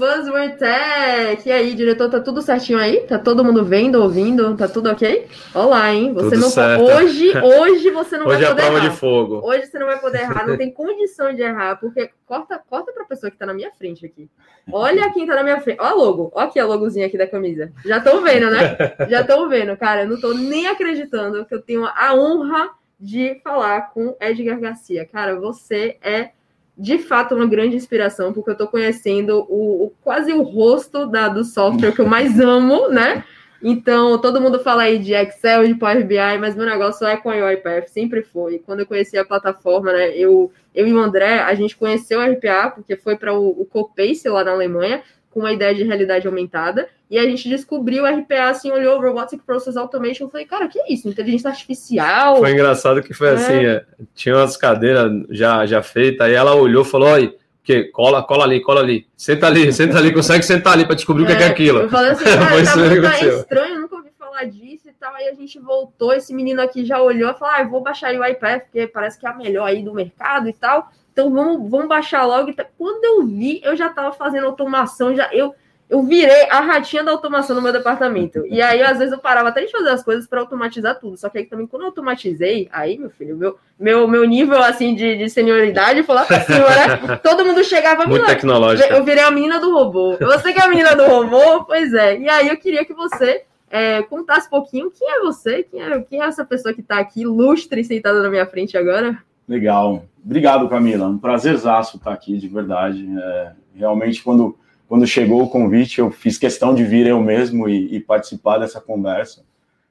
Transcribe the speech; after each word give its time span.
Buzzword 0.00 0.56
Tech! 0.56 1.46
E 1.46 1.52
aí, 1.52 1.74
diretor, 1.74 2.08
tá 2.08 2.20
tudo 2.20 2.40
certinho 2.40 2.78
aí? 2.78 3.00
Tá 3.00 3.18
todo 3.18 3.44
mundo 3.44 3.62
vendo, 3.62 4.02
ouvindo? 4.02 4.56
Tá 4.56 4.66
tudo 4.66 4.90
ok? 4.90 5.28
Olá, 5.54 5.92
hein? 5.92 6.14
Você 6.14 6.30
tudo 6.30 6.40
não 6.40 6.48
certo. 6.48 6.82
hoje, 6.84 7.36
hoje 7.36 7.90
você 7.90 8.16
não 8.16 8.24
hoje 8.32 8.40
vai 8.40 8.48
poder 8.48 8.62
é 8.62 8.64
a 8.64 8.70
prova 8.70 8.78
errar. 8.78 8.88
de 8.88 8.96
fogo. 8.96 9.40
Hoje 9.44 9.66
você 9.66 9.78
não 9.78 9.86
vai 9.86 10.00
poder 10.00 10.20
errar, 10.22 10.46
não 10.48 10.56
tem 10.56 10.70
condição 10.72 11.34
de 11.34 11.42
errar, 11.42 11.78
porque 11.78 12.08
corta, 12.24 12.58
corta 12.66 12.90
pra 12.94 13.04
pessoa 13.04 13.30
que 13.30 13.36
tá 13.36 13.44
na 13.44 13.52
minha 13.52 13.70
frente 13.72 14.06
aqui. 14.06 14.26
Olha 14.72 15.12
quem 15.12 15.26
tá 15.26 15.34
na 15.34 15.42
minha 15.42 15.60
frente. 15.60 15.78
Ó 15.78 15.84
a 15.84 15.92
logo. 15.92 16.32
Ó 16.34 16.40
aqui 16.40 16.58
a 16.58 16.64
logozinha 16.64 17.06
aqui 17.06 17.18
da 17.18 17.26
camisa. 17.26 17.70
Já 17.84 17.98
estão 17.98 18.22
vendo, 18.22 18.50
né? 18.50 18.78
Já 19.06 19.20
estão 19.20 19.50
vendo, 19.50 19.76
cara. 19.76 20.04
Eu 20.04 20.08
não 20.08 20.18
tô 20.18 20.32
nem 20.32 20.66
acreditando 20.66 21.44
que 21.44 21.54
eu 21.54 21.60
tenho 21.60 21.84
a 21.84 22.14
honra 22.14 22.70
de 22.98 23.38
falar 23.44 23.92
com 23.92 24.16
Edgar 24.18 24.58
Garcia. 24.58 25.04
Cara, 25.04 25.38
você 25.38 25.98
é 26.00 26.30
de 26.80 26.98
fato 26.98 27.34
uma 27.34 27.46
grande 27.46 27.76
inspiração, 27.76 28.32
porque 28.32 28.50
eu 28.50 28.54
estou 28.54 28.66
conhecendo 28.66 29.44
o, 29.48 29.84
o, 29.84 29.92
quase 30.02 30.32
o 30.32 30.42
rosto 30.42 31.06
da, 31.06 31.28
do 31.28 31.44
software 31.44 31.92
que 31.92 32.00
eu 32.00 32.06
mais 32.06 32.38
amo, 32.40 32.88
né? 32.88 33.22
Então, 33.62 34.18
todo 34.18 34.40
mundo 34.40 34.58
fala 34.60 34.84
aí 34.84 34.98
de 34.98 35.12
Excel, 35.12 35.66
de 35.66 35.74
Power 35.74 36.06
BI, 36.06 36.38
mas 36.40 36.56
meu 36.56 36.64
negócio 36.64 37.06
é 37.06 37.18
com 37.18 37.28
a 37.28 37.34
UiPath, 37.34 37.88
sempre 37.88 38.22
foi. 38.22 38.58
Quando 38.58 38.80
eu 38.80 38.86
conheci 38.86 39.18
a 39.18 39.24
plataforma, 39.24 39.92
né, 39.92 40.16
eu, 40.16 40.50
eu 40.74 40.88
e 40.88 40.94
o 40.94 40.98
André, 40.98 41.40
a 41.40 41.54
gente 41.54 41.76
conheceu 41.76 42.18
a 42.18 42.26
RPA, 42.26 42.70
porque 42.70 42.96
foi 42.96 43.16
para 43.16 43.34
o, 43.34 43.50
o 43.50 43.66
Copace 43.66 44.26
lá 44.30 44.42
na 44.42 44.52
Alemanha, 44.52 45.02
com 45.30 45.40
uma 45.40 45.52
ideia 45.52 45.74
de 45.74 45.84
realidade 45.84 46.26
aumentada. 46.26 46.88
E 47.08 47.18
a 47.18 47.24
gente 47.24 47.48
descobriu 47.48 48.04
o 48.04 48.06
RPA, 48.06 48.50
assim, 48.50 48.70
olhou 48.70 49.00
Robotic 49.00 49.42
Process 49.44 49.76
Automation. 49.76 50.24
Eu 50.24 50.30
falei, 50.30 50.46
cara, 50.46 50.68
que 50.68 50.78
é 50.78 50.92
isso? 50.92 51.08
Inteligência 51.08 51.50
artificial? 51.50 52.38
Foi 52.38 52.52
engraçado 52.52 53.02
que 53.02 53.14
foi 53.14 53.28
é. 53.28 53.32
assim: 53.32 53.64
é, 53.66 53.84
tinha 54.14 54.36
umas 54.36 54.56
cadeiras 54.56 55.10
já, 55.30 55.66
já 55.66 55.82
feitas, 55.82 56.26
aí 56.26 56.34
ela 56.34 56.54
olhou 56.54 56.82
e 56.82 56.88
falou: 56.88 57.08
olha. 57.08 57.40
Que 57.62 57.84
cola, 57.84 58.22
cola 58.22 58.44
ali, 58.44 58.62
cola 58.62 58.80
ali. 58.80 59.06
Senta 59.14 59.46
ali, 59.46 59.70
senta 59.72 59.98
ali, 59.98 60.12
consegue 60.12 60.42
sentar 60.42 60.72
ali 60.72 60.86
para 60.86 60.94
descobrir 60.94 61.24
é, 61.24 61.26
o 61.26 61.36
que 61.36 61.42
é, 61.42 61.46
é 61.46 61.50
aquilo. 61.50 61.80
Eu 61.80 61.90
falei 61.90 62.12
assim, 62.12 62.24
cara, 62.24 62.64
tá, 62.64 63.10
tá 63.10 63.26
estranho, 63.28 63.80
nunca 63.82 63.96
ouvi 63.96 64.10
falar 64.18 64.44
disso 64.44 64.88
e 64.88 64.92
tal. 64.98 65.14
Aí 65.14 65.28
a 65.28 65.34
gente 65.34 65.58
voltou, 65.58 66.12
esse 66.12 66.32
menino 66.32 66.62
aqui 66.62 66.86
já 66.86 67.00
olhou 67.02 67.30
e 67.30 67.34
falou: 67.34 67.54
ah, 67.54 67.62
vou 67.64 67.82
baixar 67.82 68.14
o 68.14 68.24
iPad, 68.24 68.62
porque 68.62 68.86
parece 68.86 69.20
que 69.20 69.26
é 69.26 69.28
a 69.28 69.34
melhor 69.34 69.66
aí 69.66 69.82
do 69.82 69.92
mercado 69.92 70.48
e 70.48 70.52
tal. 70.54 70.90
Então 71.20 71.30
vamos, 71.30 71.70
vamos 71.70 71.88
baixar 71.88 72.24
logo. 72.24 72.50
Quando 72.78 73.04
eu 73.04 73.26
vi, 73.26 73.60
eu 73.62 73.76
já 73.76 73.88
estava 73.88 74.10
fazendo 74.12 74.46
automação, 74.46 75.14
já 75.14 75.28
eu 75.32 75.54
eu 75.88 76.04
virei 76.04 76.48
a 76.48 76.60
ratinha 76.60 77.02
da 77.02 77.10
automação 77.10 77.56
no 77.56 77.60
meu 77.60 77.72
departamento. 77.72 78.46
E 78.46 78.62
aí, 78.62 78.80
às 78.80 78.98
vezes, 78.98 79.12
eu 79.12 79.18
parava 79.18 79.48
até 79.48 79.64
de 79.64 79.72
fazer 79.72 79.88
as 79.88 80.04
coisas 80.04 80.24
para 80.24 80.38
automatizar 80.38 81.00
tudo. 81.00 81.16
Só 81.16 81.28
que 81.28 81.38
aí 81.38 81.44
também, 81.46 81.66
quando 81.66 81.82
eu 81.82 81.86
automatizei, 81.88 82.68
aí, 82.70 82.96
meu 82.96 83.10
filho, 83.10 83.36
meu, 83.36 83.58
meu, 83.76 84.06
meu 84.06 84.24
nível 84.24 84.62
assim 84.62 84.94
de, 84.94 85.18
de 85.18 85.28
senioridade 85.28 86.04
foi 86.04 86.14
lá 86.14 86.24
pra 86.24 86.42
cima, 86.42 86.58
né? 86.58 87.16
Todo 87.20 87.44
mundo 87.44 87.64
chegava 87.64 88.06
Muito 88.06 88.24
tecnológico. 88.24 88.88
Eu 88.88 89.02
virei 89.02 89.24
a 89.24 89.32
menina 89.32 89.58
do 89.58 89.74
robô. 89.74 90.16
Você 90.16 90.52
que 90.52 90.60
é 90.60 90.64
a 90.64 90.68
menina 90.68 90.94
do 90.94 91.06
robô? 91.06 91.64
Pois 91.64 91.92
é. 91.92 92.20
E 92.20 92.28
aí 92.28 92.46
eu 92.46 92.56
queria 92.56 92.84
que 92.84 92.94
você 92.94 93.42
é, 93.68 94.00
contasse 94.02 94.46
um 94.46 94.50
pouquinho 94.50 94.92
quem 94.92 95.10
é 95.10 95.18
você, 95.18 95.64
quem 95.64 95.82
é, 95.82 96.00
quem 96.02 96.22
é 96.22 96.24
essa 96.24 96.44
pessoa 96.44 96.72
que 96.72 96.82
está 96.82 97.00
aqui, 97.00 97.24
lustre, 97.24 97.82
sentada 97.82 98.22
na 98.22 98.30
minha 98.30 98.46
frente 98.46 98.78
agora. 98.78 99.20
Legal. 99.50 100.04
Obrigado, 100.24 100.68
Camila. 100.68 101.08
Um 101.08 101.18
prazerzaço 101.18 101.96
estar 101.96 102.12
aqui, 102.12 102.38
de 102.38 102.46
verdade. 102.46 103.04
É, 103.20 103.52
realmente, 103.74 104.22
quando, 104.22 104.56
quando 104.86 105.04
chegou 105.08 105.42
o 105.42 105.50
convite, 105.50 105.98
eu 105.98 106.08
fiz 106.12 106.38
questão 106.38 106.72
de 106.72 106.84
vir 106.84 107.04
eu 107.08 107.20
mesmo 107.20 107.68
e, 107.68 107.96
e 107.96 107.98
participar 107.98 108.58
dessa 108.58 108.80
conversa. 108.80 109.42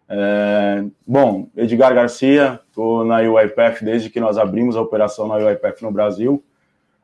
É, 0.07 0.85
bom, 1.05 1.49
Edgar 1.57 1.93
Garcia, 1.93 2.61
estou 2.69 3.03
na 3.03 3.17
UiPath 3.17 3.83
desde 3.83 4.09
que 4.09 4.21
nós 4.21 4.37
abrimos 4.37 4.77
a 4.77 4.81
operação 4.81 5.27
na 5.27 5.35
UiPath 5.35 5.81
no 5.81 5.91
Brasil. 5.91 6.41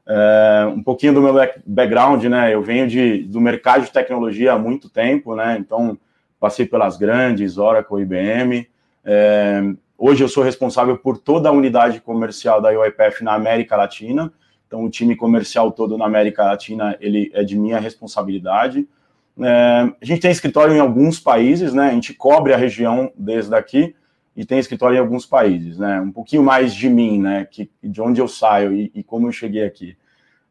É, 0.07 0.65
um 0.73 0.81
pouquinho 0.81 1.13
do 1.13 1.21
meu 1.21 1.33
background, 1.65 2.23
né? 2.23 2.53
Eu 2.53 2.61
venho 2.61 2.87
de, 2.87 3.23
do 3.23 3.41
mercado 3.41 3.83
de 3.83 3.91
tecnologia 3.91 4.53
há 4.53 4.57
muito 4.57 4.89
tempo, 4.89 5.35
né? 5.35 5.57
Então, 5.59 5.97
passei 6.39 6.65
pelas 6.65 6.95
grandes, 6.95 7.57
Oracle, 7.57 8.01
IBM. 8.01 8.65
É, 9.03 9.61
Hoje 9.97 10.21
eu 10.23 10.27
sou 10.27 10.43
responsável 10.43 10.97
por 10.97 11.17
toda 11.17 11.47
a 11.47 11.51
unidade 11.53 12.01
comercial 12.01 12.61
da 12.61 12.69
UiPath 12.69 13.21
na 13.21 13.33
América 13.33 13.77
Latina. 13.77 14.31
Então, 14.67 14.83
o 14.83 14.89
time 14.89 15.15
comercial 15.15 15.71
todo 15.71 15.97
na 15.97 16.05
América 16.05 16.43
Latina 16.43 16.97
ele 16.99 17.31
é 17.33 17.43
de 17.43 17.57
minha 17.57 17.79
responsabilidade. 17.79 18.85
É, 19.39 19.93
a 20.01 20.05
gente 20.05 20.19
tem 20.19 20.31
escritório 20.31 20.75
em 20.75 20.79
alguns 20.79 21.17
países, 21.19 21.73
né? 21.73 21.89
A 21.89 21.93
gente 21.93 22.13
cobre 22.13 22.53
a 22.53 22.57
região 22.57 23.11
desde 23.15 23.55
aqui 23.55 23.95
e 24.35 24.43
tem 24.43 24.59
escritório 24.59 24.97
em 24.97 24.99
alguns 24.99 25.25
países, 25.25 25.77
né? 25.77 26.01
Um 26.01 26.11
pouquinho 26.11 26.43
mais 26.43 26.73
de 26.73 26.89
mim, 26.89 27.21
né? 27.21 27.45
Que, 27.49 27.69
de 27.81 28.01
onde 28.01 28.19
eu 28.19 28.27
saio 28.27 28.73
e, 28.73 28.91
e 28.93 29.01
como 29.01 29.27
eu 29.27 29.31
cheguei 29.31 29.63
aqui. 29.63 29.95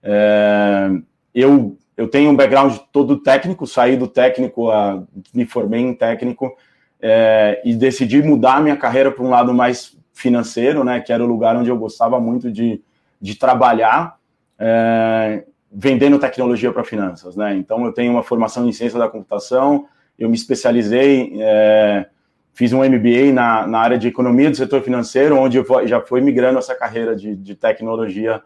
É, 0.02 0.88
eu, 1.34 1.76
eu 1.98 2.08
tenho 2.08 2.30
um 2.30 2.36
background 2.36 2.78
todo 2.90 3.20
técnico, 3.20 3.66
saí 3.66 3.94
do 3.94 4.08
técnico, 4.08 4.70
a, 4.70 5.02
me 5.34 5.44
formei 5.44 5.82
em 5.82 5.92
técnico 5.92 6.56
é, 7.00 7.60
e 7.64 7.74
decidi 7.74 8.22
mudar 8.22 8.62
minha 8.62 8.76
carreira 8.76 9.10
para 9.10 9.24
um 9.24 9.30
lado 9.30 9.52
mais 9.52 9.96
financeiro, 10.12 10.84
né, 10.84 11.00
que 11.00 11.12
era 11.12 11.22
o 11.22 11.26
lugar 11.26 11.56
onde 11.56 11.68
eu 11.68 11.76
gostava 11.76 12.20
muito 12.20 12.50
de, 12.50 12.80
de 13.20 13.34
trabalhar, 13.34 14.16
é, 14.58 15.44
vendendo 15.70 16.18
tecnologia 16.18 16.72
para 16.72 16.84
finanças, 16.84 17.34
né? 17.34 17.56
Então 17.56 17.84
eu 17.84 17.92
tenho 17.92 18.12
uma 18.12 18.22
formação 18.22 18.66
em 18.68 18.72
ciência 18.72 18.98
da 18.98 19.08
computação, 19.08 19.86
eu 20.16 20.28
me 20.28 20.36
especializei, 20.36 21.32
é, 21.40 22.06
fiz 22.52 22.72
um 22.72 22.84
MBA 22.84 23.32
na, 23.32 23.66
na 23.66 23.78
área 23.80 23.98
de 23.98 24.06
economia 24.06 24.48
do 24.48 24.56
setor 24.56 24.82
financeiro, 24.82 25.36
onde 25.36 25.58
eu 25.58 25.66
já 25.86 26.00
fui 26.00 26.20
migrando 26.20 26.60
essa 26.60 26.76
carreira 26.76 27.16
de, 27.16 27.34
de 27.34 27.56
tecnologia 27.56 28.40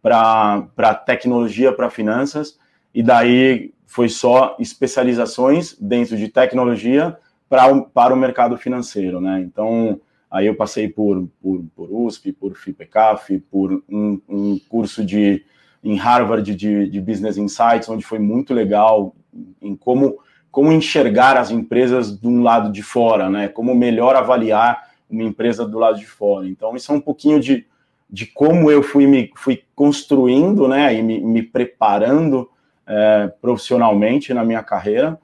para 0.00 0.94
tecnologia 1.04 1.72
para 1.72 1.90
finanças, 1.90 2.56
e 2.94 3.02
daí 3.02 3.74
foi 3.84 4.08
só 4.08 4.56
especializações 4.60 5.76
dentro 5.80 6.16
de 6.16 6.28
tecnologia 6.28 7.16
pra, 7.48 7.80
para 7.80 8.14
o 8.14 8.16
mercado 8.16 8.56
financeiro, 8.56 9.20
né? 9.20 9.40
Então, 9.40 10.00
aí 10.30 10.46
eu 10.46 10.54
passei 10.54 10.88
por, 10.88 11.28
por, 11.40 11.64
por 11.74 11.88
USP, 11.90 12.32
por 12.32 12.54
FIPECAF, 12.54 13.38
por 13.50 13.82
um, 13.88 14.20
um 14.28 14.60
curso 14.68 15.04
de 15.04 15.44
em 15.82 15.96
Harvard 15.96 16.54
de, 16.54 16.88
de 16.88 17.00
Business 17.00 17.36
Insights, 17.36 17.88
onde 17.88 18.04
foi 18.04 18.18
muito 18.18 18.52
legal 18.52 19.14
em 19.62 19.76
como, 19.76 20.18
como 20.50 20.72
enxergar 20.72 21.36
as 21.36 21.50
empresas 21.50 22.18
de 22.18 22.26
um 22.26 22.42
lado 22.42 22.72
de 22.72 22.82
fora, 22.82 23.30
né? 23.30 23.48
Como 23.48 23.74
melhor 23.74 24.16
avaliar 24.16 24.88
uma 25.08 25.22
empresa 25.22 25.66
do 25.66 25.78
lado 25.78 25.98
de 25.98 26.06
fora. 26.06 26.46
Então, 26.46 26.74
isso 26.76 26.92
é 26.92 26.94
um 26.94 27.00
pouquinho 27.00 27.40
de, 27.40 27.66
de 28.10 28.26
como 28.26 28.70
eu 28.70 28.82
fui 28.82 29.06
me 29.06 29.30
fui 29.36 29.62
construindo, 29.74 30.66
né? 30.66 30.94
E 30.94 31.02
me, 31.02 31.20
me 31.20 31.42
preparando 31.42 32.50
é, 32.86 33.32
profissionalmente 33.40 34.34
na 34.34 34.44
minha 34.44 34.62
carreira. 34.62 35.18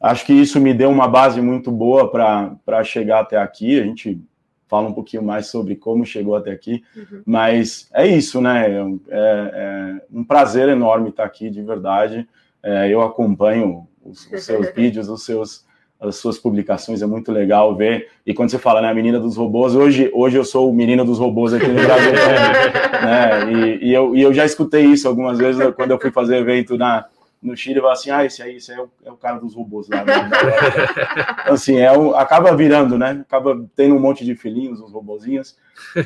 Acho 0.00 0.24
que 0.24 0.32
isso 0.32 0.60
me 0.60 0.72
deu 0.72 0.90
uma 0.90 1.08
base 1.08 1.40
muito 1.40 1.72
boa 1.72 2.10
para 2.10 2.84
chegar 2.84 3.20
até 3.20 3.36
aqui. 3.36 3.80
A 3.80 3.84
gente 3.84 4.20
fala 4.68 4.88
um 4.88 4.92
pouquinho 4.92 5.22
mais 5.22 5.46
sobre 5.46 5.74
como 5.74 6.04
chegou 6.04 6.36
até 6.36 6.52
aqui, 6.52 6.84
uhum. 6.94 7.22
mas 7.26 7.88
é 7.92 8.06
isso, 8.06 8.40
né? 8.40 8.68
É, 9.08 9.10
é, 9.10 10.02
um 10.12 10.22
prazer 10.22 10.68
enorme 10.68 11.08
estar 11.08 11.24
aqui, 11.24 11.50
de 11.50 11.62
verdade. 11.62 12.28
É, 12.62 12.88
eu 12.88 13.00
acompanho 13.00 13.88
os, 14.04 14.30
os 14.30 14.44
seus 14.44 14.70
vídeos, 14.76 15.08
os 15.08 15.24
seus, 15.24 15.64
as 15.98 16.16
suas 16.16 16.38
publicações, 16.38 17.00
é 17.00 17.06
muito 17.06 17.32
legal 17.32 17.74
ver. 17.74 18.08
E 18.26 18.34
quando 18.34 18.50
você 18.50 18.58
fala, 18.58 18.82
né, 18.82 18.90
a 18.90 18.94
menina 18.94 19.18
dos 19.18 19.36
robôs, 19.36 19.74
hoje, 19.74 20.10
hoje 20.12 20.36
eu 20.36 20.44
sou 20.44 20.70
o 20.70 20.74
menino 20.74 21.04
dos 21.04 21.18
robôs 21.18 21.54
aqui 21.54 21.66
no 21.66 21.82
Brasil 21.82 22.12
né? 23.02 23.52
E, 23.52 23.88
e, 23.88 23.94
eu, 23.94 24.14
e 24.14 24.20
eu 24.20 24.34
já 24.34 24.44
escutei 24.44 24.84
isso 24.84 25.08
algumas 25.08 25.38
vezes 25.38 25.74
quando 25.74 25.90
eu 25.90 26.00
fui 26.00 26.10
fazer 26.10 26.36
evento 26.36 26.76
na 26.76 27.06
no 27.40 27.56
Chile 27.56 27.80
vai 27.80 27.92
assim, 27.92 28.10
ah, 28.10 28.24
esse 28.24 28.42
aí, 28.42 28.56
esse 28.56 28.72
aí 28.72 28.78
é 28.78 28.82
o, 28.82 28.90
é 29.04 29.12
o 29.12 29.16
cara 29.16 29.38
dos 29.38 29.54
robôs 29.54 29.88
lá. 29.88 30.04
Né? 30.04 30.12
então, 31.42 31.54
assim, 31.54 31.76
é 31.76 31.96
o, 31.96 32.14
acaba 32.14 32.54
virando, 32.56 32.98
né? 32.98 33.24
Acaba 33.26 33.64
tendo 33.76 33.94
um 33.94 34.00
monte 34.00 34.24
de 34.24 34.34
filhinhos, 34.34 34.80
os 34.80 34.92
robozinhos. 34.92 35.56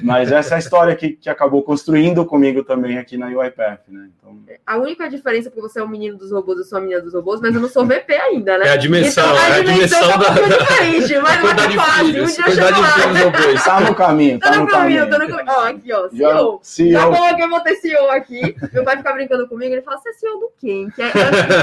Mas 0.02 0.30
essa 0.32 0.54
é 0.54 0.56
a 0.56 0.58
história 0.58 0.94
que, 0.94 1.10
que 1.10 1.28
acabou 1.28 1.62
construindo 1.62 2.24
comigo 2.24 2.62
também 2.62 2.98
aqui 2.98 3.16
na 3.16 3.26
UiPath, 3.26 3.80
né? 3.88 4.08
Então... 4.16 4.38
A 4.66 4.76
única 4.76 5.08
diferença 5.08 5.48
é 5.48 5.50
que 5.50 5.60
você 5.60 5.80
é 5.80 5.82
o 5.82 5.88
menino 5.88 6.16
dos 6.16 6.30
robôs, 6.30 6.58
eu 6.58 6.64
sou 6.64 6.78
a 6.78 6.80
menina 6.80 7.00
dos 7.00 7.14
robôs, 7.14 7.40
mas 7.40 7.54
eu 7.54 7.60
não 7.60 7.68
sou 7.68 7.84
VP 7.84 8.12
ainda, 8.14 8.58
né? 8.58 8.68
É 8.68 8.70
a 8.70 8.76
dimensão, 8.76 9.24
então, 9.24 9.36
a, 9.36 9.48
é 9.48 9.60
a 9.60 9.62
dimensão, 9.62 10.00
dimensão 10.00 10.18
da... 10.18 10.40
É 10.40 10.58
diferente, 10.58 11.18
mas 11.18 11.42
vai 11.42 11.56
ter 11.56 11.76
fase, 11.76 12.02
um 12.02 12.12
dia 12.12 12.28
chega 12.28 12.72
Tá 13.62 13.80
no 13.80 13.94
caminho, 13.94 14.38
tá, 14.38 14.50
tá 14.50 14.56
no, 14.56 14.66
caminho, 14.66 15.10
tá 15.10 15.18
no 15.18 15.28
caminho. 15.28 15.44
Ó, 15.48 15.64
aqui, 15.66 15.92
ó, 15.92 16.08
CEO. 16.08 16.60
CEO. 16.62 17.00
Tá 17.00 17.10
bom 17.10 17.36
que 17.36 17.42
eu 17.42 17.48
vou 17.48 17.60
ter 17.60 17.76
CEO 17.76 18.10
aqui. 18.10 18.56
Meu 18.72 18.84
pai 18.84 18.96
fica 18.96 19.12
brincando 19.12 19.48
comigo, 19.48 19.72
ele 19.72 19.82
fala, 19.82 19.98
você 19.98 20.10
é 20.10 20.12
CEO 20.12 20.38
do 20.38 20.50
quem? 20.58 20.90
Que 20.90 21.02
é, 21.02 21.10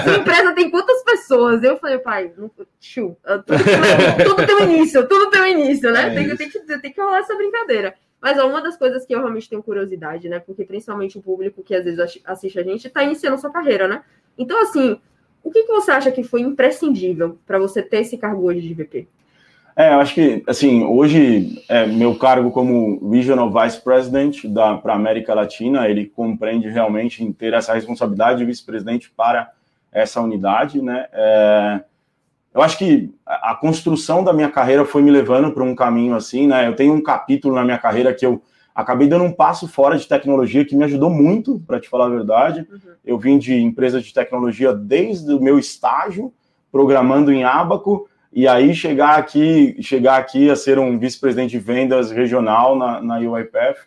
sua 0.03 0.17
empresa 0.17 0.53
tem 0.53 0.69
quantas 0.69 1.03
pessoas? 1.03 1.63
Eu 1.63 1.77
falei, 1.77 1.99
pai, 1.99 2.31
não, 2.37 2.49
tchu, 2.79 3.17
tudo, 3.45 3.63
tudo 4.25 4.47
tem 4.47 4.55
um 4.55 4.63
início, 4.63 5.07
tudo 5.07 5.29
tem 5.29 5.41
um 5.41 5.45
início, 5.45 5.91
né? 5.91 6.07
É 6.07 6.15
tem, 6.15 6.35
tem, 6.35 6.49
que, 6.49 6.59
tem 6.59 6.93
que 6.93 7.01
rolar 7.01 7.19
essa 7.19 7.35
brincadeira. 7.35 7.95
Mas 8.21 8.37
ó, 8.37 8.47
uma 8.47 8.61
das 8.61 8.77
coisas 8.77 9.05
que 9.05 9.13
eu 9.13 9.19
realmente 9.19 9.49
tenho 9.49 9.63
curiosidade, 9.63 10.27
né? 10.27 10.39
Porque 10.39 10.63
principalmente 10.65 11.17
o 11.17 11.21
público 11.21 11.63
que 11.63 11.75
às 11.75 11.85
vezes 11.85 12.21
assiste 12.25 12.59
a 12.59 12.63
gente 12.63 12.87
está 12.87 13.03
iniciando 13.03 13.37
sua 13.37 13.51
carreira, 13.51 13.87
né? 13.87 14.03
Então, 14.37 14.61
assim, 14.61 14.99
o 15.43 15.51
que, 15.51 15.63
que 15.63 15.71
você 15.71 15.91
acha 15.91 16.11
que 16.11 16.23
foi 16.23 16.41
imprescindível 16.41 17.37
para 17.45 17.59
você 17.59 17.81
ter 17.81 18.01
esse 18.01 18.17
cargo 18.17 18.43
hoje 18.43 18.61
de 18.61 18.73
VP? 18.73 19.07
É, 19.75 19.93
eu 19.93 19.99
acho 20.01 20.13
que, 20.13 20.43
assim, 20.45 20.83
hoje, 20.83 21.63
é, 21.69 21.85
meu 21.85 22.13
cargo 22.15 22.51
como 22.51 23.09
Regional 23.09 23.49
Vice 23.49 23.81
President 23.81 24.41
para 24.83 24.93
a 24.93 24.95
América 24.95 25.33
Latina, 25.33 25.87
ele 25.87 26.05
compreende 26.05 26.67
realmente 26.67 27.23
em 27.23 27.31
ter 27.31 27.53
essa 27.53 27.73
responsabilidade 27.73 28.39
de 28.39 28.45
vice-presidente 28.45 29.09
para 29.09 29.51
essa 29.89 30.19
unidade, 30.19 30.81
né? 30.81 31.07
É, 31.13 31.79
eu 32.53 32.61
acho 32.61 32.77
que 32.77 33.13
a 33.25 33.55
construção 33.55 34.23
da 34.23 34.33
minha 34.33 34.49
carreira 34.49 34.83
foi 34.83 35.01
me 35.01 35.11
levando 35.11 35.51
para 35.51 35.63
um 35.63 35.75
caminho 35.75 36.15
assim, 36.15 36.47
né? 36.47 36.67
Eu 36.67 36.75
tenho 36.75 36.93
um 36.93 37.01
capítulo 37.01 37.55
na 37.55 37.63
minha 37.63 37.77
carreira 37.77 38.13
que 38.13 38.25
eu 38.25 38.41
acabei 38.73 39.07
dando 39.07 39.25
um 39.25 39.31
passo 39.31 39.67
fora 39.67 39.97
de 39.97 40.07
tecnologia 40.07 40.65
que 40.65 40.75
me 40.75 40.83
ajudou 40.85 41.09
muito, 41.09 41.61
para 41.67 41.79
te 41.79 41.89
falar 41.89 42.05
a 42.05 42.09
verdade. 42.09 42.67
Uhum. 42.71 42.79
Eu 43.05 43.17
vim 43.17 43.37
de 43.37 43.53
empresa 43.55 44.01
de 44.01 44.13
tecnologia 44.13 44.73
desde 44.73 45.31
o 45.33 45.39
meu 45.39 45.59
estágio, 45.59 46.33
programando 46.71 47.31
em 47.31 47.43
Abaco, 47.43 48.09
e 48.31 48.47
aí 48.47 48.73
chegar 48.73 49.17
aqui, 49.17 49.75
chegar 49.81 50.17
aqui 50.17 50.49
a 50.49 50.55
ser 50.55 50.79
um 50.79 50.97
vice-presidente 50.97 51.51
de 51.51 51.59
vendas 51.59 52.11
regional 52.11 52.75
na, 52.75 53.01
na 53.01 53.17
UiPath. 53.17 53.77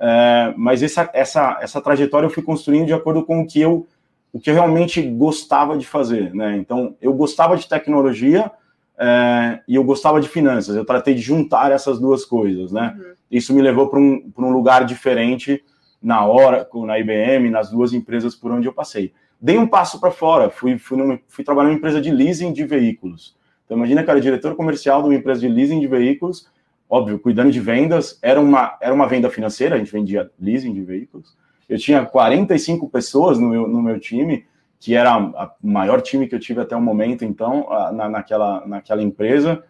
É, 0.00 0.54
mas 0.56 0.82
essa, 0.82 1.10
essa, 1.12 1.58
essa 1.60 1.80
trajetória 1.80 2.26
eu 2.26 2.30
fui 2.30 2.42
construindo 2.42 2.86
de 2.86 2.92
acordo 2.92 3.24
com 3.24 3.40
o 3.40 3.46
que 3.46 3.60
eu 3.60 3.86
o 4.32 4.40
que 4.40 4.50
eu 4.50 4.54
realmente 4.54 5.02
gostava 5.02 5.76
de 5.76 5.86
fazer, 5.86 6.34
né? 6.34 6.56
Então, 6.56 6.96
eu 7.00 7.12
gostava 7.12 7.56
de 7.56 7.68
tecnologia 7.68 8.50
é, 8.98 9.60
e 9.66 9.74
eu 9.76 9.84
gostava 9.84 10.20
de 10.20 10.28
finanças. 10.28 10.76
Eu 10.76 10.84
tratei 10.84 11.14
de 11.14 11.20
juntar 11.20 11.70
essas 11.70 11.98
duas 11.98 12.24
coisas, 12.24 12.72
né? 12.72 12.94
Uhum. 12.96 13.12
Isso 13.30 13.54
me 13.54 13.62
levou 13.62 13.88
para 13.88 13.98
um, 13.98 14.30
um 14.36 14.50
lugar 14.50 14.84
diferente 14.84 15.62
na 16.02 16.26
Oracle, 16.26 16.84
na 16.84 16.98
IBM, 16.98 17.50
nas 17.50 17.70
duas 17.70 17.92
empresas 17.92 18.34
por 18.34 18.50
onde 18.50 18.66
eu 18.66 18.72
passei. 18.72 19.12
Dei 19.40 19.56
um 19.56 19.66
passo 19.66 20.00
para 20.00 20.10
fora, 20.10 20.50
fui, 20.50 20.78
fui, 20.78 20.96
numa, 20.96 21.18
fui 21.28 21.44
trabalhar 21.44 21.68
numa 21.68 21.78
empresa 21.78 22.00
de 22.00 22.10
leasing 22.10 22.52
de 22.52 22.64
veículos. 22.64 23.36
Então, 23.64 23.76
imagina, 23.76 24.02
cara, 24.02 24.20
diretor 24.20 24.56
comercial 24.56 25.02
de 25.02 25.08
uma 25.08 25.14
empresa 25.14 25.40
de 25.40 25.48
leasing 25.48 25.78
de 25.78 25.86
veículos, 25.86 26.48
óbvio, 26.88 27.18
cuidando 27.18 27.50
de 27.50 27.60
vendas, 27.60 28.18
era 28.22 28.40
uma, 28.40 28.76
era 28.80 28.94
uma 28.94 29.06
venda 29.06 29.30
financeira, 29.30 29.76
a 29.76 29.78
gente 29.78 29.92
vendia 29.92 30.30
leasing 30.40 30.72
de 30.72 30.82
veículos, 30.82 31.36
eu 31.68 31.78
tinha 31.78 32.04
45 32.04 32.88
pessoas 32.88 33.38
no 33.38 33.48
meu, 33.48 33.68
no 33.68 33.82
meu 33.82 34.00
time, 34.00 34.44
que 34.80 34.94
era 34.94 35.18
o 35.18 35.50
maior 35.62 36.00
time 36.00 36.26
que 36.26 36.34
eu 36.34 36.40
tive 36.40 36.60
até 36.60 36.74
o 36.76 36.80
momento, 36.80 37.24
então, 37.24 37.66
na, 37.92 38.08
naquela, 38.08 38.66
naquela 38.66 39.02
empresa. 39.02 39.62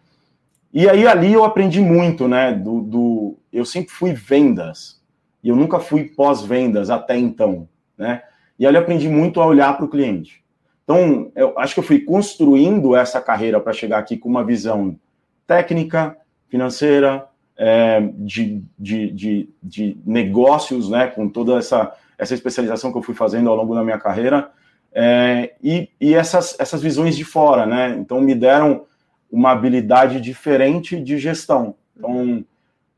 E 0.72 0.88
aí 0.88 1.06
ali 1.06 1.32
eu 1.32 1.44
aprendi 1.44 1.80
muito, 1.80 2.28
né? 2.28 2.52
Do, 2.52 2.82
do 2.82 3.38
eu 3.52 3.64
sempre 3.64 3.90
fui 3.90 4.12
vendas 4.12 5.00
e 5.42 5.48
eu 5.48 5.56
nunca 5.56 5.80
fui 5.80 6.04
pós-vendas 6.04 6.90
até 6.90 7.16
então, 7.16 7.68
né? 7.96 8.22
E 8.58 8.66
ali 8.66 8.76
eu 8.76 8.82
aprendi 8.82 9.08
muito 9.08 9.40
a 9.40 9.46
olhar 9.46 9.76
para 9.76 9.86
o 9.86 9.88
cliente. 9.88 10.42
Então, 10.84 11.30
eu 11.36 11.58
acho 11.58 11.74
que 11.74 11.80
eu 11.80 11.84
fui 11.84 12.00
construindo 12.00 12.96
essa 12.96 13.20
carreira 13.20 13.60
para 13.60 13.72
chegar 13.72 13.98
aqui 13.98 14.16
com 14.16 14.28
uma 14.28 14.44
visão 14.44 14.98
técnica, 15.46 16.16
financeira, 16.48 17.26
é, 17.58 18.00
de, 18.14 18.62
de, 18.78 19.10
de, 19.10 19.50
de, 19.60 19.98
negócios, 20.06 20.88
né, 20.88 21.08
com 21.08 21.28
toda 21.28 21.58
essa, 21.58 21.92
essa 22.16 22.32
especialização 22.32 22.92
que 22.92 22.98
eu 22.98 23.02
fui 23.02 23.14
fazendo 23.14 23.50
ao 23.50 23.56
longo 23.56 23.74
da 23.74 23.82
minha 23.82 23.98
carreira, 23.98 24.50
é, 24.92 25.54
e, 25.62 25.90
e 26.00 26.14
essas, 26.14 26.56
essas 26.58 26.80
visões 26.80 27.16
de 27.16 27.24
fora, 27.24 27.66
né, 27.66 27.96
então 27.98 28.20
me 28.20 28.34
deram 28.34 28.86
uma 29.30 29.50
habilidade 29.50 30.20
diferente 30.20 30.98
de 31.00 31.18
gestão. 31.18 31.74
Então, 31.96 32.44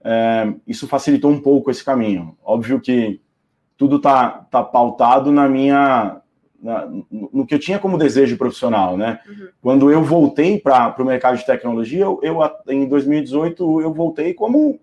é, 0.04 0.52
isso 0.66 0.86
facilitou 0.86 1.30
um 1.30 1.40
pouco 1.40 1.70
esse 1.70 1.84
caminho. 1.84 2.36
Óbvio 2.44 2.80
que 2.80 3.20
tudo 3.76 3.96
está 3.96 4.28
tá 4.50 4.62
pautado 4.62 5.32
na 5.32 5.48
minha 5.48 6.19
na, 6.62 6.86
no 7.10 7.46
que 7.46 7.54
eu 7.54 7.58
tinha 7.58 7.78
como 7.78 7.98
desejo 7.98 8.36
profissional, 8.36 8.96
né? 8.96 9.20
Uhum. 9.26 9.48
Quando 9.60 9.90
eu 9.90 10.02
voltei 10.02 10.58
para 10.58 10.94
o 10.98 11.04
mercado 11.04 11.36
de 11.36 11.46
tecnologia, 11.46 12.04
eu, 12.04 12.20
eu, 12.22 12.38
em 12.68 12.86
2018 12.86 13.80
eu 13.80 13.92
voltei 13.92 14.34
como 14.34 14.78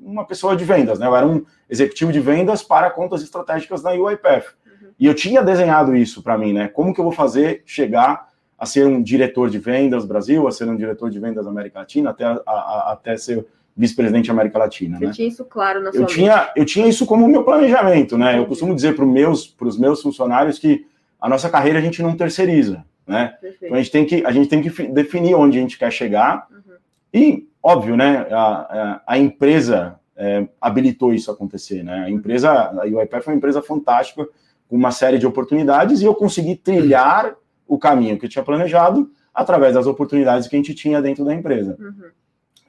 uma 0.00 0.24
pessoa 0.24 0.54
de 0.54 0.64
vendas, 0.64 0.98
né? 0.98 1.06
Eu 1.06 1.16
era 1.16 1.26
um 1.26 1.44
executivo 1.68 2.12
de 2.12 2.20
vendas 2.20 2.62
para 2.62 2.90
contas 2.90 3.22
estratégicas 3.22 3.82
na 3.82 3.90
UiPath. 3.90 4.54
Uhum. 4.66 4.88
E 4.98 5.06
eu 5.06 5.14
tinha 5.14 5.42
desenhado 5.42 5.96
isso 5.96 6.22
para 6.22 6.38
mim, 6.38 6.52
né? 6.52 6.68
Como 6.68 6.94
que 6.94 7.00
eu 7.00 7.04
vou 7.04 7.12
fazer 7.12 7.62
chegar 7.66 8.28
a 8.58 8.64
ser 8.64 8.86
um 8.86 9.02
diretor 9.02 9.50
de 9.50 9.58
vendas 9.58 10.06
Brasil, 10.06 10.46
a 10.46 10.52
ser 10.52 10.68
um 10.68 10.76
diretor 10.76 11.10
de 11.10 11.18
vendas 11.18 11.46
América 11.46 11.80
Latina, 11.80 12.10
até, 12.10 12.24
a, 12.24 12.40
a, 12.46 12.92
até 12.92 13.16
ser 13.16 13.46
vice-presidente 13.76 14.30
América 14.30 14.58
Latina. 14.58 14.98
Você 14.98 15.06
né? 15.06 15.12
tinha 15.12 15.28
isso 15.28 15.44
claro 15.44 15.82
na 15.82 15.92
sua 15.92 16.00
eu 16.00 16.06
tinha, 16.06 16.50
eu 16.56 16.64
tinha 16.64 16.88
isso 16.88 17.04
como 17.04 17.28
meu 17.28 17.44
planejamento, 17.44 18.16
né? 18.16 18.38
Eu 18.38 18.46
costumo 18.46 18.74
dizer 18.74 18.96
para 18.96 19.04
os 19.04 19.10
meus, 19.10 19.54
meus 19.78 20.00
funcionários 20.00 20.58
que 20.58 20.86
a 21.26 21.28
nossa 21.28 21.50
carreira 21.50 21.80
a 21.80 21.82
gente 21.82 22.00
não 22.00 22.16
terceiriza, 22.16 22.84
né? 23.04 23.34
Então 23.60 23.74
a 23.74 23.78
gente 23.78 23.90
tem 23.90 24.04
que, 24.04 24.24
a 24.24 24.30
gente 24.30 24.48
tem 24.48 24.62
que 24.62 24.70
definir 24.86 25.34
onde 25.34 25.58
a 25.58 25.60
gente 25.60 25.76
quer 25.76 25.90
chegar 25.90 26.46
uhum. 26.48 26.76
e, 27.12 27.48
óbvio, 27.60 27.96
né, 27.96 28.28
a, 28.30 28.38
a, 28.38 29.02
a 29.08 29.18
empresa 29.18 29.98
é, 30.16 30.46
habilitou 30.60 31.12
isso 31.12 31.28
a 31.28 31.34
acontecer, 31.34 31.82
né? 31.82 32.04
A 32.04 32.10
empresa, 32.10 32.52
a 32.52 32.84
UiPath 32.84 33.26
é 33.26 33.30
uma 33.30 33.36
empresa 33.36 33.60
fantástica, 33.60 34.24
com 34.68 34.76
uma 34.76 34.92
série 34.92 35.18
de 35.18 35.26
oportunidades 35.26 36.00
e 36.00 36.04
eu 36.04 36.14
consegui 36.14 36.54
trilhar 36.54 37.34
o 37.66 37.76
caminho 37.76 38.16
que 38.16 38.26
eu 38.26 38.30
tinha 38.30 38.44
planejado 38.44 39.10
através 39.34 39.74
das 39.74 39.88
oportunidades 39.88 40.46
que 40.46 40.54
a 40.54 40.58
gente 40.60 40.74
tinha 40.76 41.02
dentro 41.02 41.24
da 41.24 41.34
empresa. 41.34 41.76
Uhum. 41.80 42.10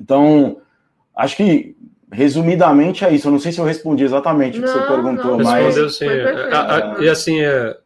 Então, 0.02 0.58
acho 1.16 1.38
que 1.38 1.78
resumidamente 2.12 3.06
é 3.06 3.14
isso. 3.14 3.28
Eu 3.28 3.34
não 3.34 3.40
sei 3.40 3.52
se 3.52 3.60
eu 3.60 3.66
respondi 3.66 4.04
exatamente 4.04 4.58
o 4.58 4.64
que 4.64 4.68
você 4.68 4.82
perguntou, 4.88 5.38
não. 5.38 5.44
mas. 5.44 5.66
Respondeu 5.66 5.90
sim. 5.92 6.08
É, 6.08 7.04
e 7.04 7.10
assim, 7.10 7.40
é, 7.40 7.78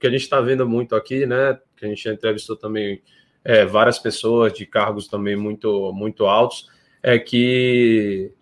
que 0.00 0.06
a 0.06 0.10
gente 0.10 0.22
está 0.22 0.40
vendo 0.40 0.66
muito 0.66 0.96
aqui, 0.96 1.26
né? 1.26 1.58
Que 1.76 1.84
a 1.84 1.88
gente 1.88 2.08
entrevistou 2.08 2.56
também 2.56 3.02
é, 3.44 3.64
várias 3.64 3.98
pessoas 3.98 4.52
de 4.52 4.66
cargos 4.66 5.06
também 5.06 5.36
muito, 5.36 5.92
muito 5.92 6.24
altos, 6.24 6.68
é 7.02 7.18
que 7.18 8.32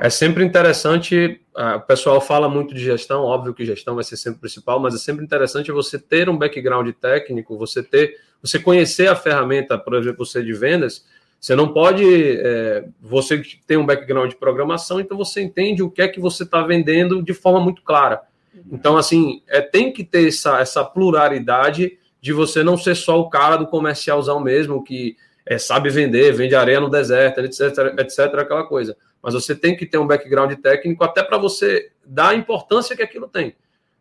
é 0.00 0.10
sempre 0.10 0.44
interessante. 0.44 1.40
o 1.54 1.80
pessoal 1.80 2.20
fala 2.20 2.48
muito 2.48 2.74
de 2.74 2.82
gestão, 2.82 3.22
óbvio 3.22 3.54
que 3.54 3.64
gestão 3.64 3.94
vai 3.94 4.04
ser 4.04 4.16
sempre 4.16 4.40
principal, 4.40 4.80
mas 4.80 4.94
é 4.94 4.98
sempre 4.98 5.24
interessante 5.24 5.70
você 5.70 5.98
ter 5.98 6.28
um 6.28 6.36
background 6.36 6.90
técnico, 7.00 7.56
você 7.56 7.82
ter, 7.82 8.16
você 8.42 8.58
conhecer 8.58 9.08
a 9.08 9.14
ferramenta, 9.14 9.78
por 9.78 9.94
exemplo, 9.94 10.26
você 10.26 10.42
de 10.42 10.52
vendas. 10.52 11.06
Você 11.40 11.54
não 11.54 11.72
pode. 11.72 12.04
É, 12.04 12.88
você 13.00 13.42
tem 13.66 13.76
um 13.76 13.84
background 13.84 14.30
de 14.30 14.36
programação, 14.36 14.98
então 14.98 15.16
você 15.16 15.42
entende 15.42 15.82
o 15.82 15.90
que 15.90 16.00
é 16.00 16.08
que 16.08 16.18
você 16.18 16.42
está 16.42 16.62
vendendo 16.62 17.22
de 17.22 17.34
forma 17.34 17.60
muito 17.60 17.82
clara. 17.82 18.22
Então, 18.70 18.96
assim, 18.96 19.42
é, 19.48 19.60
tem 19.60 19.92
que 19.92 20.04
ter 20.04 20.28
essa, 20.28 20.60
essa 20.60 20.84
pluralidade 20.84 21.98
de 22.20 22.32
você 22.32 22.62
não 22.62 22.76
ser 22.76 22.94
só 22.94 23.20
o 23.20 23.28
cara 23.28 23.56
do 23.56 23.66
comercialzão 23.66 24.40
mesmo, 24.40 24.82
que 24.82 25.16
é, 25.44 25.58
sabe 25.58 25.90
vender, 25.90 26.32
vende 26.32 26.54
areia 26.54 26.80
no 26.80 26.88
deserto, 26.88 27.40
etc, 27.40 27.60
etc, 27.98 28.18
aquela 28.38 28.64
coisa. 28.64 28.96
Mas 29.22 29.34
você 29.34 29.54
tem 29.54 29.76
que 29.76 29.84
ter 29.84 29.98
um 29.98 30.06
background 30.06 30.52
técnico 30.60 31.04
até 31.04 31.22
para 31.22 31.36
você 31.36 31.90
dar 32.04 32.30
a 32.30 32.34
importância 32.34 32.96
que 32.96 33.02
aquilo 33.02 33.28
tem. 33.28 33.54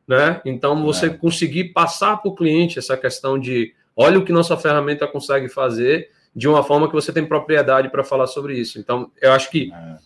Né? 0.07 0.41
Então, 0.45 0.81
você 0.83 1.07
é. 1.07 1.09
conseguir 1.09 1.65
passar 1.73 2.17
para 2.17 2.29
o 2.29 2.35
cliente 2.35 2.79
essa 2.79 2.95
questão 2.95 3.37
de 3.37 3.73
olha 3.95 4.19
o 4.19 4.25
que 4.25 4.31
nossa 4.31 4.57
ferramenta 4.57 5.07
consegue 5.07 5.47
fazer 5.47 6.09
de 6.35 6.47
uma 6.47 6.63
forma 6.63 6.87
que 6.87 6.93
você 6.93 7.13
tem 7.13 7.25
propriedade 7.25 7.89
para 7.89 8.03
falar 8.03 8.27
sobre 8.27 8.57
isso. 8.57 8.79
Então, 8.79 9.11
eu 9.21 9.31
acho 9.31 9.49
que 9.51 9.71
é. 9.71 9.97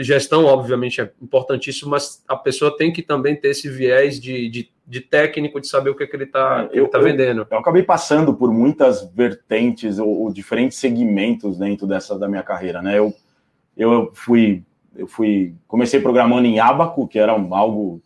Gestão, 0.00 0.44
obviamente, 0.44 1.00
é 1.00 1.10
importantíssimo, 1.20 1.90
mas 1.90 2.22
a 2.28 2.36
pessoa 2.36 2.76
tem 2.76 2.92
que 2.92 3.02
também 3.02 3.34
ter 3.34 3.48
esse 3.48 3.68
viés 3.68 4.20
de, 4.20 4.48
de, 4.48 4.70
de 4.86 5.00
técnico, 5.00 5.60
de 5.60 5.66
saber 5.66 5.90
o 5.90 5.96
que, 5.96 6.04
é 6.04 6.06
que 6.06 6.14
ele 6.14 6.24
está 6.24 6.68
é, 6.72 6.86
tá 6.86 6.98
vendendo. 6.98 7.40
Eu, 7.40 7.46
eu, 7.50 7.58
acabei 7.58 7.82
passando 7.82 8.32
por 8.32 8.52
muitas 8.52 9.04
vertentes 9.12 9.98
ou, 9.98 10.08
ou, 10.08 10.32
diferentes 10.32 10.78
segmentos 10.78 11.58
dentro 11.58 11.88
dessa 11.88 12.16
da 12.16 12.28
minha 12.28 12.42
carreira, 12.44 12.80
né? 12.80 12.96
Eu, 12.96 13.12
eu 13.76 14.12
fui 14.14 14.62
eu 14.96 15.08
fui 15.08 15.54
comecei 15.66 16.00
programando 16.00 16.46
em 16.46 16.60
Abaco, 16.60 17.08
que 17.08 17.18
era 17.18 17.34
um, 17.34 17.52
algo 17.52 18.00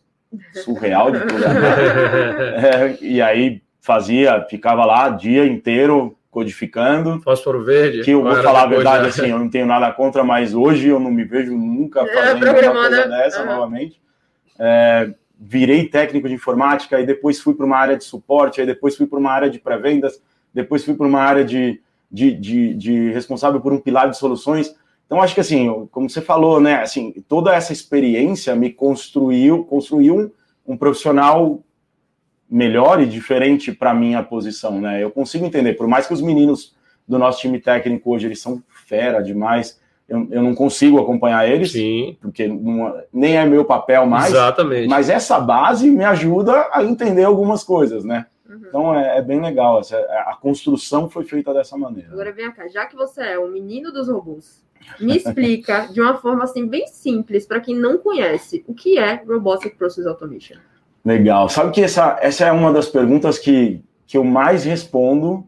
surreal 0.64 1.10
de 1.12 1.18
programar. 1.18 1.78
é, 2.64 2.98
e 3.02 3.20
aí 3.20 3.62
fazia, 3.82 4.42
ficava 4.48 4.86
lá 4.86 5.10
dia 5.10 5.46
inteiro 5.46 6.17
codificando. 6.30 7.20
Fósforo 7.22 7.64
verde. 7.64 8.02
Que 8.02 8.12
eu 8.12 8.22
vou 8.22 8.34
falar 8.42 8.62
a 8.62 8.66
verdade, 8.66 9.02
né? 9.04 9.08
assim, 9.08 9.26
eu 9.30 9.38
não 9.38 9.48
tenho 9.48 9.66
nada 9.66 9.90
contra, 9.92 10.22
mas 10.22 10.54
hoje 10.54 10.88
eu 10.88 11.00
não 11.00 11.10
me 11.10 11.24
vejo 11.24 11.56
nunca 11.56 12.02
é, 12.02 12.14
fazendo 12.14 12.46
é, 12.46 12.70
uma 12.70 12.80
coisa 12.80 13.06
né? 13.06 13.18
dessa 13.18 13.40
uhum. 13.40 13.46
novamente. 13.46 14.00
É, 14.58 15.10
virei 15.38 15.88
técnico 15.88 16.28
de 16.28 16.34
informática 16.34 17.00
e 17.00 17.06
depois 17.06 17.40
fui 17.40 17.54
para 17.54 17.64
uma 17.64 17.76
área 17.76 17.96
de 17.96 18.04
suporte, 18.04 18.60
aí 18.60 18.66
depois 18.66 18.96
fui 18.96 19.06
para 19.06 19.18
uma 19.18 19.30
área 19.30 19.48
de 19.48 19.58
pré-vendas, 19.58 20.20
depois 20.52 20.84
fui 20.84 20.94
para 20.94 21.06
uma 21.06 21.20
área 21.20 21.44
de, 21.44 21.80
de, 22.10 22.32
de, 22.32 22.74
de, 22.74 23.10
responsável 23.12 23.60
por 23.60 23.72
um 23.72 23.78
pilar 23.78 24.10
de 24.10 24.18
soluções. 24.18 24.74
Então, 25.06 25.22
acho 25.22 25.34
que 25.34 25.40
assim, 25.40 25.88
como 25.90 26.10
você 26.10 26.20
falou, 26.20 26.60
né, 26.60 26.82
assim, 26.82 27.14
toda 27.28 27.54
essa 27.54 27.72
experiência 27.72 28.54
me 28.54 28.70
construiu, 28.70 29.64
construiu 29.64 30.16
um, 30.66 30.72
um 30.74 30.76
profissional 30.76 31.62
melhor 32.50 33.00
e 33.00 33.06
diferente 33.06 33.72
para 33.72 33.92
minha 33.92 34.22
posição, 34.22 34.80
né? 34.80 35.02
Eu 35.02 35.10
consigo 35.10 35.44
entender, 35.44 35.74
por 35.74 35.86
mais 35.86 36.06
que 36.06 36.14
os 36.14 36.22
meninos 36.22 36.74
do 37.06 37.18
nosso 37.18 37.40
time 37.40 37.60
técnico 37.60 38.10
hoje 38.10 38.26
eles 38.26 38.40
são 38.40 38.62
fera 38.86 39.22
demais, 39.22 39.80
eu, 40.08 40.26
eu 40.30 40.42
não 40.42 40.54
consigo 40.54 40.98
acompanhar 40.98 41.46
eles, 41.48 41.72
Sim. 41.72 42.16
porque 42.20 42.48
não, 42.48 42.98
nem 43.12 43.36
é 43.36 43.44
meu 43.44 43.64
papel 43.64 44.06
mais. 44.06 44.30
Exatamente. 44.30 44.88
Mas 44.88 45.10
essa 45.10 45.38
base 45.38 45.90
me 45.90 46.04
ajuda 46.04 46.68
a 46.72 46.82
entender 46.82 47.24
algumas 47.24 47.62
coisas, 47.62 48.04
né? 48.04 48.26
Uhum. 48.48 48.62
Então 48.66 48.94
é, 48.98 49.18
é, 49.18 49.22
bem 49.22 49.40
legal. 49.40 49.80
Essa, 49.80 49.98
a 50.26 50.34
construção 50.40 51.10
foi 51.10 51.24
feita 51.24 51.52
dessa 51.52 51.76
maneira. 51.76 52.10
Agora 52.10 52.32
vem 52.32 52.50
cá, 52.52 52.66
já 52.68 52.86
que 52.86 52.96
você 52.96 53.20
é 53.20 53.38
o 53.38 53.48
menino 53.48 53.92
dos 53.92 54.08
robôs, 54.08 54.64
me 54.98 55.14
explica 55.14 55.86
de 55.92 56.00
uma 56.00 56.16
forma 56.16 56.44
assim 56.44 56.66
bem 56.66 56.86
simples 56.86 57.46
para 57.46 57.60
quem 57.60 57.76
não 57.76 57.98
conhece 57.98 58.64
o 58.66 58.72
que 58.72 58.98
é 58.98 59.22
Robotic 59.26 59.76
Process 59.76 60.06
Automation. 60.06 60.56
Legal. 61.08 61.48
Sabe 61.48 61.72
que 61.72 61.82
essa, 61.82 62.18
essa 62.20 62.44
é 62.44 62.52
uma 62.52 62.70
das 62.70 62.86
perguntas 62.86 63.38
que, 63.38 63.82
que 64.06 64.18
eu 64.18 64.24
mais 64.24 64.64
respondo 64.64 65.46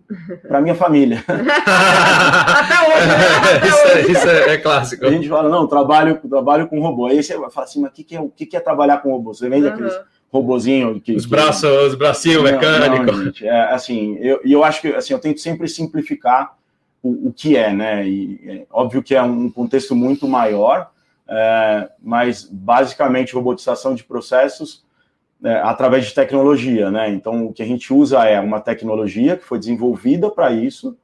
para 0.49 0.59
minha 0.59 0.75
família. 0.75 1.23
Até 1.29 2.81
hoje, 2.89 3.07
né? 3.07 3.57
Até 3.57 3.69
isso, 3.69 3.77
é, 3.77 3.85
hoje. 3.85 3.99
É, 3.99 4.11
isso 4.11 4.29
é, 4.29 4.55
é, 4.55 4.57
clássico. 4.57 5.05
A 5.05 5.11
gente 5.11 5.29
fala, 5.29 5.51
não, 5.51 5.67
trabalho, 5.67 6.19
trabalho 6.31 6.67
com 6.67 6.81
robô. 6.81 7.09
Aí 7.09 7.23
você 7.23 7.35
fala 7.51 7.67
assim, 7.67 7.83
mas 7.83 7.91
o 7.91 7.93
que, 7.93 8.03
que, 8.03 8.17
é, 8.17 8.27
que, 8.35 8.47
que 8.47 8.57
é 8.57 8.61
trabalhar 8.61 8.99
com 9.03 9.13
robô? 9.13 9.35
Você 9.35 9.51
vende 9.51 9.67
uhum. 9.67 9.75
aqueles 9.75 10.01
robozinho 10.33 10.99
que 10.99 11.15
os 11.15 11.27
braços, 11.27 11.69
que... 11.69 11.87
os 11.87 11.95
bracinhos 11.95 12.43
mecânicos. 12.43 13.43
é, 13.43 13.75
assim, 13.75 14.17
eu, 14.19 14.41
eu 14.43 14.65
acho 14.65 14.81
que 14.81 14.89
assim, 14.95 15.13
eu 15.13 15.19
tento 15.19 15.41
sempre 15.41 15.69
simplificar 15.69 16.55
o, 17.03 17.29
o 17.29 17.33
que 17.35 17.55
é, 17.55 17.71
né? 17.71 18.09
E 18.09 18.41
é, 18.47 18.67
óbvio 18.71 19.03
que 19.03 19.15
é 19.15 19.23
um 19.23 19.51
contexto 19.51 19.95
muito 19.95 20.27
maior, 20.27 20.91
é, 21.29 21.91
mas 22.03 22.49
basicamente 22.51 23.35
robotização 23.35 23.95
de 23.95 24.05
processos 24.05 24.89
é, 25.43 25.55
através 25.63 26.07
de 26.07 26.15
tecnologia, 26.15 26.91
né? 26.91 27.11
Então, 27.11 27.47
o 27.47 27.53
que 27.53 27.63
a 27.63 27.67
gente 27.67 27.93
usa 27.93 28.25
é 28.25 28.39
uma 28.41 28.61
tecnologia 28.61 29.37
que 29.37 29.45
foi 29.45 29.59
desenvolvida 29.59 30.31
para 30.31 30.53
isso, 30.53 30.97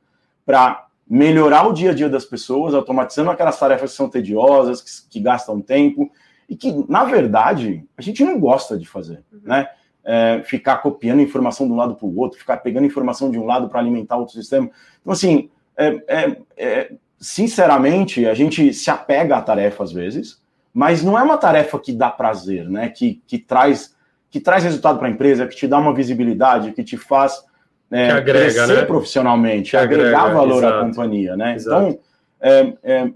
para 0.44 0.86
melhorar 1.08 1.66
o 1.68 1.72
dia 1.72 1.90
a 1.90 1.94
dia 1.94 2.08
das 2.08 2.24
pessoas, 2.24 2.74
automatizando 2.74 3.30
aquelas 3.30 3.58
tarefas 3.58 3.92
que 3.92 3.96
são 3.96 4.08
tediosas, 4.08 4.80
que, 4.80 4.90
que 5.10 5.20
gastam 5.20 5.60
tempo, 5.60 6.10
e 6.48 6.56
que, 6.56 6.84
na 6.88 7.04
verdade, 7.04 7.84
a 7.96 8.02
gente 8.02 8.24
não 8.24 8.38
gosta 8.38 8.78
de 8.78 8.86
fazer, 8.86 9.22
uhum. 9.32 9.40
né? 9.44 9.68
É, 10.08 10.40
ficar 10.44 10.76
copiando 10.76 11.20
informação 11.20 11.66
de 11.66 11.72
um 11.72 11.76
lado 11.76 11.96
para 11.96 12.06
o 12.06 12.16
outro, 12.16 12.38
ficar 12.38 12.58
pegando 12.58 12.86
informação 12.86 13.28
de 13.28 13.38
um 13.40 13.44
lado 13.44 13.68
para 13.68 13.80
alimentar 13.80 14.16
outro 14.16 14.34
sistema. 14.34 14.70
Então, 15.00 15.12
assim, 15.12 15.50
é, 15.76 16.00
é, 16.06 16.36
é, 16.56 16.92
sinceramente, 17.18 18.24
a 18.24 18.32
gente 18.32 18.72
se 18.72 18.88
apega 18.88 19.36
à 19.36 19.42
tarefa 19.42 19.82
às 19.82 19.90
vezes, 19.90 20.40
mas 20.72 21.02
não 21.02 21.18
é 21.18 21.22
uma 21.24 21.36
tarefa 21.36 21.76
que 21.80 21.92
dá 21.92 22.08
prazer, 22.08 22.68
né? 22.68 22.88
Que, 22.88 23.20
que 23.26 23.36
traz 23.36 23.95
que 24.30 24.40
traz 24.40 24.64
resultado 24.64 24.98
para 24.98 25.08
a 25.08 25.10
empresa, 25.10 25.46
que 25.46 25.56
te 25.56 25.66
dá 25.66 25.78
uma 25.78 25.94
visibilidade, 25.94 26.72
que 26.72 26.84
te 26.84 26.96
faz 26.96 27.44
é, 27.90 28.10
agrega, 28.10 28.54
crescer 28.54 28.76
né? 28.80 28.84
profissionalmente, 28.84 29.70
que 29.70 29.76
agregar 29.76 30.20
agrega, 30.20 30.34
valor 30.34 30.58
exato, 30.58 30.78
à 30.78 30.84
companhia, 30.86 31.36
né? 31.36 31.54
Exato. 31.54 31.86
Então, 31.86 31.98
é, 32.40 32.72
é, 32.82 33.10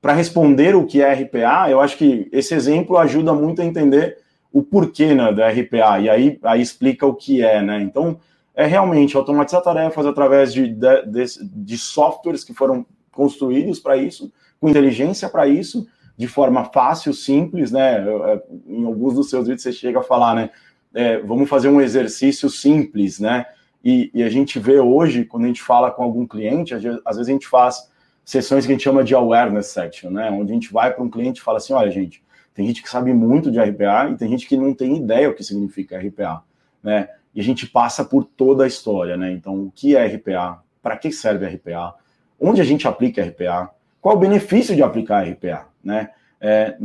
para 0.00 0.12
responder 0.12 0.74
o 0.74 0.86
que 0.86 1.02
é 1.02 1.12
RPA, 1.12 1.70
eu 1.70 1.80
acho 1.80 1.96
que 1.96 2.28
esse 2.30 2.54
exemplo 2.54 2.98
ajuda 2.98 3.32
muito 3.32 3.62
a 3.62 3.64
entender 3.64 4.18
o 4.52 4.62
porquê 4.62 5.14
né, 5.14 5.32
da 5.32 5.48
RPA, 5.48 5.98
e 5.98 6.08
aí, 6.08 6.38
aí 6.44 6.62
explica 6.62 7.04
o 7.06 7.14
que 7.14 7.42
é, 7.42 7.60
né? 7.60 7.80
Então, 7.82 8.20
é 8.54 8.64
realmente 8.64 9.16
automatizar 9.16 9.62
tarefas 9.62 10.06
através 10.06 10.52
de, 10.52 10.68
de, 10.68 11.06
de, 11.06 11.24
de 11.42 11.78
softwares 11.78 12.44
que 12.44 12.54
foram 12.54 12.86
construídos 13.10 13.80
para 13.80 13.96
isso, 13.96 14.32
com 14.60 14.68
inteligência 14.68 15.28
para 15.28 15.48
isso, 15.48 15.86
de 16.16 16.28
forma 16.28 16.64
fácil, 16.64 17.12
simples, 17.12 17.72
né? 17.72 17.96
É, 17.98 18.42
em 18.66 18.84
alguns 18.84 19.14
dos 19.14 19.30
seus 19.30 19.46
vídeos 19.46 19.62
você 19.62 19.72
chega 19.72 19.98
a 19.98 20.02
falar, 20.02 20.34
né? 20.34 20.50
É, 20.94 21.18
vamos 21.18 21.48
fazer 21.48 21.68
um 21.68 21.80
exercício 21.80 22.48
simples, 22.48 23.18
né? 23.18 23.46
E, 23.82 24.10
e, 24.14 24.22
a 24.22 24.30
gente 24.30 24.58
vê 24.58 24.78
hoje, 24.78 25.24
quando 25.24 25.44
a 25.44 25.48
gente 25.48 25.62
fala 25.62 25.90
com 25.90 26.02
algum 26.02 26.26
cliente, 26.26 26.72
às 26.72 26.82
vezes 26.82 27.02
a 27.04 27.32
gente 27.32 27.46
faz 27.46 27.90
sessões 28.24 28.64
que 28.64 28.72
a 28.72 28.74
gente 28.74 28.84
chama 28.84 29.04
de 29.04 29.14
awareness 29.14 29.66
section, 29.66 30.10
né? 30.10 30.30
Onde 30.30 30.52
a 30.52 30.54
gente 30.54 30.72
vai 30.72 30.92
para 30.92 31.02
um 31.02 31.10
cliente 31.10 31.40
e 31.40 31.42
fala 31.42 31.58
assim: 31.58 31.72
olha, 31.72 31.90
gente, 31.90 32.22
tem 32.54 32.66
gente 32.66 32.82
que 32.82 32.88
sabe 32.88 33.12
muito 33.12 33.50
de 33.50 33.60
RPA 33.60 34.10
e 34.10 34.16
tem 34.16 34.28
gente 34.28 34.46
que 34.46 34.56
não 34.56 34.72
tem 34.72 34.96
ideia 34.96 35.28
o 35.28 35.34
que 35.34 35.42
significa 35.42 35.98
RPA, 35.98 36.42
né? 36.82 37.08
E 37.34 37.40
a 37.40 37.44
gente 37.44 37.66
passa 37.66 38.04
por 38.04 38.24
toda 38.24 38.64
a 38.64 38.66
história, 38.66 39.16
né? 39.16 39.32
Então, 39.32 39.64
o 39.64 39.72
que 39.74 39.96
é 39.96 40.06
RPA? 40.06 40.62
Para 40.80 40.96
que 40.96 41.10
serve 41.10 41.46
RPA? 41.46 41.94
Onde 42.40 42.60
a 42.60 42.64
gente 42.64 42.86
aplica 42.86 43.22
RPA? 43.22 43.70
Qual 44.04 44.16
o 44.16 44.20
benefício 44.20 44.76
de 44.76 44.82
aplicar 44.82 45.26
RPA? 45.26 45.66
Né? 45.82 46.10
É, 46.38 46.76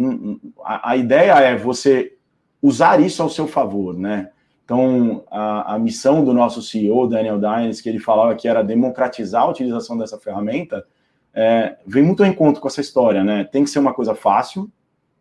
a, 0.63 0.91
a, 0.91 0.95
ideia 0.95 1.33
é 1.33 1.53
você 1.53 2.13
usar 2.61 3.01
isso 3.01 3.21
ao 3.21 3.29
seu 3.29 3.45
favor, 3.45 3.93
né? 3.93 4.29
Então, 4.63 5.25
a, 5.29 5.75
a 5.75 5.79
missão 5.79 6.23
do 6.23 6.31
nosso 6.31 6.61
CEO, 6.61 7.09
Daniel 7.09 7.37
Dines, 7.37 7.81
que 7.81 7.89
ele 7.89 7.99
falava 7.99 8.35
que 8.35 8.47
era 8.47 8.63
democratizar 8.63 9.41
a 9.41 9.49
utilização 9.49 9.97
dessa 9.97 10.17
ferramenta, 10.17 10.85
é, 11.33 11.75
vem 11.85 12.03
muito 12.03 12.23
ao 12.23 12.29
encontro 12.29 12.61
com 12.61 12.69
essa 12.69 12.79
história, 12.79 13.21
né? 13.21 13.43
Tem 13.43 13.65
que 13.65 13.69
ser 13.69 13.79
uma 13.79 13.93
coisa 13.93 14.15
fácil, 14.15 14.71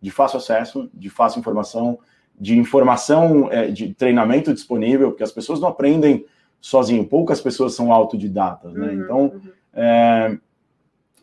de 0.00 0.12
fácil 0.12 0.37
acesso, 0.37 0.88
de 0.95 1.11
fácil 1.11 1.40
informação, 1.40 1.99
de 2.40 2.57
informação, 2.57 3.50
é, 3.50 3.73
de 3.73 3.93
treinamento 3.93 4.55
disponível, 4.55 5.11
porque 5.11 5.25
as 5.25 5.33
pessoas 5.33 5.59
não 5.59 5.67
aprendem 5.67 6.25
sozinho, 6.61 7.05
poucas 7.05 7.40
pessoas 7.40 7.75
são 7.75 7.93
autodidatas, 7.93 8.73
né? 8.73 8.87
Uhum, 8.87 9.02
então, 9.02 9.21
uhum. 9.21 9.40
É, 9.75 10.38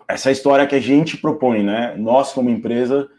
essa 0.08 0.32
história 0.32 0.68
que 0.68 0.76
a 0.76 0.80
gente 0.80 1.18
propõe, 1.18 1.64
né? 1.64 1.96
Nós, 1.98 2.32
como 2.32 2.50
empresa, 2.50 3.10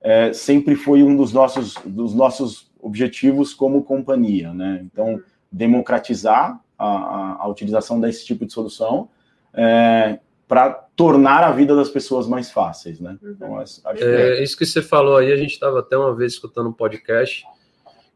é, 0.00 0.32
sempre 0.32 0.74
foi 0.74 1.02
um 1.02 1.16
dos 1.16 1.32
nossos, 1.32 1.74
dos 1.84 2.14
nossos 2.14 2.70
objetivos 2.80 3.54
como 3.54 3.82
companhia, 3.82 4.52
né? 4.52 4.80
Então, 4.84 5.20
democratizar 5.50 6.60
a, 6.78 6.86
a, 6.86 7.36
a 7.42 7.48
utilização 7.48 8.00
desse 8.00 8.24
tipo 8.24 8.44
de 8.44 8.52
solução 8.52 9.08
é, 9.54 10.18
para 10.46 10.70
tornar 10.94 11.42
a 11.42 11.50
vida 11.50 11.74
das 11.74 11.88
pessoas 11.88 12.26
mais 12.28 12.50
fáceis, 12.50 13.00
né? 13.00 13.18
Uhum. 13.22 13.30
Então, 13.30 13.58
acho 13.58 13.82
que 13.82 14.04
é, 14.04 14.42
isso 14.42 14.56
que 14.56 14.66
você 14.66 14.82
falou 14.82 15.16
aí, 15.16 15.32
a 15.32 15.36
gente 15.36 15.52
estava 15.52 15.80
até 15.80 15.96
uma 15.96 16.14
vez 16.14 16.34
escutando 16.34 16.68
um 16.68 16.72
podcast 16.72 17.44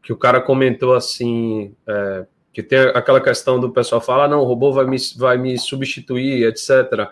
que 0.01 0.13
o 0.13 0.17
cara 0.17 0.41
comentou 0.41 0.93
assim, 0.93 1.75
é, 1.87 2.25
que 2.53 2.63
tem 2.63 2.79
aquela 2.79 3.21
questão 3.21 3.59
do 3.59 3.71
pessoal 3.71 4.01
falar, 4.01 4.25
ah, 4.25 4.27
não, 4.27 4.41
o 4.41 4.45
robô 4.45 4.71
vai 4.71 4.85
me, 4.85 4.97
vai 5.17 5.37
me 5.37 5.57
substituir, 5.57 6.45
etc., 6.45 7.09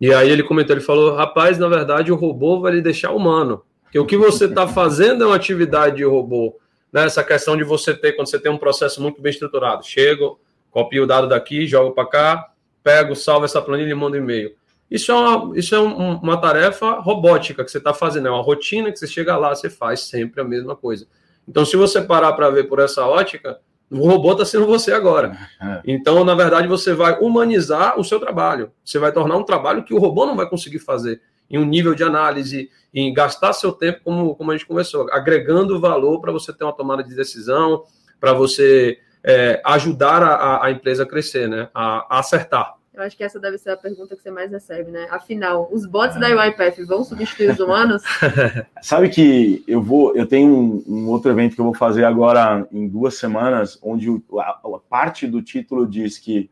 e 0.00 0.14
aí 0.14 0.30
ele 0.30 0.42
comentou, 0.42 0.74
ele 0.74 0.84
falou, 0.84 1.14
rapaz, 1.14 1.58
na 1.58 1.68
verdade 1.68 2.10
o 2.10 2.16
robô 2.16 2.60
vai 2.60 2.72
lhe 2.72 2.80
deixar 2.80 3.12
humano. 3.12 3.62
Porque 3.82 3.98
o 3.98 4.06
que 4.06 4.16
você 4.16 4.46
está 4.46 4.66
fazendo 4.66 5.24
é 5.24 5.26
uma 5.26 5.36
atividade 5.36 5.96
de 5.96 6.04
robô. 6.04 6.56
Né? 6.92 7.04
Essa 7.04 7.22
questão 7.22 7.56
de 7.56 7.64
você 7.64 7.92
ter, 7.92 8.12
quando 8.12 8.28
você 8.28 8.38
tem 8.38 8.50
um 8.50 8.56
processo 8.56 9.02
muito 9.02 9.20
bem 9.20 9.30
estruturado, 9.30 9.84
chego, 9.84 10.40
copio 10.70 11.02
o 11.02 11.06
dado 11.06 11.28
daqui, 11.28 11.66
jogo 11.66 11.92
para 11.92 12.06
cá, 12.06 12.50
pego, 12.82 13.14
salvo 13.14 13.44
essa 13.44 13.60
planilha 13.60 13.90
e 13.90 13.94
mando 13.94 14.16
e-mail. 14.16 14.54
Isso 14.90 15.12
é, 15.12 15.14
uma, 15.14 15.58
isso 15.58 15.74
é 15.74 15.80
um, 15.80 16.16
uma 16.16 16.36
tarefa 16.40 16.98
robótica 17.00 17.64
que 17.64 17.70
você 17.70 17.78
está 17.78 17.94
fazendo, 17.94 18.26
é 18.26 18.30
uma 18.30 18.42
rotina 18.42 18.90
que 18.90 18.98
você 18.98 19.06
chega 19.06 19.36
lá, 19.36 19.54
você 19.54 19.70
faz 19.70 20.00
sempre 20.00 20.40
a 20.40 20.44
mesma 20.44 20.74
coisa. 20.74 21.06
Então, 21.46 21.64
se 21.64 21.76
você 21.76 22.00
parar 22.00 22.32
para 22.32 22.50
ver 22.50 22.64
por 22.64 22.80
essa 22.80 23.06
ótica, 23.06 23.58
o 23.90 24.08
robô 24.08 24.32
está 24.32 24.44
sendo 24.44 24.66
você 24.66 24.92
agora. 24.92 25.36
É. 25.60 25.80
Então, 25.84 26.24
na 26.24 26.34
verdade, 26.34 26.68
você 26.68 26.94
vai 26.94 27.18
humanizar 27.18 27.98
o 27.98 28.04
seu 28.04 28.20
trabalho. 28.20 28.70
Você 28.84 28.98
vai 28.98 29.10
tornar 29.10 29.36
um 29.36 29.42
trabalho 29.42 29.82
que 29.82 29.92
o 29.92 29.98
robô 29.98 30.24
não 30.26 30.36
vai 30.36 30.48
conseguir 30.48 30.78
fazer 30.78 31.20
em 31.50 31.58
um 31.58 31.64
nível 31.64 31.94
de 31.94 32.04
análise, 32.04 32.70
em 32.94 33.12
gastar 33.12 33.52
seu 33.52 33.72
tempo, 33.72 34.00
como, 34.04 34.36
como 34.36 34.52
a 34.52 34.56
gente 34.56 34.66
conversou, 34.66 35.08
agregando 35.10 35.80
valor 35.80 36.20
para 36.20 36.30
você 36.30 36.52
ter 36.52 36.62
uma 36.62 36.72
tomada 36.72 37.02
de 37.02 37.14
decisão, 37.14 37.82
para 38.20 38.32
você 38.32 38.98
é, 39.24 39.60
ajudar 39.64 40.22
a, 40.22 40.64
a, 40.64 40.70
empresa 40.70 41.02
a 41.02 41.06
crescer, 41.06 41.48
né? 41.48 41.68
a, 41.74 42.16
a 42.16 42.20
acertar. 42.20 42.74
Eu 43.00 43.06
acho 43.06 43.16
que 43.16 43.24
essa 43.24 43.40
deve 43.40 43.56
ser 43.56 43.70
a 43.70 43.76
pergunta 43.78 44.14
que 44.14 44.22
você 44.22 44.30
mais 44.30 44.50
recebe, 44.50 44.90
né? 44.90 45.06
Afinal, 45.10 45.70
os 45.72 45.86
bots 45.86 46.20
da 46.20 46.28
UiPath 46.28 46.84
vão 46.86 47.02
substituir 47.02 47.52
os 47.52 47.58
humanos? 47.58 48.02
Sabe 48.82 49.08
que 49.08 49.64
eu 49.66 49.80
vou, 49.80 50.14
eu 50.14 50.26
tenho 50.26 50.54
um, 50.54 50.84
um, 50.86 51.08
outro 51.08 51.30
evento 51.30 51.54
que 51.54 51.60
eu 51.62 51.64
vou 51.64 51.72
fazer 51.72 52.04
agora 52.04 52.68
em 52.70 52.86
duas 52.86 53.14
semanas, 53.14 53.78
onde 53.82 54.10
a, 54.38 54.50
a 54.50 54.78
parte 54.86 55.26
do 55.26 55.40
título 55.40 55.86
diz 55.86 56.18
que 56.18 56.50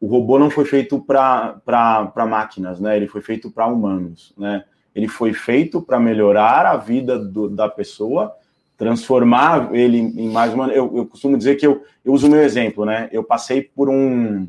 o 0.00 0.06
robô 0.06 0.38
não 0.38 0.48
foi 0.48 0.64
feito 0.64 0.98
para 0.98 2.26
máquinas, 2.26 2.80
né? 2.80 2.96
Ele 2.96 3.06
foi 3.06 3.20
feito 3.20 3.50
para 3.50 3.66
humanos, 3.66 4.32
né? 4.38 4.64
Ele 4.94 5.06
foi 5.06 5.34
feito 5.34 5.82
para 5.82 6.00
melhorar 6.00 6.64
a 6.64 6.78
vida 6.78 7.18
do, 7.18 7.46
da 7.46 7.68
pessoa, 7.68 8.34
transformar 8.78 9.74
ele 9.74 9.98
em 9.98 10.30
mais 10.30 10.54
uma. 10.54 10.68
Eu, 10.68 10.96
eu 10.96 11.04
costumo 11.04 11.36
dizer 11.36 11.56
que 11.56 11.66
eu, 11.66 11.82
eu 12.02 12.14
uso 12.14 12.26
o 12.26 12.30
meu 12.30 12.42
exemplo, 12.42 12.86
né? 12.86 13.10
Eu 13.12 13.22
passei 13.22 13.60
por 13.60 13.90
um 13.90 14.48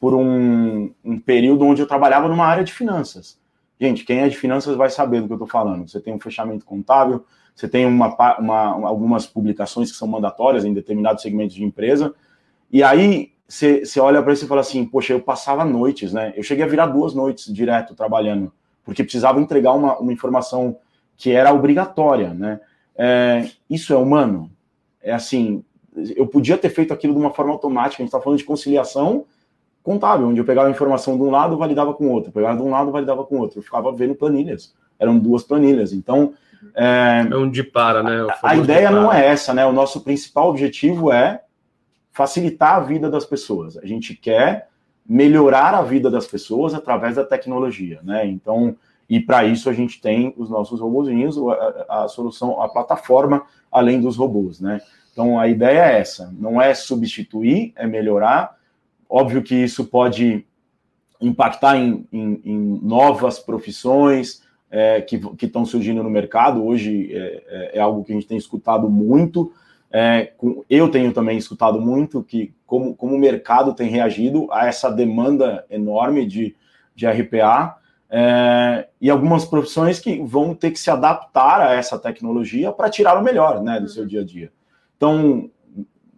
por 0.00 0.14
um, 0.14 0.90
um, 1.04 1.20
período 1.20 1.66
onde 1.66 1.82
eu 1.82 1.86
trabalhava 1.86 2.26
numa 2.26 2.46
área 2.46 2.64
de 2.64 2.72
finanças. 2.72 3.38
Gente, 3.78 4.02
quem 4.04 4.20
é 4.20 4.28
de 4.28 4.36
finanças 4.36 4.74
vai 4.74 4.88
saber 4.88 5.20
do 5.20 5.26
que 5.26 5.32
eu 5.34 5.36
estou 5.36 5.46
falando. 5.46 5.86
Você 5.86 6.00
tem 6.00 6.14
um 6.14 6.18
fechamento 6.18 6.64
contábil, 6.64 7.24
você 7.54 7.68
tem 7.68 7.84
uma, 7.84 8.08
uma, 8.38 8.88
algumas 8.88 9.26
publicações 9.26 9.92
que 9.92 9.98
são 9.98 10.08
mandatórias 10.08 10.64
em 10.64 10.72
determinados 10.72 11.22
segmentos 11.22 11.54
de 11.54 11.62
empresa, 11.62 12.14
e 12.72 12.82
aí 12.82 13.32
você, 13.46 13.82
olha 13.98 14.22
para 14.22 14.32
isso 14.32 14.44
e 14.44 14.48
fala 14.48 14.60
assim, 14.60 14.86
poxa, 14.86 15.12
eu 15.12 15.20
passava 15.20 15.64
noites, 15.64 16.12
né? 16.12 16.32
Eu 16.36 16.42
cheguei 16.42 16.64
a 16.64 16.68
virar 16.68 16.86
duas 16.86 17.14
noites 17.14 17.52
direto 17.52 17.94
trabalhando, 17.94 18.52
porque 18.84 19.02
precisava 19.02 19.40
entregar 19.40 19.72
uma, 19.72 19.98
uma 19.98 20.12
informação 20.12 20.78
que 21.16 21.32
era 21.32 21.52
obrigatória, 21.52 22.32
né? 22.32 22.60
É, 22.96 23.50
isso 23.68 23.92
é 23.92 23.96
humano? 23.96 24.50
É 25.02 25.12
assim, 25.12 25.64
eu 26.16 26.26
podia 26.26 26.56
ter 26.56 26.70
feito 26.70 26.94
aquilo 26.94 27.12
de 27.12 27.20
uma 27.20 27.32
forma 27.32 27.52
automática, 27.52 28.02
a 28.02 28.04
gente 28.04 28.08
está 28.08 28.20
falando 28.20 28.38
de 28.38 28.44
conciliação 28.44 29.26
contábil, 29.82 30.28
onde 30.28 30.40
eu 30.40 30.44
pegava 30.44 30.68
a 30.68 30.70
informação 30.70 31.16
de 31.16 31.22
um 31.22 31.30
lado, 31.30 31.56
validava 31.56 31.94
com 31.94 32.06
o 32.06 32.10
outro, 32.10 32.32
pegava 32.32 32.56
de 32.56 32.62
um 32.62 32.70
lado, 32.70 32.92
validava 32.92 33.24
com 33.24 33.36
o 33.36 33.40
outro. 33.40 33.58
Eu 33.58 33.62
ficava 33.62 33.92
vendo 33.92 34.14
planilhas. 34.14 34.74
Eram 34.98 35.18
duas 35.18 35.42
planilhas. 35.42 35.92
Então. 35.92 36.34
É, 36.74 37.26
é 37.30 37.36
um 37.36 37.50
de 37.50 37.62
para, 37.62 38.02
né? 38.02 38.26
A, 38.42 38.50
a 38.50 38.56
ideia 38.56 38.90
não 38.90 39.12
é 39.12 39.26
essa, 39.26 39.54
né? 39.54 39.64
O 39.64 39.72
nosso 39.72 40.02
principal 40.02 40.50
objetivo 40.50 41.10
é 41.10 41.42
facilitar 42.12 42.74
a 42.74 42.80
vida 42.80 43.08
das 43.08 43.24
pessoas. 43.24 43.78
A 43.78 43.86
gente 43.86 44.14
quer 44.14 44.68
melhorar 45.08 45.74
a 45.74 45.82
vida 45.82 46.10
das 46.10 46.26
pessoas 46.26 46.74
através 46.74 47.16
da 47.16 47.24
tecnologia, 47.24 48.00
né? 48.02 48.26
Então, 48.26 48.76
e 49.08 49.18
para 49.18 49.44
isso 49.44 49.68
a 49.68 49.72
gente 49.72 50.00
tem 50.00 50.32
os 50.36 50.48
nossos 50.48 50.80
robozinhos, 50.80 51.36
a, 51.88 52.04
a, 52.04 52.08
solução, 52.08 52.62
a 52.62 52.68
plataforma 52.68 53.42
além 53.72 54.00
dos 54.00 54.16
robôs, 54.16 54.60
né? 54.60 54.80
Então 55.12 55.38
a 55.38 55.48
ideia 55.48 55.80
é 55.80 55.98
essa, 55.98 56.32
não 56.38 56.62
é 56.62 56.72
substituir, 56.74 57.72
é 57.74 57.86
melhorar. 57.86 58.56
Óbvio 59.10 59.42
que 59.42 59.56
isso 59.56 59.84
pode 59.86 60.46
impactar 61.20 61.76
em, 61.76 62.06
em, 62.12 62.40
em 62.44 62.80
novas 62.80 63.40
profissões 63.40 64.42
é, 64.70 65.00
que 65.00 65.20
estão 65.42 65.66
surgindo 65.66 66.00
no 66.00 66.08
mercado. 66.08 66.64
Hoje 66.64 67.10
é, 67.12 67.18
é, 67.18 67.70
é, 67.78 67.80
algo 67.80 68.04
que 68.04 68.12
a 68.12 68.14
gente 68.14 68.28
tem 68.28 68.38
escutado 68.38 68.88
muito. 68.88 69.52
É, 69.90 70.32
com, 70.38 70.64
eu 70.70 70.88
tenho 70.88 71.12
também 71.12 71.36
escutado 71.36 71.80
muito 71.80 72.22
que 72.22 72.54
como, 72.64 72.94
como 72.94 73.16
o 73.16 73.18
mercado 73.18 73.74
tem 73.74 73.90
reagido 73.90 74.46
a 74.52 74.68
essa 74.68 74.88
demanda 74.88 75.66
enorme 75.68 76.24
de, 76.24 76.54
de 76.94 77.04
RPA 77.08 77.76
é, 78.08 78.86
e 79.00 79.10
algumas 79.10 79.44
profissões 79.44 79.98
que 79.98 80.22
vão 80.22 80.54
ter 80.54 80.70
que 80.70 80.78
se 80.78 80.90
adaptar 80.90 81.60
a 81.60 81.72
essa 81.72 81.98
tecnologia 81.98 82.70
para 82.70 82.88
tirar 82.88 83.18
o 83.18 83.24
melhor 83.24 83.60
né, 83.60 83.80
do 83.80 83.88
seu 83.88 84.06
dia 84.06 84.20
a 84.20 84.24
dia. 84.24 84.52
Então, 84.96 85.50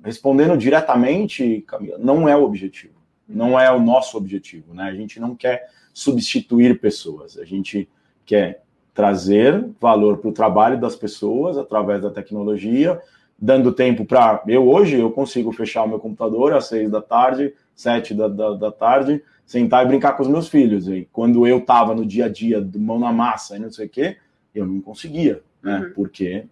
respondendo 0.05 0.57
diretamente, 0.57 1.65
Camila, 1.67 1.99
não 1.99 2.29
é 2.29 2.37
o 2.37 2.45
objetivo. 2.45 2.95
Não 3.29 3.59
é 3.59 3.71
o 3.71 3.81
nosso 3.81 4.17
objetivo. 4.17 4.75
Né? 4.75 4.85
A 4.85 4.95
gente 4.95 5.21
não 5.21 5.35
quer 5.35 5.69
substituir 5.93 6.81
pessoas. 6.81 7.39
A 7.39 7.45
gente 7.45 7.89
quer 8.25 8.63
trazer 8.95 9.65
valor 9.81 10.19
para 10.19 10.29
o 10.29 10.33
trabalho 10.33 10.79
das 10.79 10.95
pessoas 10.95 11.57
através 11.57 12.03
da 12.03 12.11
tecnologia, 12.11 13.01
dando 13.39 13.73
tempo 13.73 14.05
para. 14.05 14.43
Eu 14.47 14.69
hoje 14.69 14.99
eu 14.99 15.11
consigo 15.11 15.51
fechar 15.53 15.85
o 15.85 15.89
meu 15.89 15.99
computador 15.99 16.53
às 16.53 16.67
seis 16.67 16.91
da 16.91 17.01
tarde, 17.01 17.55
sete 17.75 18.15
da, 18.15 18.29
da, 18.29 18.55
da 18.55 18.71
tarde, 18.71 19.23
sentar 19.47 19.85
e 19.85 19.89
brincar 19.89 20.13
com 20.13 20.23
os 20.23 20.29
meus 20.29 20.49
filhos. 20.49 20.89
E 20.89 21.09
quando 21.13 21.47
eu 21.47 21.59
estava 21.59 21.95
no 21.95 22.05
dia 22.05 22.27
a 22.27 22.29
dia, 22.29 22.67
mão 22.77 22.99
na 22.99 23.13
massa 23.13 23.57
e 23.57 23.59
não 23.59 23.71
sei 23.71 23.87
o 23.87 23.91
quê, 23.91 24.17
eu 24.55 24.67
não 24.67 24.81
conseguia, 24.81 25.43
né? 25.63 25.79
Uhum. 25.79 25.93
Porque 25.95 26.45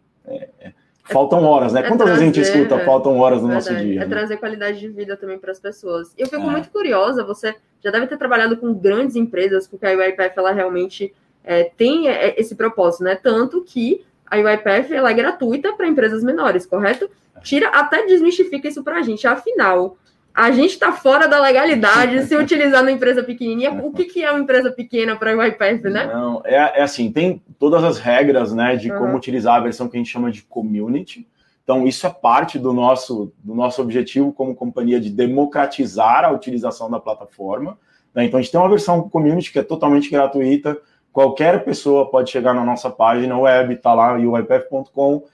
faltam 1.13 1.45
horas, 1.45 1.73
né? 1.73 1.81
É 1.81 1.83
Quantas 1.83 2.07
trazer, 2.07 2.21
vezes 2.21 2.23
a 2.23 2.27
gente 2.27 2.41
escuta 2.41 2.75
é, 2.77 2.85
faltam 2.85 3.19
horas 3.19 3.43
no 3.43 3.49
verdade, 3.49 3.71
nosso 3.71 3.85
dia? 3.85 4.01
É 4.01 4.05
né? 4.05 4.07
trazer 4.07 4.37
qualidade 4.37 4.81
de 4.81 4.89
vida 4.89 5.17
também 5.17 5.39
para 5.39 5.51
as 5.51 5.61
pessoas. 5.61 6.15
Eu 6.17 6.27
fico 6.27 6.43
é. 6.43 6.51
muito 6.51 6.71
curiosa, 6.71 7.25
você 7.25 7.55
já 7.83 7.91
deve 7.91 8.07
ter 8.07 8.17
trabalhado 8.17 8.57
com 8.57 8.73
grandes 8.75 9.17
empresas, 9.17 9.67
porque 9.67 9.87
a 9.87 9.91
UiPath, 9.91 10.33
ela 10.37 10.53
realmente 10.53 11.15
é, 11.45 11.65
tem 11.65 12.07
esse 12.37 12.55
propósito, 12.55 13.05
né? 13.05 13.17
Tanto 13.17 13.63
que 13.63 14.05
a 14.27 14.37
UiPath, 14.37 14.91
ela 14.93 15.11
é 15.11 15.15
gratuita 15.15 15.73
para 15.73 15.89
empresas 15.89 16.23
menores, 16.23 16.65
correto? 16.65 17.11
Tira, 17.43 17.69
até 17.69 18.07
desmistifica 18.07 18.69
isso 18.69 18.85
para 18.85 18.99
a 18.99 19.03
gente. 19.03 19.27
Afinal, 19.27 19.97
a 20.35 20.51
gente 20.51 20.71
está 20.71 20.93
fora 20.93 21.27
da 21.27 21.41
legalidade 21.41 22.25
se 22.25 22.37
utilizar 22.37 22.83
na 22.83 22.93
empresa 22.93 23.23
pequenininha. 23.23 23.73
O 23.73 23.93
que, 23.93 24.05
que 24.05 24.25
é 24.25 24.31
uma 24.31 24.41
empresa 24.41 24.71
pequena 24.71 25.17
para 25.17 25.37
o 25.37 25.41
UiPath, 25.41 25.83
né? 25.85 26.07
Não, 26.07 26.41
é, 26.45 26.81
é, 26.81 26.83
assim, 26.83 27.11
tem 27.11 27.43
todas 27.59 27.83
as 27.83 27.99
regras, 27.99 28.53
né, 28.53 28.77
de 28.77 28.91
uhum. 28.91 28.99
como 28.99 29.17
utilizar 29.17 29.57
a 29.57 29.61
versão 29.61 29.89
que 29.89 29.97
a 29.97 30.01
gente 30.01 30.11
chama 30.11 30.31
de 30.31 30.43
community. 30.43 31.27
Então, 31.65 31.87
isso 31.87 32.07
é 32.07 32.11
parte 32.11 32.59
do 32.59 32.73
nosso, 32.73 33.33
do 33.45 33.55
nosso 33.55 33.83
objetivo 33.83 34.33
como 34.33 34.55
companhia 34.55 35.01
de 35.01 35.11
democratizar 35.11 36.25
a 36.25 36.31
utilização 36.31 36.91
da 36.91 36.99
plataforma. 36.99 37.79
Né? 38.15 38.25
Então, 38.25 38.39
a 38.39 38.43
gente 38.43 38.51
tem 38.51 38.61
uma 38.61 38.69
versão 38.69 39.09
community 39.09 39.53
que 39.53 39.59
é 39.59 39.63
totalmente 39.63 40.11
gratuita. 40.11 40.79
Qualquer 41.13 41.65
pessoa 41.65 42.11
pode 42.11 42.31
chegar 42.31 42.55
na 42.55 42.65
nossa 42.65 42.89
página 42.89 43.39
web, 43.39 43.75
está 43.75 43.95
lá, 43.95 44.15
uipath.com, 44.15 45.25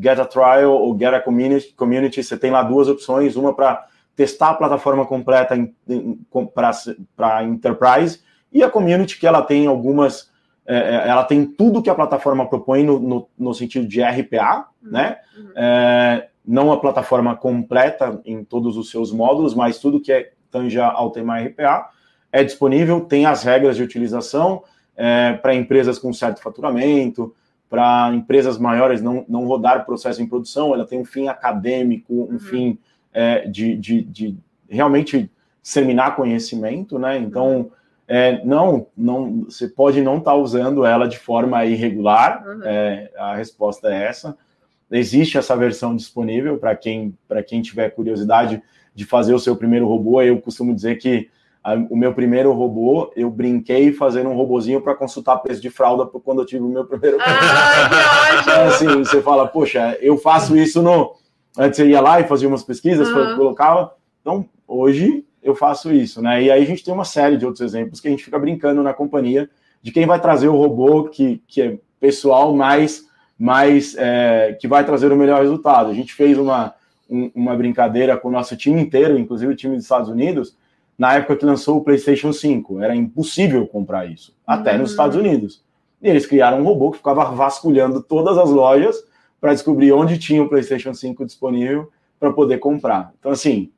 get 0.00 0.18
a 0.18 0.24
trial 0.24 0.72
ou 0.72 0.96
get 0.98 1.12
a 1.12 1.20
community. 1.20 1.72
community. 1.76 2.22
Você 2.22 2.36
tem 2.36 2.50
lá 2.50 2.62
duas 2.62 2.88
opções, 2.88 3.36
uma 3.36 3.54
para 3.54 3.86
testar 4.18 4.50
a 4.50 4.54
plataforma 4.54 5.06
completa 5.06 5.54
para 7.14 7.44
Enterprise 7.44 8.20
e 8.52 8.64
a 8.64 8.68
Community, 8.68 9.16
que 9.16 9.28
ela 9.28 9.42
tem 9.42 9.68
algumas, 9.68 10.28
é, 10.66 10.76
é, 10.76 11.08
ela 11.08 11.22
tem 11.22 11.46
tudo 11.46 11.80
que 11.80 11.88
a 11.88 11.94
plataforma 11.94 12.44
propõe 12.48 12.82
no, 12.82 12.98
no, 12.98 13.28
no 13.38 13.54
sentido 13.54 13.86
de 13.86 14.02
RPA, 14.02 14.66
uhum. 14.82 14.90
né? 14.90 15.18
Uhum. 15.38 15.52
É, 15.54 16.28
não 16.44 16.72
a 16.72 16.80
plataforma 16.80 17.36
completa 17.36 18.20
em 18.24 18.42
todos 18.42 18.76
os 18.76 18.90
seus 18.90 19.12
módulos, 19.12 19.54
mas 19.54 19.78
tudo 19.78 20.00
que 20.00 20.10
é 20.10 20.32
tanja 20.50 20.84
ao 20.84 21.12
tema 21.12 21.38
RPA 21.38 21.88
é 22.32 22.42
disponível, 22.42 23.02
tem 23.02 23.24
as 23.24 23.44
regras 23.44 23.76
de 23.76 23.84
utilização 23.84 24.64
é, 24.96 25.34
para 25.34 25.54
empresas 25.54 25.96
com 25.96 26.12
certo 26.12 26.42
faturamento, 26.42 27.32
para 27.70 28.12
empresas 28.12 28.58
maiores 28.58 29.00
não, 29.00 29.24
não 29.28 29.46
rodar 29.46 29.86
processo 29.86 30.20
em 30.20 30.26
produção, 30.26 30.74
ela 30.74 30.86
tem 30.86 30.98
um 30.98 31.04
fim 31.04 31.28
acadêmico, 31.28 32.12
um 32.12 32.32
uhum. 32.32 32.38
fim 32.40 32.78
é, 33.12 33.46
de, 33.48 33.76
de, 33.76 34.02
de, 34.02 34.36
realmente 34.68 35.30
disseminar 35.62 36.16
conhecimento, 36.16 36.98
né? 36.98 37.18
Então, 37.18 37.70
é, 38.06 38.42
não, 38.44 38.86
não, 38.96 39.44
você 39.44 39.68
pode 39.68 40.00
não 40.00 40.18
estar 40.18 40.32
tá 40.32 40.36
usando 40.36 40.84
ela 40.84 41.06
de 41.06 41.18
forma 41.18 41.64
irregular. 41.64 42.44
Uhum. 42.46 42.62
É, 42.64 43.10
a 43.16 43.36
resposta 43.36 43.88
é 43.88 44.04
essa. 44.04 44.36
Existe 44.90 45.36
essa 45.36 45.54
versão 45.54 45.94
disponível 45.94 46.56
para 46.56 46.74
quem 46.74 47.14
para 47.28 47.42
quem 47.42 47.60
tiver 47.60 47.90
curiosidade 47.90 48.62
de 48.94 49.04
fazer 49.04 49.34
o 49.34 49.38
seu 49.38 49.54
primeiro 49.54 49.86
robô. 49.86 50.22
Eu 50.22 50.40
costumo 50.40 50.74
dizer 50.74 50.96
que 50.96 51.28
a, 51.62 51.74
o 51.90 51.96
meu 51.96 52.14
primeiro 52.14 52.52
robô, 52.52 53.12
eu 53.14 53.30
brinquei 53.30 53.92
fazendo 53.92 54.30
um 54.30 54.34
robozinho 54.34 54.80
para 54.80 54.94
consultar 54.94 55.36
preço 55.38 55.60
de 55.60 55.68
fralda 55.68 56.06
quando 56.06 56.40
eu 56.40 56.46
tive 56.46 56.64
o 56.64 56.68
meu 56.68 56.86
primeiro. 56.86 57.18
Ah, 57.20 58.40
então, 58.40 58.64
assim, 58.64 59.04
você 59.04 59.20
fala, 59.20 59.46
poxa, 59.46 59.98
eu 60.00 60.16
faço 60.16 60.56
isso 60.56 60.80
no 60.80 61.14
Antes 61.58 61.76
você 61.76 61.88
ia 61.88 62.00
lá 62.00 62.20
e 62.20 62.24
fazia 62.28 62.46
umas 62.46 62.62
pesquisas, 62.62 63.08
uhum. 63.08 63.36
colocava. 63.36 63.92
Então, 64.20 64.48
hoje 64.66 65.24
eu 65.42 65.56
faço 65.56 65.92
isso, 65.92 66.22
né? 66.22 66.42
E 66.42 66.50
aí 66.50 66.62
a 66.62 66.64
gente 66.64 66.84
tem 66.84 66.94
uma 66.94 67.04
série 67.04 67.36
de 67.36 67.44
outros 67.44 67.62
exemplos 67.62 68.00
que 68.00 68.06
a 68.06 68.10
gente 68.10 68.24
fica 68.24 68.38
brincando 68.38 68.80
na 68.82 68.94
companhia 68.94 69.50
de 69.82 69.90
quem 69.90 70.06
vai 70.06 70.20
trazer 70.20 70.48
o 70.48 70.56
robô 70.56 71.08
que, 71.08 71.42
que 71.48 71.62
é 71.62 71.78
pessoal, 71.98 72.54
mais, 72.54 73.06
mais 73.36 73.96
é, 73.98 74.56
que 74.60 74.68
vai 74.68 74.84
trazer 74.84 75.10
o 75.10 75.16
melhor 75.16 75.40
resultado. 75.40 75.90
A 75.90 75.94
gente 75.94 76.14
fez 76.14 76.38
uma, 76.38 76.74
um, 77.10 77.30
uma 77.34 77.56
brincadeira 77.56 78.16
com 78.16 78.28
o 78.28 78.32
nosso 78.32 78.56
time 78.56 78.80
inteiro, 78.80 79.18
inclusive 79.18 79.52
o 79.52 79.56
time 79.56 79.74
dos 79.74 79.84
Estados 79.84 80.08
Unidos, 80.08 80.56
na 80.96 81.14
época 81.14 81.36
que 81.36 81.44
lançou 81.44 81.78
o 81.78 81.84
PlayStation 81.84 82.32
5. 82.32 82.80
Era 82.80 82.94
impossível 82.94 83.66
comprar 83.66 84.06
isso, 84.06 84.32
até 84.46 84.72
uhum. 84.72 84.78
nos 84.78 84.90
Estados 84.90 85.16
Unidos. 85.16 85.62
E 86.00 86.08
eles 86.08 86.26
criaram 86.26 86.60
um 86.60 86.64
robô 86.64 86.92
que 86.92 86.98
ficava 86.98 87.24
vasculhando 87.24 88.00
todas 88.00 88.38
as 88.38 88.50
lojas 88.50 88.96
para 89.40 89.52
descobrir 89.52 89.92
onde 89.92 90.18
tinha 90.18 90.42
o 90.42 90.48
PlayStation 90.48 90.94
5 90.94 91.24
disponível 91.24 91.90
para 92.18 92.32
poder 92.32 92.58
comprar. 92.58 93.12
Então, 93.18 93.30
assim, 93.30 93.70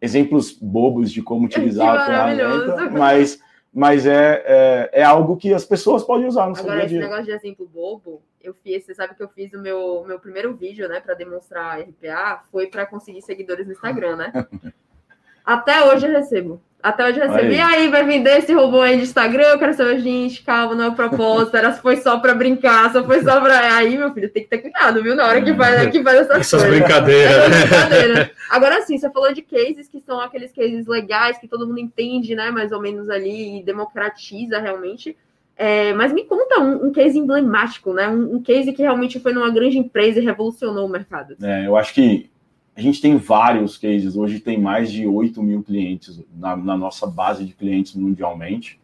exemplos 0.00 0.52
bobos 0.52 1.10
de 1.10 1.22
como 1.22 1.46
utilizar 1.46 1.96
a 1.96 2.06
ferramenta, 2.06 2.90
mas, 2.90 3.40
mas 3.72 4.06
é, 4.06 4.42
é, 4.46 4.90
é, 5.00 5.02
algo 5.02 5.36
que 5.36 5.52
as 5.52 5.64
pessoas 5.64 6.04
podem 6.04 6.26
usar 6.26 6.48
no 6.48 6.54
seu 6.54 6.64
Agora, 6.64 6.78
dia 6.78 6.84
a 6.84 6.88
dia. 6.88 6.98
esse 6.98 7.08
negócio 7.08 7.24
de 7.24 7.32
exemplo 7.32 7.66
bobo, 7.66 8.22
eu 8.42 8.54
fiz, 8.54 8.84
você 8.84 8.94
sabe 8.94 9.14
que 9.14 9.22
eu 9.22 9.28
fiz 9.28 9.52
o 9.52 9.60
meu, 9.60 10.04
meu 10.06 10.18
primeiro 10.18 10.54
vídeo, 10.54 10.88
né, 10.88 11.00
para 11.00 11.14
demonstrar 11.14 11.80
RPA, 11.80 12.42
foi 12.50 12.66
para 12.66 12.86
conseguir 12.86 13.22
seguidores 13.22 13.66
no 13.66 13.72
Instagram, 13.72 14.16
né? 14.16 14.32
Até 15.50 15.84
hoje 15.84 16.06
eu 16.06 16.12
recebo. 16.12 16.62
Até 16.80 17.08
hoje 17.08 17.18
eu 17.18 17.28
recebi. 17.28 17.56
E 17.56 17.60
aí, 17.60 17.88
vai 17.88 18.04
vender 18.04 18.38
esse 18.38 18.52
robô 18.52 18.80
aí 18.82 18.98
de 18.98 19.02
Instagram? 19.02 19.42
Eu 19.42 19.58
quero 19.58 19.74
saber, 19.74 19.98
gente, 19.98 20.44
calma, 20.44 20.76
não 20.76 20.84
é 20.84 20.90
propósito. 20.92 21.56
Era, 21.56 21.72
foi 21.72 21.96
só 21.96 22.20
para 22.20 22.36
brincar, 22.36 22.92
só 22.92 23.02
foi 23.02 23.20
só 23.20 23.40
para. 23.40 23.74
Aí, 23.74 23.98
meu 23.98 24.14
filho, 24.14 24.30
tem 24.30 24.44
que 24.44 24.48
ter 24.48 24.58
cuidado, 24.58 25.02
viu? 25.02 25.16
Na 25.16 25.26
hora 25.26 25.42
que 25.42 25.52
vai, 25.52 25.90
que 25.90 26.00
vai 26.00 26.18
essas, 26.18 26.38
essas 26.38 26.62
coisas. 26.62 26.78
brincadeiras. 26.78 27.36
Essas 27.36 27.68
brincadeiras. 27.68 28.30
Agora 28.48 28.80
sim, 28.82 28.96
você 28.96 29.10
falou 29.10 29.34
de 29.34 29.42
cases 29.42 29.88
que 29.88 30.00
são 30.00 30.20
aqueles 30.20 30.52
cases 30.52 30.86
legais 30.86 31.36
que 31.36 31.48
todo 31.48 31.66
mundo 31.66 31.80
entende, 31.80 32.36
né? 32.36 32.52
Mais 32.52 32.70
ou 32.70 32.80
menos 32.80 33.10
ali 33.10 33.58
e 33.58 33.64
democratiza 33.64 34.60
realmente. 34.60 35.16
É, 35.56 35.92
mas 35.94 36.12
me 36.12 36.24
conta 36.24 36.60
um, 36.60 36.86
um, 36.86 36.92
case 36.92 37.18
emblemático, 37.18 37.92
né? 37.92 38.08
Um, 38.08 38.36
um, 38.36 38.42
case 38.42 38.72
que 38.72 38.82
realmente 38.82 39.18
foi 39.18 39.32
numa 39.32 39.50
grande 39.50 39.76
empresa 39.78 40.20
e 40.20 40.24
revolucionou 40.24 40.86
o 40.86 40.88
mercado. 40.88 41.36
É, 41.42 41.66
eu 41.66 41.76
acho 41.76 41.92
que 41.92 42.30
a 42.76 42.80
gente 42.80 43.00
tem 43.00 43.16
vários 43.16 43.76
cases, 43.76 44.16
hoje 44.16 44.40
tem 44.40 44.58
mais 44.58 44.90
de 44.90 45.06
8 45.06 45.42
mil 45.42 45.62
clientes 45.62 46.22
na, 46.34 46.56
na 46.56 46.76
nossa 46.76 47.06
base 47.06 47.44
de 47.44 47.52
clientes 47.52 47.94
mundialmente. 47.94 48.80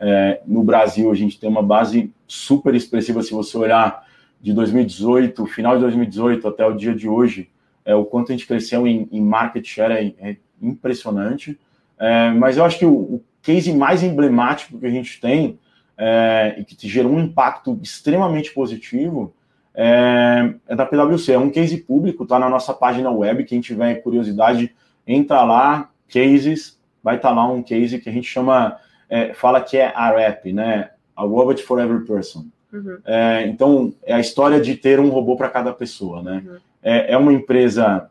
É, 0.00 0.40
no 0.46 0.62
Brasil, 0.62 1.10
a 1.10 1.14
gente 1.14 1.38
tem 1.38 1.48
uma 1.48 1.62
base 1.62 2.12
super 2.26 2.74
expressiva, 2.74 3.22
se 3.22 3.32
você 3.32 3.56
olhar 3.56 4.06
de 4.40 4.52
2018, 4.52 5.44
final 5.46 5.74
de 5.74 5.82
2018 5.82 6.46
até 6.48 6.66
o 6.66 6.74
dia 6.74 6.94
de 6.94 7.08
hoje, 7.08 7.50
é, 7.84 7.94
o 7.94 8.04
quanto 8.04 8.30
a 8.30 8.36
gente 8.36 8.46
cresceu 8.46 8.86
em, 8.86 9.08
em 9.10 9.20
market 9.20 9.66
share 9.66 9.92
é, 9.92 10.30
é 10.30 10.36
impressionante. 10.60 11.58
É, 11.98 12.30
mas 12.30 12.56
eu 12.56 12.64
acho 12.64 12.78
que 12.78 12.86
o, 12.86 12.92
o, 12.92 13.24
case 13.40 13.72
mais 13.72 14.02
emblemático 14.02 14.78
que 14.78 14.84
a 14.84 14.90
gente 14.90 15.18
tem 15.20 15.58
é, 15.96 16.56
e 16.58 16.64
que 16.64 16.86
gerou 16.86 17.12
um 17.12 17.20
impacto 17.20 17.78
extremamente 17.82 18.52
positivo 18.52 19.32
é, 19.80 20.54
é 20.66 20.74
da 20.74 20.84
PwC, 20.84 21.32
é 21.32 21.38
um 21.38 21.50
case 21.50 21.76
público, 21.76 22.26
tá 22.26 22.36
na 22.36 22.48
nossa 22.48 22.74
página 22.74 23.12
web, 23.12 23.44
quem 23.44 23.60
tiver 23.60 24.02
curiosidade, 24.02 24.74
entra 25.06 25.44
lá, 25.44 25.88
cases, 26.12 26.80
vai 27.00 27.14
estar 27.14 27.28
tá 27.28 27.34
lá 27.36 27.48
um 27.48 27.62
case 27.62 28.00
que 28.00 28.08
a 28.08 28.12
gente 28.12 28.28
chama, 28.28 28.76
é, 29.08 29.32
fala 29.34 29.60
que 29.60 29.76
é 29.76 29.92
a 29.94 30.10
RAP, 30.10 30.46
né, 30.46 30.90
a 31.14 31.22
Robot 31.22 31.62
for 31.62 31.78
Every 31.78 32.04
Person. 32.04 32.46
Uhum. 32.72 32.98
É, 33.04 33.46
então, 33.46 33.94
é 34.04 34.14
a 34.14 34.20
história 34.20 34.60
de 34.60 34.74
ter 34.74 34.98
um 34.98 35.10
robô 35.10 35.36
para 35.36 35.48
cada 35.48 35.72
pessoa, 35.72 36.22
né? 36.22 36.42
Uhum. 36.44 36.56
É, 36.82 37.12
é 37.12 37.16
uma 37.16 37.32
empresa 37.32 38.10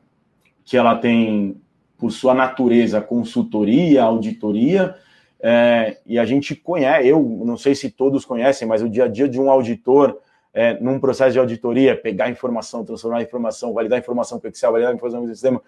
que 0.63 0.77
ela 0.77 0.95
tem, 0.95 1.58
por 1.97 2.12
sua 2.12 2.34
natureza, 2.34 3.01
consultoria, 3.01 4.03
auditoria, 4.03 4.95
é, 5.41 5.97
e 6.06 6.17
a 6.17 6.25
gente 6.25 6.56
conhece, 6.56 7.10
eu 7.10 7.21
não 7.45 7.58
sei 7.58 7.75
se 7.75 7.91
todos 7.91 8.23
conhecem, 8.23 8.65
mas 8.65 8.82
o 8.82 8.89
dia 8.89 9.03
a 9.03 9.08
dia 9.10 9.27
de 9.27 9.39
um 9.39 9.51
auditor 9.51 10.17
é, 10.53 10.79
num 10.79 10.99
processo 10.99 11.33
de 11.33 11.39
auditoria, 11.39 11.95
pegar 11.95 12.29
informação, 12.29 12.83
transformar 12.83 13.21
informação, 13.21 13.73
validar 13.73 13.99
informação 13.99 14.39
com 14.39 14.47
Excel, 14.47 14.71
validar 14.71 14.93
informação 14.93 15.21
com 15.21 15.27
o 15.27 15.29
sistema. 15.29 15.62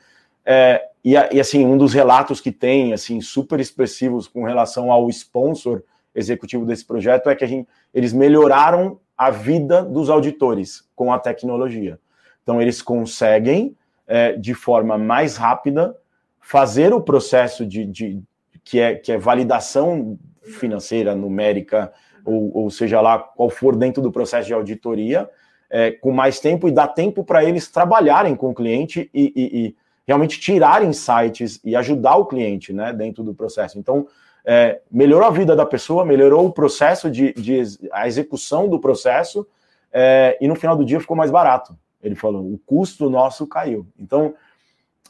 É, 0.46 0.88
e, 1.04 1.14
e, 1.14 1.40
assim, 1.40 1.66
um 1.66 1.78
dos 1.78 1.94
relatos 1.94 2.42
que 2.42 2.52
tem, 2.52 2.94
assim, 2.94 3.22
super 3.22 3.60
expressivos 3.60 4.28
com 4.28 4.44
relação 4.44 4.92
ao 4.92 5.10
sponsor 5.10 5.84
executivo 6.16 6.66
desse 6.66 6.86
projeto 6.86 7.30
é 7.30 7.36
que 7.36 7.46
gente, 7.46 7.68
eles 7.94 8.14
melhoraram 8.14 9.00
a 9.18 9.30
vida 9.30 9.84
dos 9.84 10.10
auditores 10.10 10.88
com 10.96 11.14
a 11.14 11.20
tecnologia. 11.20 12.00
Então, 12.42 12.62
eles 12.62 12.82
conseguem, 12.82 13.76
é, 14.08 14.34
de 14.34 14.54
forma 14.54 14.98
mais 14.98 15.38
rápida, 15.38 15.96
fazer 16.40 16.94
o 16.94 17.02
processo 17.02 17.66
de, 17.66 17.86
de, 17.86 18.24
que, 18.64 18.80
é, 18.80 18.96
que 18.96 19.12
é 19.12 19.18
validação 19.18 20.18
financeira, 20.42 21.14
numérica, 21.14 21.94
ou, 22.26 22.52
ou 22.56 22.70
seja 22.70 23.02
lá 23.02 23.20
qual 23.20 23.50
for 23.50 23.76
dentro 23.76 24.02
do 24.02 24.12
processo 24.12 24.48
de 24.48 24.54
auditoria, 24.54 25.30
é, 25.70 25.92
com 25.92 26.12
mais 26.12 26.40
tempo 26.40 26.68
e 26.68 26.72
dá 26.72 26.88
tempo 26.88 27.24
para 27.24 27.44
eles 27.44 27.70
trabalharem 27.70 28.36
com 28.36 28.50
o 28.50 28.54
cliente 28.54 29.10
e, 29.14 29.34
e, 29.36 29.60
e, 29.66 29.76
realmente 30.08 30.40
tirar 30.40 30.84
insights 30.84 31.60
e 31.64 31.76
ajudar 31.76 32.16
o 32.16 32.26
cliente 32.26 32.74
né, 32.74 32.92
dentro 32.92 33.24
do 33.24 33.34
processo. 33.34 33.78
Então, 33.78 34.08
é, 34.44 34.82
melhorou 34.90 35.28
a 35.28 35.32
vida 35.32 35.56
da 35.56 35.66
pessoa, 35.66 36.04
melhorou 36.04 36.48
o 36.48 36.52
processo 36.52 37.12
de, 37.12 37.34
de 37.34 37.62
a 37.92 38.08
execução 38.08 38.68
do 38.68 38.80
processo 38.80 39.46
é, 39.94 40.38
e 40.42 40.48
no 40.48 40.56
final 40.56 40.76
do 40.76 40.84
dia 40.84 41.00
ficou 41.00 41.16
mais 41.16 41.30
barato. 41.30 41.78
Ele 42.02 42.16
falou, 42.16 42.42
o 42.42 42.60
custo 42.66 43.10
nosso 43.10 43.46
caiu. 43.46 43.86
Então, 44.00 44.34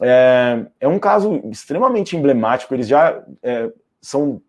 é, 0.02 0.66
é 0.82 0.88
um 0.88 1.00
caso 1.00 1.42
extremamente 1.50 2.18
emblemático. 2.18 2.74
Eles 2.74 2.88
já 2.88 3.24
é, 3.42 3.72
são 4.02 4.42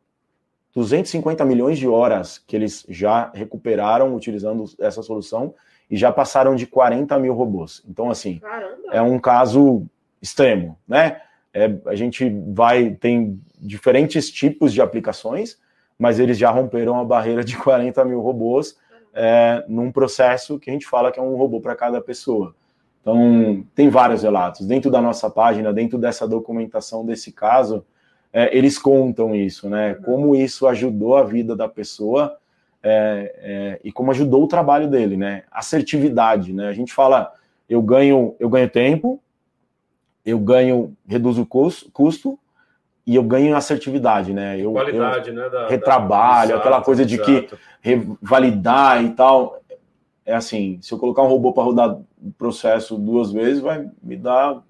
250 0.75 1.45
milhões 1.45 1.79
de 1.79 1.89
horas 1.89 2.39
que 2.39 2.55
eles 2.55 2.85
já 2.89 3.31
recuperaram 3.35 4.15
utilizando 4.15 4.65
essa 4.79 5.03
solução 5.03 5.55
e 5.91 5.97
já 5.97 6.13
passaram 6.13 6.55
de 6.55 6.67
40 6.67 7.19
mil 7.19 7.35
robôs. 7.35 7.83
Então, 7.89 8.11
assim, 8.11 8.39
Caramba. 8.39 8.77
é 8.93 9.03
um 9.03 9.19
caso 9.19 9.85
extremo, 10.23 10.79
né? 10.87 11.21
É, 11.53 11.75
a 11.87 11.97
gente 11.97 12.29
vai, 12.49 12.91
tem 12.95 13.41
diferentes 13.59 14.31
tipos 14.31 14.73
de 14.73 14.81
aplicações, 14.81 15.59
mas 15.99 16.21
eles 16.21 16.39
já 16.39 16.51
romperam 16.51 16.99
a 16.99 17.05
barreira 17.05 17.43
de 17.43 17.57
40 17.59 18.05
mil 18.05 18.21
robôs 18.21 18.79
é, 19.13 19.65
num 19.69 19.91
processo 19.91 20.59
que 20.59 20.71
a 20.71 20.73
gente 20.73 20.87
fala 20.87 21.11
que 21.11 21.19
é 21.19 21.23
um 21.23 21.35
robô 21.35 21.61
para 21.61 21.75
cada 21.75 22.01
pessoa. 22.01 22.55
Então, 23.01 23.65
tem 23.75 23.89
vários 23.89 24.23
relatos. 24.23 24.67
Dentro 24.67 24.91
da 24.91 25.01
nossa 25.01 25.29
página, 25.29 25.73
dentro 25.73 25.99
dessa 25.99 26.29
documentação 26.29 27.05
desse 27.05 27.33
caso, 27.33 27.85
é, 28.33 28.57
eles 28.57 28.79
contam 28.79 29.35
isso, 29.35 29.69
né? 29.69 29.95
Como 29.95 30.37
isso 30.37 30.67
ajudou 30.67 31.17
a 31.17 31.25
vida 31.25 31.57
da 31.57 31.69
pessoa 31.69 32.37
é, 32.83 33.35
é, 33.39 33.81
e 33.85 33.93
como 33.93 34.11
ajudou 34.11 34.45
o 34.45 34.49
trabalho 34.49 34.89
dele, 34.89 35.17
né? 35.17 35.43
Assertividade, 35.51 36.53
né? 36.53 36.69
A 36.69 36.73
gente 36.73 36.93
fala, 36.93 37.33
eu 37.69 37.83
ganho, 37.83 38.35
eu 38.39 38.49
ganho 38.49 38.71
tempo, 38.71 39.21
eu 40.25 40.39
ganho, 40.39 40.97
reduzo 41.07 41.43
o 41.43 41.47
custo, 41.47 41.91
custo 41.91 42.39
e 43.07 43.17
eu 43.17 43.23
ganho 43.25 43.57
assertividade, 43.57 44.33
né? 44.33 44.59
Eu, 44.59 44.73
Qualidade, 44.73 45.31
eu 45.31 45.35
né? 45.35 45.49
Da, 45.49 45.69
retrabalho, 45.69 46.51
da... 46.51 46.57
aquela 46.59 46.81
coisa 46.81 47.05
de 47.05 47.19
que 47.19 47.49
revalidar 47.81 49.03
e 49.05 49.11
tal. 49.11 49.61
É 50.25 50.35
assim, 50.35 50.79
se 50.81 50.93
eu 50.93 50.99
colocar 50.99 51.23
um 51.23 51.29
robô 51.29 51.53
para 51.53 51.65
rodar 51.65 51.91
o 51.97 52.33
processo 52.39 52.97
duas 52.97 53.33
vezes, 53.33 53.61
vai 53.61 53.91
me 54.01 54.17
dar, 54.17 54.63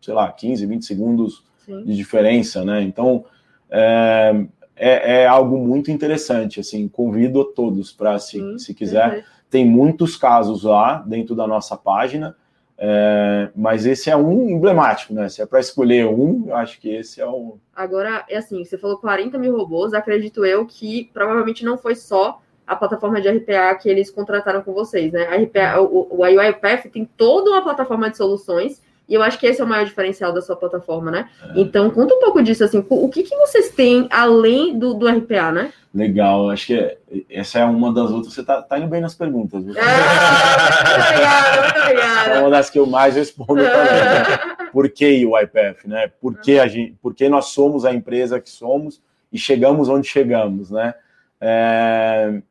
sei 0.00 0.14
lá, 0.14 0.30
15, 0.30 0.64
20 0.64 0.84
segundos 0.84 1.48
Sim. 1.68 1.84
de 1.84 1.94
diferença, 1.94 2.64
né? 2.64 2.80
Então, 2.80 3.26
é, 3.70 4.46
é, 4.74 5.20
é, 5.20 5.26
algo 5.26 5.58
muito 5.58 5.90
interessante, 5.90 6.60
assim, 6.60 6.88
convido 6.88 7.42
a 7.42 7.44
todos 7.44 7.92
para, 7.92 8.18
se, 8.18 8.58
se 8.58 8.72
quiser, 8.72 9.26
tem 9.50 9.66
muitos 9.66 10.16
casos 10.16 10.62
lá 10.62 11.04
dentro 11.06 11.34
da 11.34 11.46
nossa 11.46 11.76
página, 11.76 12.34
é, 12.78 13.50
mas 13.54 13.84
esse 13.84 14.08
é 14.08 14.16
um 14.16 14.48
emblemático, 14.48 15.12
né? 15.12 15.28
Se 15.28 15.42
é 15.42 15.46
para 15.46 15.60
escolher 15.60 16.06
um, 16.06 16.54
acho 16.54 16.80
que 16.80 16.88
esse 16.88 17.20
é 17.20 17.26
o. 17.26 17.58
Agora, 17.74 18.24
é 18.30 18.38
assim, 18.38 18.64
você 18.64 18.78
falou 18.78 18.96
40 18.98 19.36
mil 19.36 19.54
robôs, 19.54 19.92
acredito 19.92 20.46
eu 20.46 20.64
que 20.64 21.10
provavelmente 21.12 21.64
não 21.64 21.76
foi 21.76 21.94
só 21.94 22.40
a 22.66 22.76
plataforma 22.76 23.20
de 23.20 23.28
RPA 23.28 23.74
que 23.74 23.88
eles 23.88 24.10
contrataram 24.10 24.62
com 24.62 24.72
vocês, 24.72 25.12
né? 25.12 25.26
A 25.26 25.36
RPA, 25.36 25.80
o, 25.80 26.06
o 26.10 26.22
UiPath 26.22 26.88
tem 26.90 27.04
toda 27.04 27.50
uma 27.50 27.62
plataforma 27.62 28.10
de 28.10 28.16
soluções 28.16 28.80
e 29.08 29.14
eu 29.14 29.22
acho 29.22 29.38
que 29.38 29.46
esse 29.46 29.60
é 29.60 29.64
o 29.64 29.66
maior 29.66 29.86
diferencial 29.86 30.34
da 30.34 30.42
sua 30.42 30.54
plataforma, 30.54 31.10
né? 31.10 31.30
É. 31.42 31.60
Então, 31.60 31.88
conta 31.90 32.14
um 32.14 32.20
pouco 32.20 32.42
disso, 32.42 32.62
assim, 32.62 32.84
o 32.86 33.08
que, 33.08 33.22
que 33.22 33.34
vocês 33.36 33.70
têm 33.70 34.06
além 34.10 34.78
do, 34.78 34.92
do 34.92 35.08
RPA, 35.08 35.50
né? 35.50 35.72
Legal, 35.94 36.50
acho 36.50 36.66
que 36.66 36.98
essa 37.30 37.60
é 37.60 37.64
uma 37.64 37.90
das 37.90 38.10
outras. 38.10 38.34
Você 38.34 38.44
tá, 38.44 38.60
tá 38.60 38.78
indo 38.78 38.88
bem 38.88 39.00
nas 39.00 39.14
perguntas. 39.14 39.64
Viu? 39.64 39.74
Ah, 39.80 40.82
muito 40.82 41.06
obrigada, 41.06 41.62
muito 41.62 41.80
obrigada. 41.80 42.30
É 42.30 42.40
uma 42.40 42.50
das 42.50 42.70
que 42.70 42.78
eu 42.78 42.86
mais 42.86 43.14
respondo 43.14 43.54
também. 43.54 43.64
Né? 43.64 44.56
Por 44.72 44.88
que 44.90 45.24
o 45.24 45.38
IPF, 45.38 45.88
né? 45.88 46.08
Por 46.20 46.38
que, 46.38 46.58
a 46.58 46.66
gente, 46.66 46.92
por 47.02 47.14
que 47.14 47.28
nós 47.28 47.46
somos 47.46 47.86
a 47.86 47.92
empresa 47.92 48.38
que 48.38 48.50
somos 48.50 49.00
e 49.32 49.38
chegamos 49.38 49.88
onde 49.88 50.06
chegamos, 50.06 50.70
né? 50.70 50.94
É... 51.40 52.42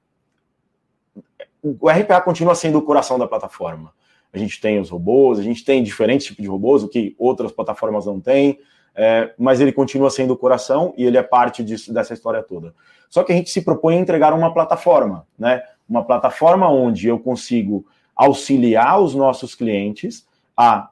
O 1.64 1.90
RPA 1.90 2.20
continua 2.22 2.56
sendo 2.56 2.80
o 2.80 2.82
coração 2.82 3.20
da 3.20 3.28
plataforma 3.28 3.92
a 4.34 4.38
gente 4.38 4.60
tem 4.60 4.80
os 4.80 4.90
robôs, 4.90 5.40
a 5.40 5.44
gente 5.44 5.64
tem 5.64 5.84
diferentes 5.84 6.28
tipos 6.28 6.44
de 6.44 6.50
robôs, 6.50 6.84
o 6.84 6.88
que 6.88 7.16
outras 7.18 7.52
plataformas 7.52 8.06
não 8.06 8.20
têm, 8.20 8.60
é, 8.96 9.34
mas 9.38 9.62
ele 9.62 9.72
continua 9.72 10.10
sendo 10.10 10.34
o 10.34 10.38
coração 10.38 10.94
e 10.98 11.06
ele 11.06 11.18
é 11.18 11.24
parte 11.24 11.64
disso, 11.64 11.94
dessa 11.94 12.14
história 12.14 12.42
toda. 12.42 12.74
Só 13.10 13.24
que 13.24 13.32
a 13.32 13.36
gente 13.36 13.50
se 13.50 13.62
propõe 13.62 13.96
a 13.96 14.00
entregar 14.00 14.34
uma 14.34 14.54
plataforma, 14.54 15.26
né? 15.38 15.64
Uma 15.88 16.04
plataforma 16.04 16.70
onde 16.70 17.08
eu 17.08 17.20
consigo 17.20 17.86
auxiliar 18.16 19.00
os 19.00 19.14
nossos 19.14 19.54
clientes 19.56 20.28
a 20.56 20.90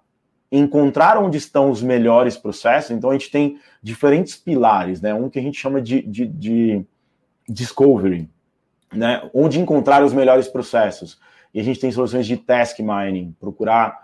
encontrar 0.51 1.17
onde 1.17 1.37
estão 1.37 1.69
os 1.69 1.81
melhores 1.81 2.37
processos. 2.37 2.91
Então 2.91 3.09
a 3.09 3.13
gente 3.13 3.31
tem 3.31 3.59
diferentes 3.81 4.35
pilares, 4.35 5.01
né? 5.01 5.13
Um 5.13 5.29
que 5.29 5.39
a 5.39 5.41
gente 5.41 5.59
chama 5.59 5.81
de, 5.81 6.01
de, 6.03 6.27
de 6.27 6.85
discovery, 7.49 8.29
né? 8.93 9.29
Onde 9.33 9.59
encontrar 9.59 10.03
os 10.03 10.13
melhores 10.13 10.47
processos. 10.47 11.19
E 11.55 11.59
a 11.61 11.63
gente 11.63 11.79
tem 11.79 11.89
soluções 11.89 12.27
de 12.27 12.35
task 12.35 12.79
mining, 12.79 13.33
procurar 13.39 14.03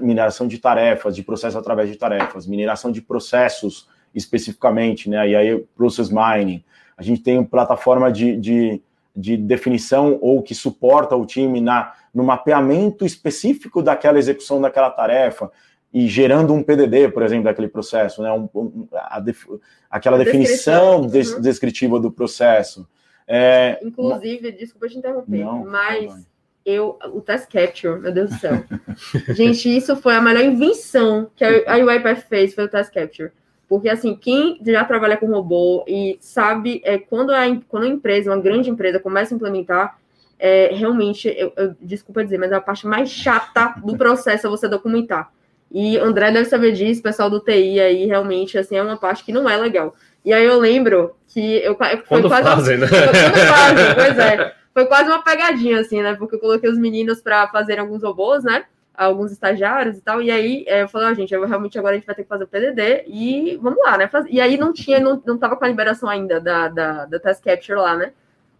mineração 0.00 0.46
de 0.46 0.58
tarefas, 0.58 1.16
de 1.16 1.24
processo 1.24 1.58
através 1.58 1.90
de 1.90 1.96
tarefas, 1.96 2.46
mineração 2.46 2.92
de 2.92 3.02
processos 3.02 3.88
especificamente, 4.14 5.10
né? 5.10 5.28
E 5.28 5.34
aí, 5.34 5.58
process 5.76 6.08
mining. 6.08 6.62
A 6.96 7.02
gente 7.02 7.20
tem 7.20 7.42
plataforma 7.42 8.12
de, 8.12 8.36
de, 8.36 8.80
de 9.16 9.36
definição 9.36 10.18
ou 10.20 10.40
que 10.40 10.54
suporta 10.54 11.16
o 11.16 11.26
time 11.26 11.60
na, 11.60 11.92
no 12.14 12.22
mapeamento 12.22 13.04
específico 13.04 13.82
daquela 13.82 14.16
execução 14.16 14.60
daquela 14.60 14.88
tarefa 14.88 15.50
e 15.92 16.06
gerando 16.06 16.54
um 16.54 16.62
PDD, 16.62 17.08
por 17.08 17.24
exemplo, 17.24 17.46
daquele 17.46 17.66
processo, 17.66 18.22
né? 18.22 18.30
Um, 18.30 18.48
um, 18.54 18.88
a 18.92 19.18
def, 19.18 19.46
aquela 19.90 20.14
a 20.14 20.22
definição 20.22 21.00
descrição. 21.00 21.36
Uhum. 21.38 21.42
descritiva 21.42 21.98
do 21.98 22.12
processo. 22.12 22.88
É, 23.26 23.80
Inclusive, 23.82 24.48
uma... 24.48 24.56
desculpa 24.56 24.86
te 24.86 24.98
interromper, 24.98 25.44
não, 25.44 25.64
mas 25.64 26.24
eu, 26.64 26.98
o 27.12 27.20
Task 27.20 27.50
Capture, 27.50 28.00
meu 28.00 28.12
Deus 28.12 28.30
do 28.30 28.36
céu. 28.36 28.64
Gente, 29.34 29.74
isso 29.74 29.94
foi 29.96 30.14
a 30.14 30.20
melhor 30.20 30.44
invenção 30.44 31.30
que 31.36 31.44
a 31.44 31.76
UiPath 31.76 32.26
fez, 32.28 32.54
foi 32.54 32.64
o 32.64 32.68
Task 32.68 32.92
Capture. 32.92 33.30
Porque, 33.68 33.88
assim, 33.88 34.14
quem 34.14 34.58
já 34.64 34.84
trabalha 34.84 35.16
com 35.16 35.26
robô 35.26 35.84
e 35.86 36.16
sabe, 36.20 36.80
é, 36.84 36.98
quando, 36.98 37.30
a, 37.30 37.42
quando 37.68 37.84
a 37.84 37.88
empresa, 37.88 38.30
uma 38.30 38.40
grande 38.40 38.70
empresa, 38.70 39.00
começa 39.00 39.34
a 39.34 39.36
implementar, 39.36 39.98
é, 40.38 40.70
realmente, 40.72 41.28
eu, 41.36 41.52
eu, 41.56 41.74
desculpa 41.80 42.24
dizer, 42.24 42.38
mas 42.38 42.52
é 42.52 42.54
a 42.54 42.60
parte 42.60 42.86
mais 42.86 43.10
chata 43.10 43.74
do 43.84 43.96
processo 43.96 44.46
é 44.46 44.50
você 44.50 44.68
documentar. 44.68 45.30
E 45.72 45.96
André 45.98 46.30
deve 46.30 46.48
saber 46.48 46.72
disso, 46.72 47.02
pessoal 47.02 47.28
do 47.28 47.40
TI 47.40 47.80
aí, 47.80 48.06
realmente, 48.06 48.56
assim, 48.56 48.76
é 48.76 48.82
uma 48.82 48.96
parte 48.96 49.24
que 49.24 49.32
não 49.32 49.48
é 49.48 49.56
legal. 49.56 49.94
E 50.24 50.32
aí 50.32 50.44
eu 50.44 50.58
lembro 50.58 51.14
que 51.28 51.56
eu, 51.56 51.72
eu 51.72 51.76
foi 51.76 52.02
quando 52.06 52.28
quase. 52.28 52.44
Fazem, 52.44 52.78
né? 52.78 52.86
Quando 52.86 53.46
fazem, 53.48 53.94
pois 53.94 54.18
é 54.18 54.54
foi 54.74 54.86
quase 54.86 55.08
uma 55.08 55.22
pegadinha, 55.22 55.80
assim, 55.80 56.02
né? 56.02 56.14
Porque 56.14 56.34
eu 56.34 56.40
coloquei 56.40 56.68
os 56.68 56.76
meninos 56.76 57.22
para 57.22 57.46
fazer 57.48 57.78
alguns 57.78 58.02
robôs, 58.02 58.42
né? 58.42 58.64
Alguns 58.92 59.30
estagiários 59.30 59.96
e 59.96 60.00
tal. 60.00 60.20
E 60.20 60.30
aí 60.32 60.64
é, 60.66 60.82
eu 60.82 60.88
falei, 60.88 61.12
oh, 61.12 61.14
gente, 61.14 61.32
eu, 61.32 61.46
realmente 61.46 61.78
agora 61.78 61.94
a 61.94 61.98
gente 61.98 62.06
vai 62.06 62.14
ter 62.14 62.24
que 62.24 62.28
fazer 62.28 62.44
o 62.44 62.48
PDD 62.48 63.04
e 63.06 63.56
vamos 63.62 63.78
lá, 63.84 63.96
né? 63.96 64.10
E 64.28 64.40
aí 64.40 64.56
não 64.58 64.72
tinha, 64.72 64.98
não, 64.98 65.22
não 65.24 65.38
tava 65.38 65.56
com 65.56 65.64
a 65.64 65.68
liberação 65.68 66.08
ainda 66.08 66.40
da, 66.40 66.68
da, 66.68 67.06
da 67.06 67.20
Task 67.20 67.44
Capture 67.44 67.78
lá, 67.78 67.96
né? 67.96 68.12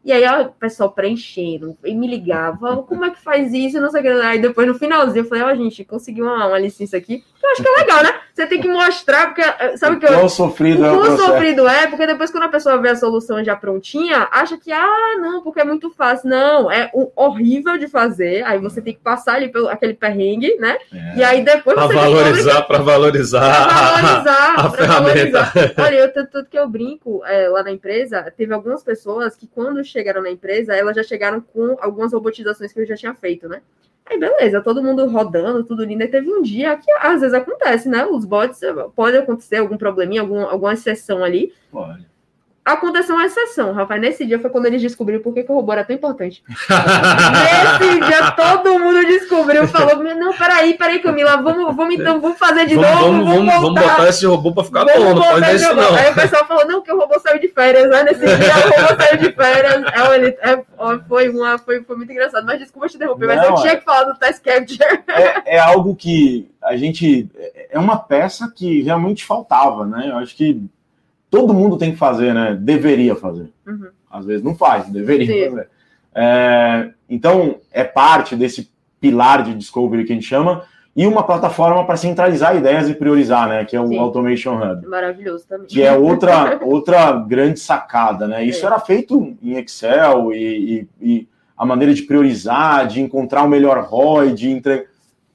E 0.05 0.13
aí 0.13 0.25
ó, 0.27 0.43
o 0.43 0.53
pessoal 0.53 0.93
preenchendo 0.93 1.77
e 1.83 1.95
me 1.95 2.07
ligava, 2.07 2.83
como 2.83 3.05
é 3.07 3.11
que 3.11 3.21
faz 3.21 3.53
isso? 3.53 3.81
Não 3.81 3.91
sei 3.91 4.01
o 4.01 4.05
que. 4.05 4.09
Aí 4.09 4.39
depois 4.39 4.69
no 4.69 4.75
finalzinho 4.75 5.25
eu 5.25 5.29
falei, 5.29 5.43
ó, 5.45 5.53
oh, 5.53 5.57
gente, 5.57 5.85
consegui 5.85 6.23
uma, 6.23 6.47
uma 6.47 6.59
licença 6.59 6.97
aqui. 6.97 7.25
Eu 7.45 7.51
acho 7.51 7.63
que 7.63 7.69
é 7.69 7.73
legal, 7.73 8.03
né? 8.03 8.21
Você 8.33 8.47
tem 8.47 8.61
que 8.61 8.69
mostrar, 8.69 9.27
porque 9.27 9.43
eh, 9.43 9.77
sabe 9.77 9.97
o 9.97 10.01
que 10.01 10.07
eu. 10.07 10.15
Quão 10.15 10.29
sofrido 10.29 10.83
o 10.83 10.87
é 10.87 10.93
o 10.93 11.17
sofrido 11.17 11.69
é, 11.69 11.87
porque 11.87 12.07
depois 12.07 12.31
quando 12.31 12.45
a 12.45 12.49
pessoa 12.49 12.79
vê 12.79 12.89
a 12.89 12.97
solução 12.97 13.45
já 13.45 13.55
prontinha, 13.55 14.27
acha 14.33 14.57
que, 14.57 14.73
ah, 14.73 15.17
não, 15.21 15.43
porque 15.43 15.61
é 15.61 15.65
muito 15.65 15.91
fácil. 15.91 16.31
Não, 16.31 16.71
é 16.71 16.91
horrível 17.15 17.77
de 17.77 17.87
fazer. 17.87 18.43
Aí 18.45 18.59
você 18.59 18.81
tem 18.81 18.95
que 18.95 19.01
passar 19.01 19.35
ali 19.35 19.51
pelo 19.51 19.69
aquele 19.69 19.93
perrengue, 19.93 20.57
né? 20.57 20.79
É. 20.93 21.19
E 21.19 21.23
aí 21.23 21.45
depois 21.45 21.77
pra 21.77 21.87
você 21.87 21.95
valorizar, 21.95 22.63
para 22.63 22.79
valorizar, 22.79 23.69
pra 23.69 23.75
valorizar, 23.75 24.55
a, 24.57 24.67
a 24.67 24.71
pra 24.71 24.87
valorizar. 24.87 25.53
Olha, 25.79 25.97
eu 25.97 26.13
tanto 26.13 26.47
que 26.47 26.59
eu 26.59 26.67
brinco 26.67 27.23
é, 27.27 27.49
lá 27.49 27.63
na 27.63 27.71
empresa, 27.71 28.33
teve 28.37 28.55
algumas 28.55 28.83
pessoas 28.83 29.37
que 29.37 29.47
quando 29.47 29.85
chegaram 29.85 30.23
na 30.23 30.31
empresa, 30.31 30.75
elas 30.75 30.97
já 30.97 31.03
chegaram 31.03 31.43
com 31.43 31.77
algumas 31.79 32.13
robotizações 32.13 32.73
que 32.73 32.81
eu 32.81 32.87
já 32.87 32.97
tinha 32.97 33.15
feito, 33.15 33.49
né? 33.49 33.61
Aí 34.07 34.19
beleza, 34.19 34.61
todo 34.61 34.83
mundo 34.83 35.07
rodando, 35.07 35.65
tudo 35.65 35.85
lindo. 35.85 36.03
E 36.03 36.09
teve 36.09 36.29
um 36.31 36.43
dia 36.43 36.77
que 36.77 36.91
às 36.93 37.21
vezes 37.21 37.35
acontece, 37.35 37.89
né? 37.89 38.05
Os 38.05 38.25
bots 38.25 38.61
pode 38.95 39.17
acontecer 39.17 39.57
algum 39.57 39.79
probleminha, 39.79 40.21
algum, 40.21 40.41
alguma 40.41 40.75
exceção 40.75 41.25
ali. 41.25 41.53
Pode 41.71 42.14
aconteceu 42.65 43.15
uma 43.15 43.27
exceção, 43.27 43.73
Rafael. 43.73 44.01
Nesse 44.01 44.25
dia 44.25 44.39
foi 44.39 44.49
quando 44.49 44.67
eles 44.67 44.81
descobriram 44.81 45.21
por 45.21 45.35
que, 45.35 45.45
o 45.47 45.55
robô 45.55 45.73
era 45.73 45.85
tão 45.85 45.95
importante. 45.95 46.43
Nesse 46.49 48.01
dia 48.01 48.31
todo 48.33 48.79
mundo 48.79 49.05
descobriu, 49.05 49.69
falou: 49.69 50.03
Não, 50.03 50.33
peraí, 50.33 50.75
peraí, 50.75 50.99
Camila, 51.01 51.37
vamos, 51.37 51.77
vamos 51.77 51.95
então, 51.95 52.21
vamos 52.21 52.39
fazer 52.39 52.67
de 52.67 52.75
vamos, 52.75 52.91
novo. 52.91 53.13
Vamos, 53.13 53.27
vamos, 53.27 53.55
vamos, 53.55 53.81
botar 53.81 54.09
esse 54.09 54.25
robô 54.25 54.53
para 54.53 54.65
ficar 54.65 54.85
bom, 54.87 55.15
não 55.15 55.23
pode 55.23 55.55
isso 55.55 55.75
não. 55.75 55.95
Aí 55.95 56.11
o 56.11 56.15
pessoal 56.15 56.47
falou: 56.47 56.67
Não, 56.67 56.83
que 56.83 56.93
o 56.93 56.99
robô 56.99 57.19
saiu 57.21 57.39
de 57.39 57.49
férias, 57.49 57.91
né? 57.91 58.03
Nesse 58.05 58.25
dia 58.25 58.35
o 58.35 58.81
robô 58.81 59.03
saiu 59.03 59.19
de 59.19 59.33
férias. 59.33 59.85
É, 59.93 60.15
ele, 60.15 60.39
é, 60.41 60.65
foi, 61.07 61.29
uma, 61.29 61.59
foi, 61.59 61.83
foi 61.83 61.97
muito 61.97 62.13
engraçado. 62.13 62.47
Mas 62.47 62.59
desculpa 62.59 62.89
te 62.89 62.97
interromper, 62.97 63.27
não, 63.27 63.37
mas 63.37 63.45
eu 63.49 63.55
tinha 63.57 63.73
é, 63.73 63.77
que 63.77 63.85
falar 63.85 64.05
do 64.05 64.19
test 64.19 64.43
capture. 64.43 64.79
É, 65.09 65.57
é 65.57 65.59
algo 65.59 65.95
que 65.95 66.51
a 66.63 66.77
gente. 66.77 67.29
É 67.71 67.79
uma 67.79 67.99
peça 67.99 68.51
que 68.55 68.83
realmente 68.83 69.25
faltava, 69.25 69.85
né? 69.85 70.09
Eu 70.11 70.17
acho 70.17 70.35
que 70.35 70.63
todo 71.35 71.53
mundo 71.53 71.77
tem 71.77 71.91
que 71.91 71.99
fazer, 71.99 72.33
né? 72.33 72.57
Deveria 72.59 73.17
fazer. 73.17 73.51
Uhum. 73.67 73.89
Às 74.09 74.25
vezes 74.25 74.45
não 74.45 74.55
faz, 74.55 74.89
deveria 74.89 75.27
Sim. 75.27 75.51
fazer. 75.51 75.69
É, 76.15 76.91
então, 77.11 77.57
é 77.73 77.83
parte 77.83 78.37
desse 78.37 78.71
pilar 79.01 79.43
de 79.43 79.55
discovery 79.55 80.05
que 80.05 80.13
a 80.13 80.15
gente 80.15 80.27
chama, 80.27 80.63
e 80.97 81.09
uma 81.09 81.25
plataforma 81.25 81.85
para 81.85 81.97
centralizar 81.97 82.57
ideias 82.57 82.89
e 82.89 82.95
priorizar, 82.95 83.49
né? 83.49 83.65
Que 83.65 83.75
é 83.75 83.81
o 83.81 83.89
Sim. 83.89 83.99
Automation 83.99 84.55
Hub. 84.55 84.87
Maravilhoso 84.87 85.45
também. 85.49 85.67
Que 85.67 85.83
é 85.83 85.93
outra, 85.93 86.61
outra 86.65 87.13
grande 87.13 87.59
sacada, 87.59 88.29
né? 88.29 88.45
Isso 88.45 88.65
é. 88.65 88.67
era 88.67 88.79
feito 88.79 89.37
em 89.43 89.57
Excel 89.57 90.33
e, 90.33 90.37
e, 90.41 90.89
e, 91.03 91.29
a 91.57 91.67
maneira 91.67 91.93
de 91.93 92.03
priorizar, 92.03 92.87
de 92.87 93.01
encontrar 93.01 93.43
o 93.43 93.49
melhor 93.49 93.85
ROI, 93.85 94.33
de 94.33 94.51
entregar. 94.51 94.87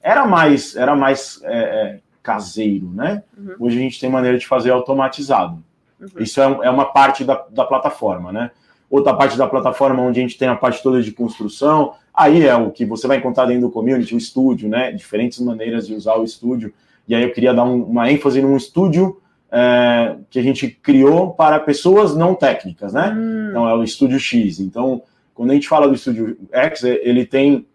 Era 0.02 0.26
mais, 0.26 0.74
era 0.76 0.96
mais 0.96 1.42
é, 1.44 1.58
é, 1.58 2.00
caseiro, 2.22 2.90
né? 2.90 3.22
Uhum. 3.36 3.54
Hoje 3.60 3.76
a 3.76 3.82
gente 3.82 4.00
tem 4.00 4.08
maneira 4.08 4.38
de 4.38 4.46
fazer 4.46 4.70
automatizado. 4.70 5.62
Uhum. 6.00 6.08
Isso 6.18 6.40
é, 6.40 6.44
é, 6.44 6.70
uma 6.70 6.86
parte 6.86 7.24
da, 7.24 7.44
da 7.50 7.64
plataforma, 7.64 8.32
né? 8.32 8.50
Outra 8.88 9.14
parte 9.14 9.36
da 9.36 9.46
plataforma 9.46 10.02
onde 10.02 10.18
a 10.18 10.22
gente 10.22 10.38
tem 10.38 10.48
a 10.48 10.56
parte 10.56 10.82
toda 10.82 11.00
de 11.00 11.12
construção, 11.12 11.94
aí 12.12 12.46
é 12.46 12.56
o 12.56 12.70
que 12.70 12.84
você 12.84 13.06
vai 13.06 13.18
encontrar 13.18 13.46
dentro 13.46 13.62
do 13.62 13.70
community, 13.70 14.14
o 14.14 14.18
estúdio, 14.18 14.68
né? 14.68 14.90
Diferentes 14.92 15.38
maneiras 15.38 15.86
de 15.86 15.94
usar 15.94 16.16
o 16.16 16.24
estúdio. 16.24 16.72
E 17.06 17.14
aí 17.14 17.22
eu 17.22 17.32
queria 17.32 17.54
dar 17.54 17.64
um, 17.64 17.82
uma 17.84 18.10
ênfase 18.10 18.42
num 18.42 18.56
estúdio 18.56 19.20
é, 19.50 20.16
que 20.30 20.38
a 20.38 20.42
gente 20.42 20.68
criou 20.68 21.32
para 21.32 21.58
pessoas 21.58 22.16
não 22.16 22.34
técnicas, 22.34 22.92
né? 22.92 23.12
Hum. 23.16 23.48
Então 23.50 23.68
é 23.68 23.74
o 23.74 23.82
Estúdio 23.82 24.18
X. 24.18 24.60
Então, 24.60 25.02
quando 25.34 25.50
a 25.50 25.54
gente 25.54 25.68
fala 25.68 25.88
do 25.88 25.94
Estúdio 25.94 26.38
X, 26.52 26.84
é, 26.84 27.00
ele 27.02 27.26
tem 27.26 27.66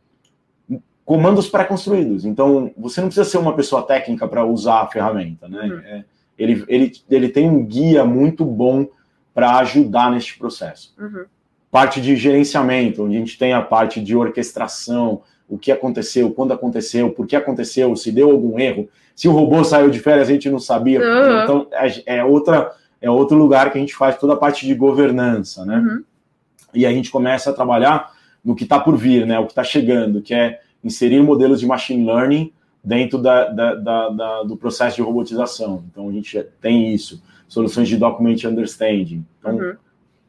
comandos 1.03 1.47
pré-construídos. 1.47 2.25
Então, 2.25 2.71
você 2.77 3.01
não 3.01 3.09
precisa 3.09 3.29
ser 3.29 3.37
uma 3.37 3.53
pessoa 3.53 3.83
técnica 3.83 4.27
para 4.27 4.45
usar 4.45 4.81
a 4.81 4.87
ferramenta, 4.87 5.47
né? 5.47 5.63
Hum. 5.63 5.79
É, 5.85 6.03
ele, 6.37 6.63
ele, 6.67 6.91
ele 7.09 7.29
tem 7.29 7.49
um 7.49 7.65
guia 7.65 8.05
muito 8.05 8.43
bom 8.45 8.87
para 9.33 9.57
ajudar 9.59 10.11
neste 10.11 10.37
processo. 10.37 10.93
Uhum. 10.99 11.25
Parte 11.71 11.99
de 11.99 12.15
gerenciamento, 12.15 13.03
onde 13.03 13.17
a 13.17 13.19
gente 13.19 13.37
tem 13.37 13.53
a 13.53 13.61
parte 13.61 14.01
de 14.01 14.15
orquestração, 14.15 15.21
o 15.47 15.57
que 15.57 15.71
aconteceu, 15.71 16.31
quando 16.31 16.53
aconteceu, 16.53 17.11
por 17.11 17.27
que 17.27 17.35
aconteceu, 17.35 17.95
se 17.95 18.11
deu 18.11 18.31
algum 18.31 18.59
erro. 18.59 18.89
Se 19.15 19.27
o 19.27 19.31
robô 19.31 19.63
saiu 19.63 19.89
de 19.89 19.99
férias, 19.99 20.29
a 20.29 20.31
gente 20.31 20.49
não 20.49 20.59
sabia. 20.59 20.99
Uhum. 21.01 21.43
Então, 21.43 21.67
é, 21.71 22.17
é, 22.17 22.23
outra, 22.23 22.71
é 23.01 23.09
outro 23.09 23.37
lugar 23.37 23.71
que 23.71 23.77
a 23.77 23.81
gente 23.81 23.95
faz 23.95 24.17
toda 24.17 24.33
a 24.33 24.37
parte 24.37 24.65
de 24.65 24.73
governança, 24.73 25.65
né? 25.65 25.77
Uhum. 25.77 26.03
E 26.73 26.85
a 26.85 26.91
gente 26.91 27.11
começa 27.11 27.49
a 27.49 27.53
trabalhar 27.53 28.11
no 28.43 28.55
que 28.55 28.63
está 28.63 28.79
por 28.79 28.97
vir, 28.97 29.25
né? 29.25 29.39
O 29.39 29.45
que 29.45 29.51
está 29.51 29.63
chegando, 29.63 30.21
que 30.21 30.33
é 30.33 30.59
inserir 30.83 31.21
modelos 31.21 31.59
de 31.59 31.65
machine 31.65 32.05
learning 32.05 32.51
dentro 32.85 33.17
da, 33.17 33.49
da, 33.49 34.09
da, 34.09 34.43
do 34.43 34.55
processo 34.55 34.95
de 34.95 35.01
robotização. 35.01 35.83
Então, 35.91 36.07
a 36.07 36.11
gente 36.11 36.41
tem 36.61 36.93
isso. 36.93 37.21
Soluções 37.47 37.87
de 37.87 37.97
document 37.97 38.43
understanding. 38.45 39.25
Então, 39.39 39.55
uhum. 39.55 39.75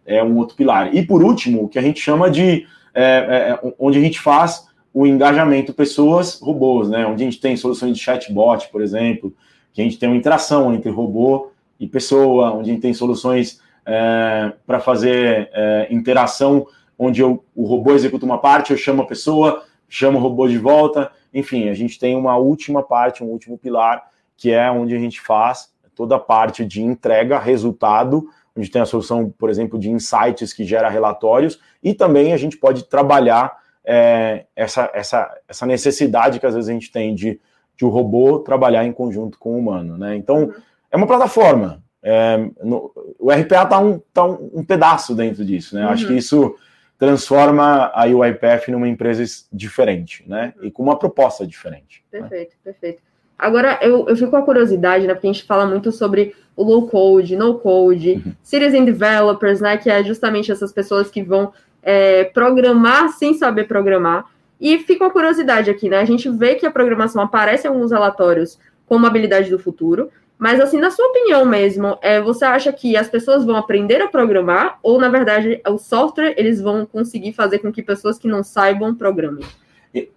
é 0.06 0.24
um 0.24 0.36
outro 0.38 0.56
pilar. 0.56 0.94
E, 0.94 1.04
por 1.04 1.22
último, 1.22 1.64
o 1.64 1.68
que 1.68 1.78
a 1.78 1.82
gente 1.82 2.00
chama 2.00 2.30
de... 2.30 2.66
É, 2.94 3.02
é, 3.02 3.50
é 3.50 3.74
onde 3.78 3.98
a 3.98 4.00
gente 4.00 4.18
faz 4.18 4.66
o 4.92 5.06
engajamento 5.06 5.74
pessoas-robôs, 5.74 6.88
né? 6.88 7.06
Onde 7.06 7.22
a 7.22 7.26
gente 7.26 7.38
tem 7.38 7.54
soluções 7.54 7.94
de 7.94 8.02
chatbot, 8.02 8.70
por 8.72 8.80
exemplo, 8.80 9.30
que 9.74 9.82
a 9.82 9.84
gente 9.84 9.98
tem 9.98 10.08
uma 10.08 10.16
interação 10.16 10.74
entre 10.74 10.90
robô 10.90 11.50
e 11.78 11.86
pessoa, 11.86 12.52
onde 12.52 12.70
a 12.70 12.72
gente 12.72 12.80
tem 12.80 12.94
soluções 12.94 13.60
é, 13.84 14.52
para 14.66 14.80
fazer 14.80 15.50
é, 15.52 15.88
interação, 15.90 16.66
onde 16.98 17.20
eu, 17.20 17.44
o 17.54 17.66
robô 17.66 17.92
executa 17.92 18.24
uma 18.24 18.38
parte, 18.38 18.70
eu 18.70 18.78
chamo 18.78 19.02
a 19.02 19.06
pessoa, 19.06 19.64
chamo 19.86 20.18
o 20.18 20.22
robô 20.22 20.48
de 20.48 20.56
volta, 20.56 21.12
enfim, 21.32 21.68
a 21.68 21.74
gente 21.74 21.98
tem 21.98 22.16
uma 22.16 22.36
última 22.36 22.82
parte, 22.82 23.22
um 23.22 23.28
último 23.28 23.58
pilar, 23.58 24.10
que 24.36 24.52
é 24.52 24.70
onde 24.70 24.94
a 24.94 24.98
gente 24.98 25.20
faz 25.20 25.70
toda 25.94 26.16
a 26.16 26.20
parte 26.20 26.64
de 26.64 26.82
entrega, 26.82 27.38
resultado, 27.38 28.28
onde 28.56 28.70
tem 28.70 28.82
a 28.82 28.86
solução, 28.86 29.32
por 29.38 29.50
exemplo, 29.50 29.78
de 29.78 29.90
insights 29.90 30.52
que 30.52 30.64
gera 30.64 30.88
relatórios, 30.88 31.58
e 31.82 31.94
também 31.94 32.32
a 32.32 32.36
gente 32.36 32.56
pode 32.56 32.84
trabalhar 32.84 33.56
é, 33.84 34.44
essa, 34.54 34.90
essa, 34.92 35.38
essa 35.48 35.64
necessidade 35.64 36.40
que 36.40 36.46
às 36.46 36.54
vezes 36.54 36.68
a 36.68 36.72
gente 36.72 36.90
tem 36.90 37.14
de, 37.14 37.40
de 37.76 37.84
o 37.84 37.88
robô 37.88 38.40
trabalhar 38.40 38.84
em 38.84 38.92
conjunto 38.92 39.38
com 39.38 39.54
o 39.54 39.58
humano. 39.58 39.96
Né? 39.96 40.16
Então, 40.16 40.44
uhum. 40.44 40.54
é 40.90 40.96
uma 40.96 41.06
plataforma. 41.06 41.82
É, 42.02 42.38
no, 42.62 42.92
o 43.18 43.30
RPA 43.30 43.62
está 43.62 43.78
um, 43.78 44.00
tá 44.12 44.24
um, 44.24 44.50
um, 44.54 44.64
pedaço 44.64 45.14
dentro 45.14 45.44
disso. 45.44 45.74
Né? 45.74 45.84
Uhum. 45.84 45.92
Acho 45.92 46.06
que 46.06 46.14
isso 46.14 46.56
transforma 46.98 47.90
a 47.94 48.04
UiPath 48.06 48.68
numa 48.68 48.88
empresa 48.88 49.24
diferente, 49.52 50.24
né? 50.26 50.54
E 50.62 50.70
com 50.70 50.82
uma 50.82 50.98
proposta 50.98 51.46
diferente. 51.46 52.04
Perfeito, 52.10 52.50
né? 52.50 52.56
perfeito. 52.64 53.02
Agora, 53.38 53.78
eu, 53.82 54.08
eu 54.08 54.16
fico 54.16 54.30
com 54.30 54.36
a 54.36 54.42
curiosidade, 54.42 55.06
né? 55.06 55.12
Porque 55.12 55.26
a 55.26 55.32
gente 55.32 55.44
fala 55.44 55.66
muito 55.66 55.92
sobre 55.92 56.34
o 56.56 56.64
low 56.64 56.88
code, 56.88 57.36
no 57.36 57.58
code, 57.58 58.22
uhum. 58.24 58.32
citizen 58.42 58.84
developers, 58.84 59.60
né? 59.60 59.76
Que 59.76 59.90
é 59.90 60.02
justamente 60.02 60.50
essas 60.50 60.72
pessoas 60.72 61.10
que 61.10 61.22
vão 61.22 61.52
é, 61.82 62.24
programar 62.24 63.10
sem 63.10 63.34
saber 63.34 63.64
programar. 63.64 64.24
E 64.58 64.78
fica 64.78 65.06
a 65.06 65.10
curiosidade 65.10 65.70
aqui, 65.70 65.90
né? 65.90 65.98
A 65.98 66.04
gente 66.06 66.30
vê 66.30 66.54
que 66.54 66.64
a 66.64 66.70
programação 66.70 67.22
aparece 67.22 67.66
em 67.66 67.70
alguns 67.70 67.92
relatórios 67.92 68.58
como 68.86 69.06
habilidade 69.06 69.50
do 69.50 69.58
futuro, 69.58 70.10
mas, 70.38 70.60
assim, 70.60 70.78
na 70.78 70.90
sua 70.90 71.06
opinião 71.06 71.44
mesmo, 71.46 71.98
é, 72.02 72.20
você 72.20 72.44
acha 72.44 72.72
que 72.72 72.96
as 72.96 73.08
pessoas 73.08 73.44
vão 73.44 73.56
aprender 73.56 74.02
a 74.02 74.08
programar 74.08 74.78
ou, 74.82 75.00
na 75.00 75.08
verdade, 75.08 75.62
o 75.66 75.78
software 75.78 76.34
eles 76.36 76.60
vão 76.60 76.84
conseguir 76.84 77.32
fazer 77.32 77.60
com 77.60 77.72
que 77.72 77.82
pessoas 77.82 78.18
que 78.18 78.28
não 78.28 78.44
saibam 78.44 78.94
programem? 78.94 79.44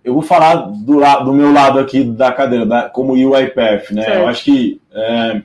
Eu 0.04 0.14
vou 0.14 0.22
falar 0.22 0.56
do, 0.56 1.00
do 1.24 1.34
meu 1.34 1.54
lado 1.54 1.80
aqui 1.80 2.04
da 2.04 2.34
cadeira, 2.34 2.66
da, 2.66 2.90
como 2.90 3.14
UiPath, 3.14 3.92
né? 3.92 4.04
Certo. 4.04 4.18
Eu 4.18 4.28
acho 4.28 4.44
que 4.44 4.82
é, 4.92 5.42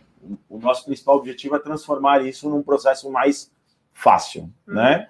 o 0.48 0.58
nosso 0.58 0.84
principal 0.84 1.16
objetivo 1.16 1.54
é 1.54 1.60
transformar 1.60 2.24
isso 2.24 2.50
num 2.50 2.62
processo 2.62 3.08
mais 3.12 3.52
fácil, 3.92 4.50
uhum. 4.66 4.74
né? 4.74 5.06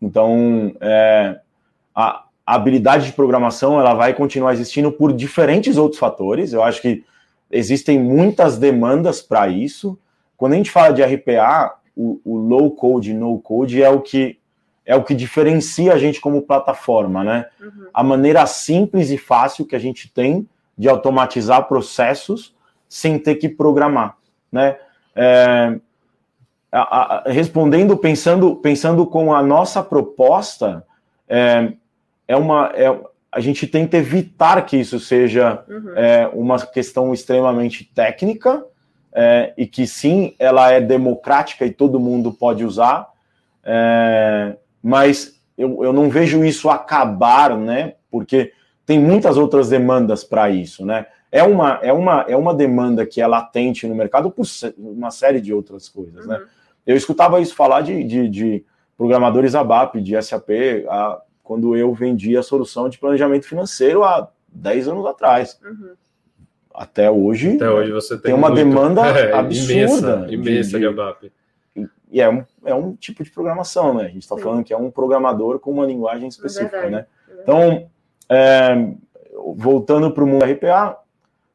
Então, 0.00 0.76
é, 0.80 1.40
a, 1.92 2.24
a 2.46 2.54
habilidade 2.54 3.06
de 3.06 3.12
programação 3.12 3.80
ela 3.80 3.94
vai 3.94 4.14
continuar 4.14 4.52
existindo 4.52 4.92
por 4.92 5.12
diferentes 5.12 5.76
outros 5.76 5.98
fatores. 5.98 6.52
Eu 6.52 6.62
acho 6.62 6.80
que 6.80 7.04
existem 7.50 7.98
muitas 7.98 8.58
demandas 8.58 9.20
para 9.20 9.48
isso. 9.48 9.98
Quando 10.36 10.52
a 10.52 10.56
gente 10.56 10.70
fala 10.70 10.92
de 10.92 11.02
RPA, 11.02 11.74
o, 11.96 12.20
o, 12.24 12.36
low 12.36 12.70
code, 12.70 13.12
no 13.12 13.38
code 13.40 13.82
é 13.82 13.90
o 13.90 14.00
que 14.00 14.38
é 14.86 14.96
o 14.96 15.04
que 15.04 15.14
diferencia 15.14 15.92
a 15.92 15.98
gente 15.98 16.18
como 16.18 16.40
plataforma, 16.40 17.22
né? 17.22 17.46
Uhum. 17.60 17.88
A 17.92 18.02
maneira 18.02 18.46
simples 18.46 19.10
e 19.10 19.18
fácil 19.18 19.66
que 19.66 19.76
a 19.76 19.78
gente 19.78 20.10
tem 20.10 20.48
de 20.78 20.88
automatizar 20.88 21.68
processos 21.68 22.54
sem 22.88 23.18
ter 23.18 23.34
que 23.34 23.50
programar, 23.50 24.16
né? 24.50 24.78
É, 25.14 25.78
a, 26.72 26.80
a, 26.80 27.30
respondendo, 27.30 27.96
pensando, 27.98 28.56
pensando 28.56 29.06
com 29.06 29.34
a 29.34 29.42
nossa 29.42 29.82
proposta, 29.82 30.86
é, 31.28 31.72
é 32.26 32.36
uma 32.36 32.70
é, 32.74 32.98
a 33.30 33.40
gente 33.40 33.66
tenta 33.66 33.96
evitar 33.96 34.64
que 34.64 34.76
isso 34.76 34.98
seja 34.98 35.62
uhum. 35.68 35.92
é, 35.96 36.30
uma 36.32 36.58
questão 36.66 37.12
extremamente 37.12 37.84
técnica 37.84 38.64
é, 39.12 39.52
e 39.56 39.66
que 39.66 39.86
sim, 39.86 40.34
ela 40.38 40.70
é 40.70 40.80
democrática 40.80 41.64
e 41.66 41.70
todo 41.70 42.00
mundo 42.00 42.32
pode 42.32 42.64
usar, 42.64 43.08
é, 43.64 44.56
mas 44.82 45.40
eu, 45.56 45.84
eu 45.84 45.92
não 45.92 46.08
vejo 46.08 46.44
isso 46.44 46.70
acabar, 46.70 47.56
né? 47.56 47.94
Porque 48.10 48.52
tem 48.86 48.98
muitas 48.98 49.36
outras 49.36 49.68
demandas 49.68 50.24
para 50.24 50.48
isso, 50.48 50.86
né? 50.86 51.06
é 51.30 51.42
uma, 51.42 51.78
é, 51.82 51.92
uma, 51.92 52.24
é 52.28 52.36
uma 52.36 52.54
demanda 52.54 53.04
que 53.04 53.20
é 53.20 53.26
latente 53.26 53.86
no 53.86 53.94
mercado 53.94 54.30
por 54.30 54.46
uma 54.78 55.10
série 55.10 55.40
de 55.40 55.52
outras 55.52 55.88
coisas, 55.88 56.26
né? 56.26 56.36
uhum. 56.36 56.42
né? 56.42 56.48
Eu 56.86 56.96
escutava 56.96 57.38
isso 57.40 57.54
falar 57.54 57.82
de, 57.82 58.02
de, 58.02 58.28
de 58.28 58.64
programadores 58.96 59.54
ABAP, 59.54 60.00
de 60.00 60.20
SAP, 60.22 60.48
a, 60.88 61.20
quando 61.48 61.74
eu 61.74 61.94
vendi 61.94 62.36
a 62.36 62.42
solução 62.42 62.90
de 62.90 62.98
planejamento 62.98 63.48
financeiro 63.48 64.04
há 64.04 64.28
10 64.52 64.88
anos 64.88 65.06
atrás. 65.06 65.58
Uhum. 65.64 65.94
Até 66.74 67.10
hoje, 67.10 67.56
Até 67.56 67.70
hoje 67.70 67.90
você 67.90 68.16
tem, 68.16 68.24
tem 68.24 68.34
uma 68.34 68.50
muito... 68.50 68.62
demanda 68.62 69.00
é, 69.18 69.32
absurda. 69.32 69.72
Imensa, 69.72 70.26
imensa 70.28 70.70
de, 70.72 70.80
de 70.80 70.86
ABAP. 70.86 71.32
E 72.10 72.20
é 72.20 72.28
um, 72.28 72.44
é 72.66 72.74
um 72.74 72.94
tipo 72.94 73.24
de 73.24 73.30
programação, 73.30 73.94
né? 73.94 74.04
A 74.04 74.08
gente 74.08 74.24
está 74.24 74.36
falando 74.36 74.62
que 74.62 74.74
é 74.74 74.76
um 74.76 74.90
programador 74.90 75.58
com 75.58 75.70
uma 75.70 75.86
linguagem 75.86 76.26
é 76.26 76.28
específica, 76.28 76.76
é 76.76 76.90
né? 76.90 77.06
É 77.30 77.42
então, 77.42 77.90
é, 78.28 78.92
voltando 79.56 80.10
para 80.10 80.24
o 80.24 80.26
mundo 80.26 80.44
RPA, 80.44 80.98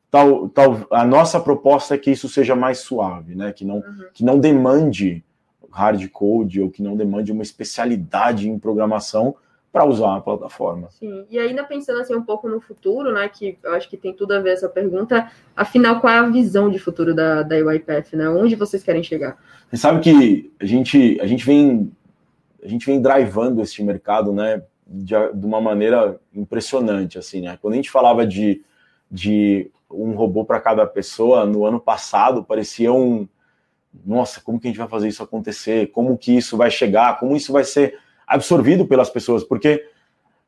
tal, 0.10 0.50
tal, 0.50 0.88
a 0.90 1.06
nossa 1.06 1.40
proposta 1.40 1.94
é 1.94 2.00
que 2.00 2.10
isso 2.10 2.28
seja 2.28 2.56
mais 2.56 2.80
suave, 2.80 3.36
né? 3.36 3.54
Que 3.54 3.64
não, 3.64 3.76
uhum. 3.76 4.06
que 4.12 4.26
não 4.26 4.40
demande 4.40 5.24
hard 5.72 6.08
code 6.10 6.60
ou 6.60 6.72
que 6.72 6.82
não 6.82 6.98
demande 6.98 7.32
uma 7.32 7.44
especialidade 7.44 8.50
em 8.50 8.58
programação 8.58 9.36
para 9.74 9.86
usar 9.86 10.18
a 10.18 10.22
plataforma. 10.22 10.88
Sim, 10.92 11.26
e 11.32 11.40
ainda 11.40 11.64
pensando 11.64 12.00
assim 12.00 12.14
um 12.14 12.22
pouco 12.22 12.48
no 12.48 12.62
futuro, 12.62 13.12
né, 13.12 13.28
que 13.28 13.58
eu 13.64 13.74
acho 13.74 13.90
que 13.90 13.98
tem 13.98 14.14
tudo 14.14 14.34
a 14.34 14.40
ver 14.40 14.52
essa 14.52 14.70
pergunta, 14.70 15.32
afinal, 15.56 16.00
qual 16.00 16.14
é 16.14 16.20
a 16.20 16.30
visão 16.30 16.70
de 16.70 16.78
futuro 16.78 17.16
da, 17.16 17.42
da 17.42 17.56
UiPath, 17.56 18.14
né? 18.14 18.30
Onde 18.30 18.54
vocês 18.56 18.84
querem 18.84 19.02
chegar? 19.02 19.36
Você 19.68 19.78
sabe 19.78 20.00
que 20.02 20.54
a 20.60 20.66
gente, 20.66 21.20
a 21.20 21.26
gente 21.26 21.44
vem 21.44 21.92
a 22.64 22.68
gente 22.68 22.86
vem 22.86 23.02
drivando 23.02 23.62
este 23.62 23.84
mercado, 23.84 24.32
né, 24.32 24.62
de, 24.86 25.16
de 25.34 25.46
uma 25.46 25.60
maneira 25.60 26.20
impressionante, 26.34 27.18
assim, 27.18 27.42
né? 27.42 27.58
Quando 27.60 27.74
a 27.74 27.78
gente 27.78 27.90
falava 27.90 28.28
de, 28.28 28.62
de 29.10 29.72
um 29.90 30.12
robô 30.12 30.46
para 30.46 30.62
cada 30.62 30.86
pessoa, 30.86 31.48
no 31.48 31.66
ano 31.66 31.80
passado 31.80 32.44
parecia 32.44 32.94
um 32.94 33.28
nossa, 34.06 34.40
como 34.40 34.60
que 34.60 34.68
a 34.68 34.70
gente 34.70 34.80
vai 34.80 34.88
fazer 34.88 35.08
isso 35.08 35.22
acontecer? 35.22 35.92
Como 35.92 36.18
que 36.18 36.36
isso 36.36 36.58
vai 36.58 36.72
chegar? 36.72 37.20
Como 37.20 37.36
isso 37.36 37.54
vai 37.54 37.64
ser 37.64 38.00
absorvido 38.28 38.86
pelas 38.86 39.10
pessoas, 39.10 39.44
porque 39.44 39.86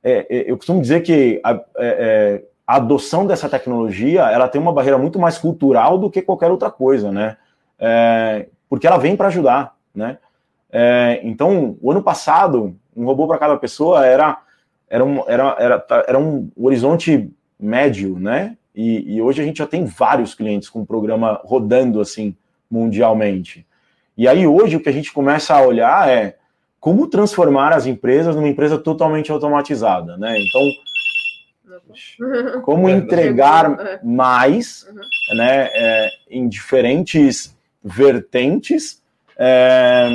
é, 0.03 0.25
é, 0.29 0.51
eu 0.51 0.57
costumo 0.57 0.81
dizer 0.81 1.01
que 1.01 1.41
a, 1.43 1.53
é, 1.53 1.59
é, 1.79 2.43
a, 2.65 2.75
adoção 2.75 3.25
dessa 3.25 3.49
tecnologia 3.49 4.21
ela 4.29 4.47
tem 4.47 4.61
uma 4.61 4.71
barreira 4.73 4.97
muito 4.97 5.17
mais 5.17 5.37
cultural 5.37 5.97
do 5.97 6.09
que 6.11 6.21
qualquer 6.21 6.51
outra 6.51 6.69
coisa, 6.69 7.11
né? 7.11 7.37
É, 7.79 8.47
porque 8.69 8.85
ela 8.85 8.97
vem 8.97 9.15
para 9.15 9.27
ajudar, 9.27 9.75
né? 9.93 10.19
É, 10.71 11.21
então, 11.23 11.77
o 11.81 11.91
ano 11.91 12.03
passado, 12.03 12.75
um 12.95 13.05
robô 13.05 13.27
para 13.27 13.37
cada 13.37 13.57
pessoa 13.57 14.05
era 14.05 14.41
era 14.87 15.03
um, 15.03 15.23
era, 15.27 15.55
era, 15.59 15.85
era 16.07 16.19
um 16.19 16.49
horizonte 16.55 17.31
médio, 17.59 18.19
né? 18.19 18.55
E, 18.75 19.15
e 19.15 19.21
hoje 19.21 19.41
a 19.41 19.45
gente 19.45 19.57
já 19.57 19.65
tem 19.65 19.85
vários 19.85 20.35
clientes 20.35 20.69
com 20.69 20.81
o 20.81 20.85
programa 20.85 21.41
rodando 21.43 22.01
assim 22.01 22.35
mundialmente. 22.69 23.65
E 24.17 24.27
aí 24.27 24.45
hoje 24.45 24.75
o 24.75 24.79
que 24.79 24.89
a 24.89 24.93
gente 24.93 25.11
começa 25.11 25.55
a 25.55 25.61
olhar 25.61 26.09
é 26.09 26.37
como 26.85 27.07
transformar 27.07 27.73
as 27.73 27.87
empresas 27.87 28.35
numa 28.35 28.47
empresa 28.47 28.77
totalmente 28.77 29.31
automatizada, 29.31 30.17
né? 30.17 30.37
Então, 30.39 30.61
como 32.61 32.87
entregar 32.87 33.71
é. 33.79 33.99
mais, 34.03 34.87
uhum. 34.87 35.35
né, 35.35 35.67
é, 35.73 36.09
em 36.29 36.47
diferentes 36.47 37.57
vertentes 37.83 39.01
é, 39.35 40.11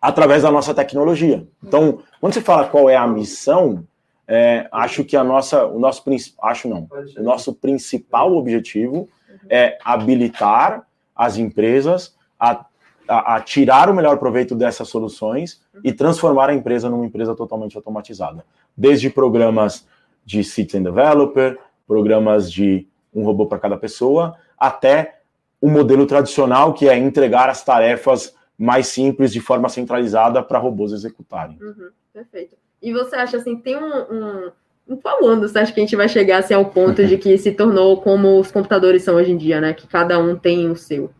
através 0.00 0.44
da 0.44 0.50
nossa 0.52 0.72
tecnologia. 0.72 1.44
Então, 1.60 2.04
quando 2.20 2.32
você 2.32 2.40
fala 2.40 2.68
qual 2.68 2.88
é 2.88 2.94
a 2.94 3.08
missão, 3.08 3.84
é, 4.28 4.68
acho 4.70 5.02
que 5.02 5.16
a 5.16 5.24
nossa, 5.24 5.66
o 5.66 5.80
nosso 5.80 6.04
acho 6.40 6.68
não, 6.68 6.86
o 7.18 7.22
nosso 7.24 7.52
principal 7.52 8.32
objetivo 8.36 9.08
é 9.50 9.76
habilitar 9.84 10.86
as 11.16 11.36
empresas 11.36 12.14
a 12.38 12.64
a, 13.08 13.36
a, 13.36 13.40
tirar 13.40 13.88
o 13.88 13.94
melhor 13.94 14.18
proveito 14.18 14.54
dessas 14.54 14.88
soluções 14.88 15.60
e 15.84 15.92
transformar 15.92 16.50
a 16.50 16.54
empresa 16.54 16.88
numa 16.88 17.06
empresa 17.06 17.34
totalmente 17.34 17.76
automatizada. 17.76 18.44
Desde 18.76 19.10
programas 19.10 19.86
de 20.24 20.42
Citizen 20.42 20.82
Developer, 20.82 21.58
programas 21.86 22.50
de 22.50 22.86
um 23.14 23.22
robô 23.24 23.46
para 23.46 23.58
cada 23.58 23.76
pessoa, 23.76 24.36
até 24.58 25.20
o 25.60 25.68
modelo 25.68 26.06
tradicional, 26.06 26.74
que 26.74 26.88
é 26.88 26.96
entregar 26.96 27.48
as 27.48 27.64
tarefas 27.64 28.34
mais 28.58 28.88
simples 28.88 29.32
de 29.32 29.40
forma 29.40 29.68
centralizada 29.68 30.42
para 30.42 30.58
robôs 30.58 30.92
executarem. 30.92 31.58
Uhum, 31.60 31.90
perfeito. 32.12 32.56
E 32.82 32.92
você 32.92 33.16
acha 33.16 33.36
assim, 33.36 33.56
tem 33.56 33.76
um, 33.76 33.96
um, 34.12 34.50
um 34.88 34.96
qual 34.96 35.24
ano 35.24 35.48
você 35.48 35.58
acha 35.58 35.72
que 35.72 35.80
a 35.80 35.82
gente 35.82 35.96
vai 35.96 36.08
chegar 36.08 36.38
assim, 36.38 36.54
ao 36.54 36.66
ponto 36.66 37.04
de 37.04 37.18
que 37.18 37.36
se 37.38 37.52
tornou 37.52 38.00
como 38.00 38.38
os 38.38 38.50
computadores 38.50 39.02
são 39.02 39.16
hoje 39.16 39.32
em 39.32 39.36
dia, 39.36 39.60
né? 39.60 39.72
Que 39.72 39.86
cada 39.86 40.18
um 40.18 40.36
tem 40.36 40.70
o 40.70 40.76
seu? 40.76 41.10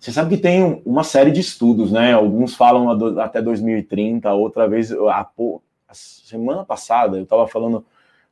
Você 0.00 0.12
sabe 0.12 0.34
que 0.34 0.42
tem 0.42 0.80
uma 0.86 1.04
série 1.04 1.30
de 1.30 1.40
estudos, 1.40 1.92
né? 1.92 2.14
Alguns 2.14 2.54
falam 2.54 2.90
até 3.20 3.42
2030, 3.42 4.32
outra 4.32 4.66
vez, 4.66 4.90
a, 4.90 5.28
a 5.86 5.94
semana 5.94 6.64
passada, 6.64 7.18
eu 7.18 7.24
estava 7.24 7.46
falando 7.46 7.84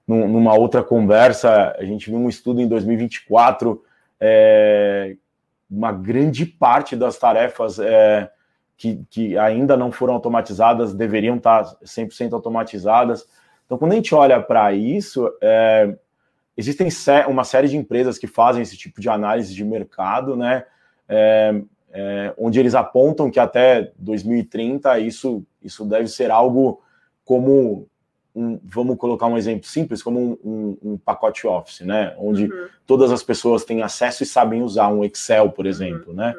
numa 0.06 0.54
outra 0.54 0.82
conversa, 0.82 1.76
a 1.78 1.84
gente 1.84 2.08
viu 2.08 2.18
um 2.18 2.30
estudo 2.30 2.62
em 2.62 2.66
2024, 2.66 3.84
é, 4.18 5.14
uma 5.70 5.92
grande 5.92 6.46
parte 6.46 6.96
das 6.96 7.18
tarefas 7.18 7.78
é, 7.78 8.30
que, 8.74 9.04
que 9.10 9.36
ainda 9.36 9.76
não 9.76 9.92
foram 9.92 10.14
automatizadas 10.14 10.94
deveriam 10.94 11.36
estar 11.36 11.64
100% 11.84 12.32
automatizadas. 12.32 13.26
Então, 13.66 13.76
quando 13.76 13.92
a 13.92 13.96
gente 13.96 14.14
olha 14.14 14.40
para 14.40 14.72
isso, 14.72 15.30
é, 15.42 15.94
existem 16.56 16.88
uma 17.28 17.44
série 17.44 17.68
de 17.68 17.76
empresas 17.76 18.16
que 18.16 18.26
fazem 18.26 18.62
esse 18.62 18.78
tipo 18.78 19.02
de 19.02 19.10
análise 19.10 19.54
de 19.54 19.62
mercado, 19.62 20.34
né? 20.34 20.64
É, 21.08 21.60
é, 21.92 22.34
onde 22.36 22.60
eles 22.60 22.74
apontam 22.74 23.30
que 23.30 23.40
até 23.40 23.92
2030 23.98 24.98
isso, 25.00 25.44
isso 25.62 25.84
deve 25.84 26.08
ser 26.08 26.30
algo 26.30 26.82
como 27.24 27.86
um, 28.34 28.58
vamos 28.62 28.96
colocar 28.96 29.26
um 29.26 29.36
exemplo 29.36 29.66
simples, 29.66 30.02
como 30.02 30.20
um, 30.20 30.38
um, 30.44 30.78
um 30.92 30.98
pacote 30.98 31.46
Office, 31.46 31.80
né? 31.80 32.14
Onde 32.18 32.44
uhum. 32.44 32.68
todas 32.86 33.10
as 33.10 33.22
pessoas 33.22 33.64
têm 33.64 33.82
acesso 33.82 34.22
e 34.22 34.26
sabem 34.26 34.62
usar 34.62 34.88
um 34.88 35.04
Excel, 35.04 35.50
por 35.50 35.66
exemplo, 35.66 36.10
uhum. 36.10 36.16
né? 36.16 36.34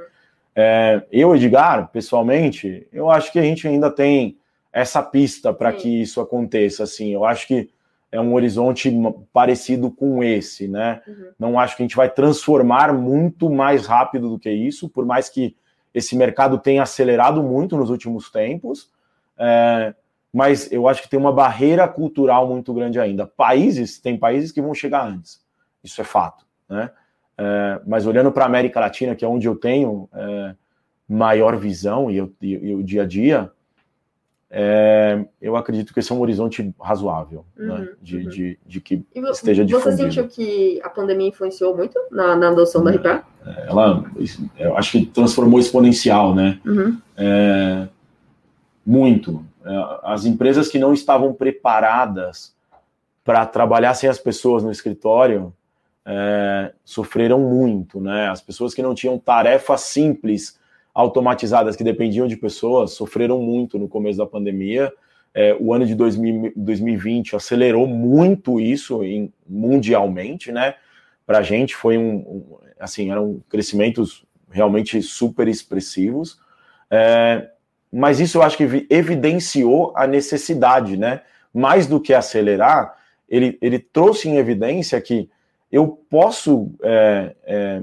É, 0.56 1.02
eu, 1.12 1.36
Edgar, 1.36 1.90
pessoalmente, 1.92 2.88
eu 2.92 3.10
acho 3.10 3.32
que 3.32 3.40
a 3.40 3.42
gente 3.42 3.68
ainda 3.68 3.90
tem 3.92 4.38
essa 4.72 5.02
pista 5.02 5.54
para 5.54 5.72
que 5.74 6.02
isso 6.02 6.22
aconteça. 6.22 6.84
Assim, 6.84 7.14
eu 7.14 7.26
acho 7.26 7.48
que 7.48 7.70
é 8.12 8.20
um 8.20 8.34
horizonte 8.34 8.92
parecido 9.32 9.92
com 9.92 10.24
esse, 10.24 10.68
né? 10.68 11.02
Uhum. 11.08 11.32
Não 11.38 11.60
acho 11.60 11.76
que 11.76 11.84
a 11.84 11.86
gente 11.86 11.96
vai 11.96 12.10
transformar 12.10 12.94
muito 12.94 13.50
mais 13.50 13.86
rápido 13.86 14.30
do 14.30 14.40
que 14.40 14.50
isso, 14.50 14.90
por 14.90 15.06
mais 15.06 15.30
que 15.30 15.56
esse 15.94 16.16
mercado 16.16 16.58
tenha 16.58 16.84
acelerado 16.84 17.44
muito 17.44 17.78
nos 17.78 17.90
últimos 17.90 18.32
tempos, 18.32 18.90
é, 19.38 19.94
mas 20.34 20.72
eu 20.72 20.88
acho 20.88 21.02
que 21.02 21.10
tem 21.10 21.20
uma 21.20 21.32
barreira 21.32 21.88
cultural 21.88 22.48
muito 22.48 22.74
grande 22.74 23.00
ainda. 23.00 23.26
Países, 23.26 24.00
tem 24.00 24.18
países 24.18 24.52
que 24.52 24.62
vão 24.62 24.74
chegar 24.74 25.08
antes, 25.08 25.42
isso 25.84 26.02
é 26.02 26.04
fato, 26.04 26.46
né? 26.68 26.92
É, 27.38 27.82
mas 27.88 28.06
olhando 28.06 28.32
para 28.32 28.44
a 28.44 28.48
América 28.48 28.80
Latina, 28.80 29.16
que 29.16 29.24
é 29.24 29.28
onde 29.28 29.48
eu 29.48 29.56
tenho 29.56 30.10
é, 30.14 30.56
maior 31.08 31.56
visão 31.58 32.12
e, 32.12 32.18
eu, 32.18 32.34
e, 32.42 32.54
e 32.54 32.76
o 32.76 32.84
dia 32.84 33.04
a 33.04 33.06
dia, 33.06 33.52
é, 34.52 35.26
eu 35.40 35.56
acredito 35.56 35.94
que 35.94 36.00
esse 36.00 36.12
é 36.12 36.16
um 36.16 36.22
horizonte 36.22 36.74
razoável, 36.82 37.46
né, 37.56 37.72
uhum, 37.72 37.80
né, 37.80 37.90
de, 38.02 38.18
uhum. 38.18 38.30
de, 38.30 38.60
de, 38.66 38.82
que 38.82 39.06
e 39.14 39.20
esteja 39.30 39.64
difundido. 39.64 39.92
Você 39.92 40.04
sentiu 40.04 40.28
que 40.28 40.82
a 40.84 40.90
pandemia 40.90 41.28
influenciou 41.28 41.78
muito 41.78 42.00
na, 42.10 42.36
na 42.36 42.50
adoção 42.50 42.84
da 42.84 42.90
RPA? 42.90 43.24
É, 43.46 43.68
ela, 43.70 44.04
eu 44.58 44.76
acho 44.76 44.92
que 44.94 45.06
transformou 45.06 45.60
exponencial, 45.60 46.34
né? 46.34 46.60
Uhum. 46.66 46.98
É, 47.16 47.88
muito. 48.84 49.46
É, 49.64 50.00
as 50.04 50.26
empresas 50.26 50.68
que 50.68 50.80
não 50.80 50.94
estavam 50.94 51.32
preparadas 51.32 52.56
para 53.24 53.46
trabalhar 53.46 53.94
sem 53.94 54.10
as 54.10 54.18
pessoas 54.18 54.64
no 54.64 54.72
escritório 54.72 55.54
é, 56.04 56.74
sofreram 56.84 57.40
muito, 57.40 58.02
né? 58.02 58.30
As 58.30 58.42
pessoas 58.42 58.74
que 58.74 58.82
não 58.82 58.96
tinham 58.96 59.20
tarefas 59.20 59.82
simples 59.82 60.59
automatizadas 60.94 61.76
que 61.76 61.84
dependiam 61.84 62.28
de 62.28 62.36
pessoas 62.36 62.92
sofreram 62.92 63.40
muito 63.40 63.78
no 63.78 63.88
começo 63.88 64.18
da 64.18 64.26
pandemia. 64.26 64.92
É, 65.34 65.56
o 65.60 65.74
ano 65.74 65.86
de 65.86 65.96
2000, 65.96 66.54
2020 66.56 67.36
acelerou 67.36 67.88
muito 67.88 68.60
isso 68.60 69.04
em, 69.04 69.32
mundialmente, 69.48 70.52
né? 70.52 70.76
Para 71.26 71.40
a 71.40 71.44
gente 71.44 71.76
foi 71.76 71.98
um, 71.98 72.16
um, 72.16 72.58
assim, 72.80 73.12
eram 73.12 73.42
crescimentos 73.48 74.26
realmente 74.50 75.02
super 75.02 75.48
expressivos. 75.48 76.40
É, 76.90 77.50
mas 77.92 78.20
isso 78.20 78.38
eu 78.38 78.42
acho 78.42 78.58
que 78.58 78.88
evidenciou 78.90 79.94
a 79.96 80.08
necessidade, 80.08 80.98
né? 80.98 81.22
Mais 81.54 81.88
do 81.88 82.00
que 82.00 82.14
acelerar, 82.14 82.96
ele, 83.28 83.58
ele 83.62 83.80
trouxe 83.80 84.28
em 84.28 84.38
evidência 84.38 85.00
que 85.00 85.30
eu 85.72 85.88
posso 86.10 86.72
é, 86.82 87.36
é, 87.44 87.82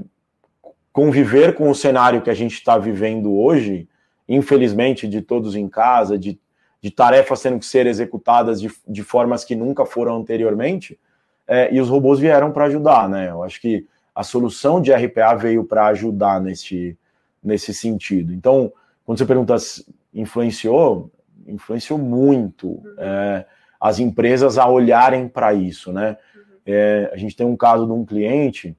conviver 0.97 1.53
com 1.53 1.69
o 1.69 1.75
cenário 1.75 2.23
que 2.23 2.29
a 2.31 2.33
gente 2.33 2.53
está 2.53 2.75
vivendo 2.75 3.31
hoje, 3.37 3.87
infelizmente, 4.27 5.07
de 5.07 5.21
todos 5.21 5.55
em 5.55 5.69
casa, 5.69 6.17
de, 6.17 6.39
de 6.81 6.89
tarefas 6.89 7.39
tendo 7.39 7.59
que 7.59 7.67
ser 7.67 7.85
executadas 7.85 8.59
de, 8.59 8.71
de 8.87 9.03
formas 9.03 9.45
que 9.45 9.55
nunca 9.55 9.85
foram 9.85 10.17
anteriormente, 10.17 10.99
é, 11.47 11.71
e 11.71 11.79
os 11.79 11.87
robôs 11.87 12.19
vieram 12.19 12.51
para 12.51 12.65
ajudar, 12.65 13.07
né? 13.07 13.29
Eu 13.29 13.43
acho 13.43 13.61
que 13.61 13.85
a 14.15 14.23
solução 14.23 14.81
de 14.81 14.91
RPA 14.91 15.35
veio 15.35 15.63
para 15.63 15.85
ajudar 15.85 16.41
nesse, 16.41 16.97
nesse 17.43 17.75
sentido. 17.75 18.33
Então, 18.33 18.73
quando 19.05 19.19
você 19.19 19.25
pergunta 19.27 19.59
se 19.59 19.85
influenciou, 20.11 21.11
influenciou 21.45 21.99
muito 21.99 22.69
uhum. 22.69 22.95
é, 22.97 23.45
as 23.79 23.99
empresas 23.99 24.57
a 24.57 24.67
olharem 24.67 25.27
para 25.27 25.53
isso, 25.53 25.93
né? 25.93 26.17
Uhum. 26.35 26.41
É, 26.65 27.11
a 27.13 27.17
gente 27.17 27.35
tem 27.35 27.45
um 27.45 27.55
caso 27.55 27.85
de 27.85 27.91
um 27.91 28.03
cliente 28.03 28.75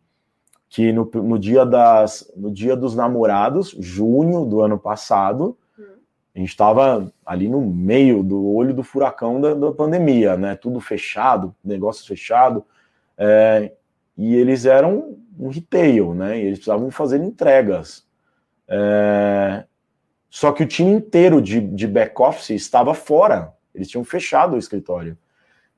que 0.69 0.93
no, 0.93 1.11
no, 1.15 1.39
dia 1.39 1.65
das, 1.65 2.31
no 2.37 2.51
dia 2.51 2.77
dos 2.77 2.95
namorados, 2.95 3.75
junho 3.79 4.45
do 4.45 4.61
ano 4.61 4.79
passado, 4.79 5.57
a 6.35 6.39
gente 6.39 6.51
estava 6.51 7.13
ali 7.27 7.49
no 7.49 7.61
meio 7.61 8.23
do 8.23 8.47
olho 8.55 8.73
do 8.73 8.85
furacão 8.85 9.41
da, 9.41 9.55
da 9.55 9.73
pandemia, 9.73 10.37
né? 10.37 10.55
Tudo 10.55 10.79
fechado, 10.81 11.55
negócio 11.65 12.07
fechado, 12.07 12.65
é, 13.17 13.73
e 14.17 14.37
eles 14.37 14.65
eram 14.65 15.17
um 15.39 15.49
retail, 15.49 16.15
né? 16.15 16.39
E 16.39 16.43
eles 16.43 16.59
precisavam 16.59 16.91
fazer 16.91 17.21
entregas. 17.21 18.07
É, 18.69 19.65
só 20.31 20.53
que 20.53 20.63
o 20.63 20.67
time 20.67 20.93
inteiro 20.93 21.41
de, 21.41 21.61
de 21.61 21.87
back-office 21.87 22.51
estava 22.51 22.95
fora. 22.95 23.53
Eles 23.75 23.89
tinham 23.89 24.05
fechado 24.05 24.55
o 24.55 24.59
escritório. 24.59 25.17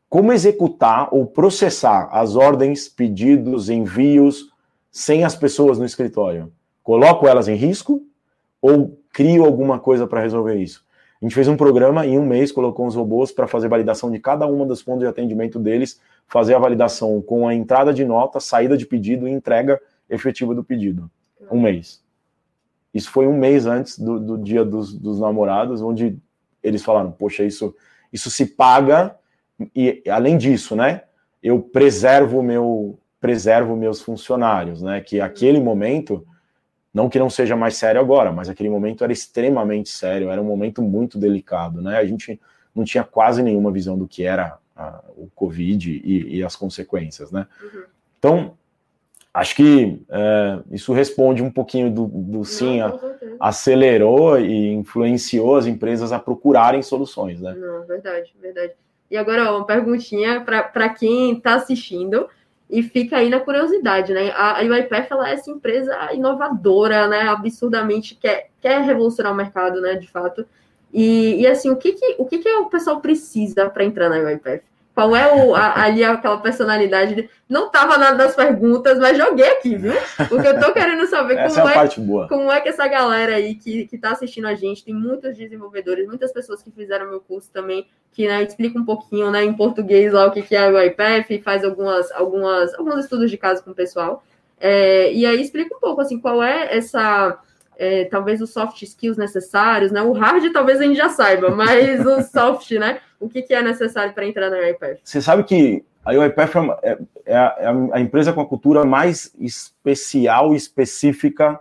Como 0.08 0.32
executar 0.32 1.08
ou 1.10 1.24
processar 1.24 2.08
as 2.10 2.34
ordens, 2.34 2.88
pedidos, 2.88 3.70
envios 3.70 4.50
sem 4.90 5.24
as 5.24 5.34
pessoas 5.34 5.78
no 5.78 5.84
escritório? 5.84 6.52
Coloco 6.82 7.26
elas 7.26 7.48
em 7.48 7.54
risco 7.54 8.02
ou 8.60 8.98
crio 9.12 9.44
alguma 9.44 9.78
coisa 9.78 10.06
para 10.06 10.20
resolver 10.20 10.56
isso? 10.56 10.84
A 11.20 11.24
gente 11.24 11.34
fez 11.34 11.48
um 11.48 11.56
programa 11.56 12.06
em 12.06 12.18
um 12.18 12.24
mês, 12.24 12.50
colocou 12.50 12.86
uns 12.86 12.94
robôs 12.94 13.30
para 13.30 13.46
fazer 13.46 13.68
validação 13.68 14.10
de 14.10 14.18
cada 14.18 14.46
uma 14.46 14.64
das 14.64 14.82
pontos 14.82 15.00
de 15.00 15.06
atendimento 15.06 15.58
deles, 15.58 16.00
fazer 16.26 16.54
a 16.54 16.58
validação 16.58 17.20
com 17.20 17.46
a 17.46 17.54
entrada 17.54 17.92
de 17.92 18.04
nota, 18.06 18.40
saída 18.40 18.74
de 18.76 18.86
pedido 18.86 19.28
e 19.28 19.30
entrega 19.30 19.78
efetiva 20.08 20.54
do 20.54 20.64
pedido. 20.64 21.10
Um 21.50 21.60
mês. 21.60 22.02
Isso 22.92 23.10
foi 23.10 23.26
um 23.26 23.36
mês 23.36 23.66
antes 23.66 23.98
do, 23.98 24.18
do 24.18 24.38
dia 24.38 24.64
dos, 24.64 24.94
dos, 24.94 25.20
namorados, 25.20 25.82
onde 25.82 26.18
eles 26.62 26.82
falaram: 26.82 27.12
Poxa, 27.12 27.44
isso, 27.44 27.74
isso 28.10 28.30
se 28.30 28.46
paga, 28.46 29.14
e 29.76 30.02
além 30.08 30.38
disso, 30.38 30.74
né? 30.74 31.02
Eu 31.42 31.60
preservo 31.60 32.42
meu 32.42 32.98
preservo 33.20 33.76
meus 33.76 34.00
funcionários, 34.00 34.80
né? 34.80 35.00
Que 35.00 35.20
aquele 35.20 35.60
momento, 35.60 36.26
não 36.92 37.08
que 37.08 37.18
não 37.18 37.28
seja 37.28 37.54
mais 37.54 37.76
sério 37.76 38.00
agora, 38.00 38.32
mas 38.32 38.48
aquele 38.48 38.70
momento 38.70 39.04
era 39.04 39.12
extremamente 39.12 39.90
sério, 39.90 40.30
era 40.30 40.40
um 40.40 40.44
momento 40.44 40.80
muito 40.80 41.18
delicado, 41.18 41.82
né? 41.82 41.98
A 41.98 42.06
gente 42.06 42.40
não 42.74 42.84
tinha 42.84 43.04
quase 43.04 43.42
nenhuma 43.42 43.70
visão 43.70 43.98
do 43.98 44.08
que 44.08 44.24
era 44.24 44.58
a, 44.74 45.04
o 45.16 45.28
Covid 45.34 45.90
e, 45.90 46.38
e, 46.38 46.44
as 46.44 46.56
consequências, 46.56 47.30
né? 47.30 47.46
Uhum. 47.62 47.82
Então, 48.18 48.58
acho 49.34 49.54
que 49.54 50.02
é, 50.08 50.58
isso 50.70 50.92
responde 50.92 51.42
um 51.42 51.50
pouquinho 51.50 51.90
do, 51.90 52.06
do 52.06 52.44
sim, 52.44 52.80
a, 52.80 52.98
acelerou 53.38 54.38
e 54.40 54.72
influenciou 54.72 55.56
as 55.56 55.66
empresas 55.66 56.12
a 56.12 56.18
procurarem 56.18 56.82
soluções, 56.82 57.40
né? 57.40 57.54
Não, 57.54 57.86
verdade, 57.86 58.34
verdade. 58.40 58.72
E 59.10 59.16
agora, 59.16 59.52
ó, 59.52 59.58
uma 59.58 59.66
perguntinha 59.66 60.40
para 60.40 60.88
quem 60.90 61.36
está 61.36 61.54
assistindo 61.54 62.28
e 62.70 62.82
fica 62.82 63.16
aí 63.16 63.28
na 63.28 63.40
curiosidade, 63.40 64.12
né? 64.12 64.30
A, 64.30 64.62
UiPath, 64.62 65.10
ela 65.10 65.28
é 65.28 65.32
essa 65.32 65.50
empresa 65.50 66.12
inovadora, 66.12 67.08
né? 67.08 67.22
Absurdamente 67.22 68.14
quer, 68.14 68.50
quer 68.60 68.80
revolucionar 68.82 69.32
o 69.32 69.36
mercado, 69.36 69.80
né? 69.80 69.94
De 69.96 70.06
fato. 70.06 70.46
E, 70.92 71.40
e 71.40 71.46
assim, 71.46 71.70
o 71.70 71.76
que 71.76 71.92
que, 71.92 72.14
o 72.18 72.24
que 72.24 72.38
que 72.38 72.48
o 72.48 72.66
pessoal 72.66 73.00
precisa 73.00 73.68
para 73.68 73.84
entrar 73.84 74.08
na 74.08 74.18
UiPath? 74.18 74.62
Qual 75.00 75.16
é 75.16 75.32
o, 75.32 75.54
a, 75.54 75.84
ali 75.84 76.04
aquela 76.04 76.36
personalidade? 76.36 77.14
De... 77.14 77.30
Não 77.48 77.68
estava 77.68 77.96
nas 77.96 78.36
perguntas, 78.36 78.98
mas 78.98 79.16
joguei 79.16 79.48
aqui, 79.48 79.74
viu? 79.74 79.94
Porque 80.28 80.46
eu 80.46 80.60
tô 80.60 80.72
querendo 80.76 81.06
saber 81.06 81.36
como, 81.36 81.68
é, 81.70 81.84
é 81.84 82.28
como 82.28 82.52
é 82.52 82.60
que 82.60 82.68
essa 82.68 82.86
galera 82.86 83.36
aí 83.36 83.54
que, 83.54 83.86
que 83.86 83.96
tá 83.96 84.10
assistindo 84.10 84.46
a 84.46 84.54
gente, 84.54 84.84
tem 84.84 84.92
muitos 84.92 85.38
desenvolvedores, 85.38 86.06
muitas 86.06 86.30
pessoas 86.34 86.62
que 86.62 86.70
fizeram 86.70 87.08
meu 87.08 87.18
curso 87.18 87.50
também, 87.50 87.86
que 88.12 88.28
né, 88.28 88.42
explica 88.42 88.78
um 88.78 88.84
pouquinho 88.84 89.30
né, 89.30 89.42
em 89.42 89.54
português 89.54 90.12
lá 90.12 90.26
o 90.26 90.32
que, 90.32 90.42
que 90.42 90.54
é 90.54 90.70
o 90.70 90.78
IPF, 90.78 91.40
faz 91.40 91.64
algumas, 91.64 92.12
algumas, 92.12 92.74
alguns 92.74 93.04
estudos 93.04 93.30
de 93.30 93.38
caso 93.38 93.64
com 93.64 93.70
o 93.70 93.74
pessoal. 93.74 94.22
É, 94.60 95.10
e 95.14 95.24
aí 95.24 95.40
explica 95.40 95.74
um 95.74 95.80
pouco 95.80 96.02
assim, 96.02 96.20
qual 96.20 96.42
é 96.42 96.76
essa 96.76 97.38
é, 97.80 98.04
talvez 98.04 98.42
os 98.42 98.50
soft 98.50 98.82
skills 98.82 99.16
necessários, 99.16 99.90
né? 99.90 100.02
O 100.02 100.12
hard 100.12 100.52
talvez 100.52 100.78
a 100.78 100.84
gente 100.84 100.98
já 100.98 101.08
saiba, 101.08 101.48
mas 101.48 102.04
o 102.04 102.20
soft, 102.30 102.70
né? 102.72 102.98
O 103.18 103.26
que, 103.26 103.40
que 103.40 103.54
é 103.54 103.62
necessário 103.62 104.12
para 104.12 104.26
entrar 104.26 104.50
na 104.50 104.58
UiPath? 104.58 104.98
Você 105.02 105.22
sabe 105.22 105.44
que 105.44 105.82
a 106.04 106.12
UiPath 106.12 106.56
é, 106.82 106.98
é, 107.24 107.34
é, 107.34 107.66
a 107.92 107.98
empresa 107.98 108.34
com 108.34 108.42
a 108.42 108.46
cultura 108.46 108.84
mais 108.84 109.34
especial 109.40 110.52
e 110.52 110.58
específica 110.58 111.58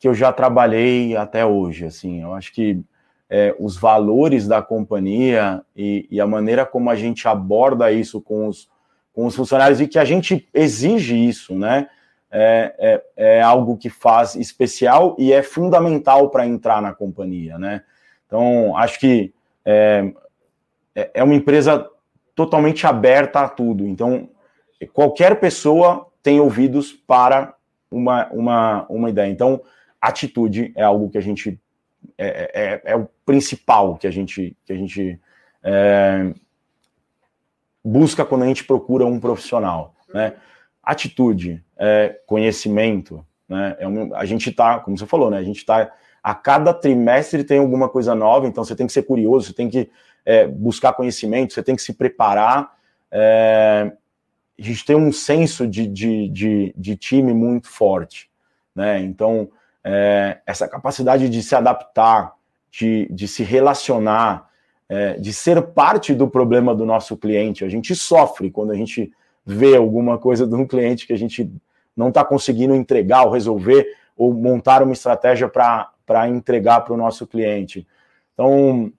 que 0.00 0.08
eu 0.08 0.14
já 0.14 0.32
trabalhei 0.32 1.16
até 1.16 1.46
hoje. 1.46 1.84
Assim, 1.84 2.22
eu 2.22 2.34
acho 2.34 2.52
que 2.52 2.80
é, 3.30 3.54
os 3.56 3.76
valores 3.76 4.48
da 4.48 4.60
companhia 4.60 5.62
e, 5.76 6.08
e, 6.10 6.20
a 6.20 6.26
maneira 6.26 6.66
como 6.66 6.90
a 6.90 6.96
gente 6.96 7.28
aborda 7.28 7.92
isso 7.92 8.20
com 8.20 8.48
os, 8.48 8.68
com 9.14 9.26
os 9.26 9.36
funcionários 9.36 9.80
e 9.80 9.86
que 9.86 9.98
a 9.98 10.04
gente 10.04 10.48
exige 10.52 11.14
isso, 11.14 11.54
né? 11.54 11.88
É, 12.32 12.74
é, 12.78 13.36
é 13.36 13.42
algo 13.42 13.76
que 13.76 13.90
faz 13.90 14.34
especial 14.34 15.14
e 15.18 15.32
é 15.32 15.42
fundamental 15.42 16.30
para 16.30 16.46
entrar 16.46 16.80
na 16.80 16.94
companhia, 16.94 17.58
né? 17.58 17.82
Então, 18.26 18.74
acho 18.76 18.98
que 18.98 19.34
é, 19.64 20.10
é, 20.94 21.10
é 21.14 21.22
uma 21.22 21.34
empresa 21.34 21.86
totalmente 22.34 22.86
aberta 22.86 23.40
a 23.40 23.48
tudo. 23.48 23.86
Então, 23.86 24.30
qualquer 24.94 25.38
pessoa 25.38 26.08
tem 26.22 26.40
ouvidos 26.40 26.92
para 26.92 27.54
uma, 27.90 28.26
uma, 28.30 28.86
uma 28.88 29.10
ideia. 29.10 29.30
Então, 29.30 29.60
atitude 30.00 30.72
é 30.74 30.82
algo 30.82 31.10
que 31.10 31.18
a 31.18 31.20
gente 31.20 31.60
é, 32.18 32.80
é, 32.84 32.92
é 32.92 32.96
o 32.96 33.08
principal 33.24 33.96
que 33.96 34.06
a 34.06 34.10
gente 34.10 34.56
que 34.64 34.72
a 34.72 34.76
gente 34.76 35.20
é, 35.62 36.32
busca 37.84 38.24
quando 38.24 38.42
a 38.42 38.46
gente 38.46 38.64
procura 38.64 39.06
um 39.06 39.20
profissional, 39.20 39.94
né? 40.12 40.34
Atitude, 40.82 41.62
é, 41.84 42.16
conhecimento, 42.26 43.26
né? 43.48 43.76
É 43.80 43.88
um, 43.88 44.14
a 44.14 44.24
gente 44.24 44.50
está, 44.50 44.78
como 44.78 44.96
você 44.96 45.04
falou, 45.04 45.28
né? 45.28 45.38
A 45.38 45.42
gente 45.42 45.56
está 45.56 45.92
a 46.22 46.32
cada 46.32 46.72
trimestre 46.72 47.42
tem 47.42 47.58
alguma 47.58 47.88
coisa 47.88 48.14
nova, 48.14 48.46
então 48.46 48.64
você 48.64 48.76
tem 48.76 48.86
que 48.86 48.92
ser 48.92 49.02
curioso, 49.02 49.48
você 49.48 49.52
tem 49.52 49.68
que 49.68 49.90
é, 50.24 50.46
buscar 50.46 50.92
conhecimento, 50.92 51.52
você 51.52 51.62
tem 51.64 51.74
que 51.74 51.82
se 51.82 51.92
preparar. 51.92 52.72
É, 53.10 53.90
a 54.56 54.62
gente 54.62 54.84
tem 54.84 54.94
um 54.94 55.10
senso 55.10 55.66
de, 55.66 55.88
de, 55.88 56.28
de, 56.28 56.74
de 56.76 56.96
time 56.96 57.34
muito 57.34 57.68
forte, 57.68 58.30
né? 58.72 59.00
Então, 59.00 59.50
é, 59.82 60.38
essa 60.46 60.68
capacidade 60.68 61.28
de 61.28 61.42
se 61.42 61.56
adaptar, 61.56 62.34
de, 62.70 63.08
de 63.10 63.26
se 63.26 63.42
relacionar, 63.42 64.48
é, 64.88 65.14
de 65.14 65.32
ser 65.32 65.60
parte 65.60 66.14
do 66.14 66.28
problema 66.28 66.72
do 66.76 66.86
nosso 66.86 67.16
cliente. 67.16 67.64
A 67.64 67.68
gente 67.68 67.92
sofre 67.96 68.52
quando 68.52 68.70
a 68.70 68.76
gente 68.76 69.10
vê 69.44 69.74
alguma 69.74 70.16
coisa 70.16 70.46
de 70.46 70.54
um 70.54 70.64
cliente 70.64 71.08
que 71.08 71.12
a 71.12 71.18
gente 71.18 71.50
não 71.96 72.08
está 72.08 72.24
conseguindo 72.24 72.74
entregar 72.74 73.24
ou 73.24 73.32
resolver 73.32 73.86
ou 74.16 74.32
montar 74.32 74.82
uma 74.82 74.92
estratégia 74.92 75.48
para 75.48 76.28
entregar 76.28 76.80
para 76.80 76.94
o 76.94 76.96
nosso 76.96 77.26
cliente. 77.26 77.86
Então, 78.34 78.92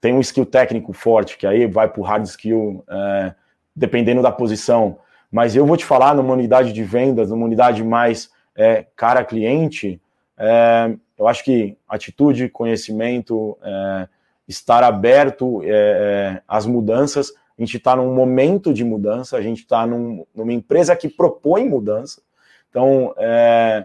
tem 0.00 0.14
um 0.14 0.20
skill 0.20 0.46
técnico 0.46 0.92
forte, 0.92 1.36
que 1.36 1.46
aí 1.46 1.66
vai 1.66 1.88
para 1.88 2.00
o 2.00 2.04
hard 2.04 2.24
skill, 2.24 2.84
é, 2.88 3.34
dependendo 3.74 4.22
da 4.22 4.30
posição. 4.30 4.98
Mas 5.30 5.56
eu 5.56 5.66
vou 5.66 5.76
te 5.76 5.84
falar, 5.84 6.14
numa 6.14 6.32
unidade 6.32 6.72
de 6.72 6.82
vendas, 6.82 7.30
numa 7.30 7.44
unidade 7.44 7.82
mais 7.82 8.30
é, 8.56 8.86
cara 8.96 9.24
cliente, 9.24 10.00
é, 10.36 10.94
eu 11.18 11.26
acho 11.26 11.44
que 11.44 11.76
atitude, 11.88 12.48
conhecimento, 12.48 13.58
é, 13.62 14.08
estar 14.46 14.84
aberto 14.84 15.62
é, 15.64 15.68
é, 15.68 16.42
às 16.46 16.64
mudanças 16.64 17.32
a 17.58 17.62
gente 17.62 17.76
está 17.76 17.96
num 17.96 18.14
momento 18.14 18.72
de 18.72 18.84
mudança, 18.84 19.36
a 19.36 19.42
gente 19.42 19.58
está 19.58 19.84
num, 19.84 20.24
numa 20.32 20.52
empresa 20.52 20.94
que 20.94 21.08
propõe 21.08 21.68
mudança. 21.68 22.22
Então, 22.70 23.12
é, 23.18 23.84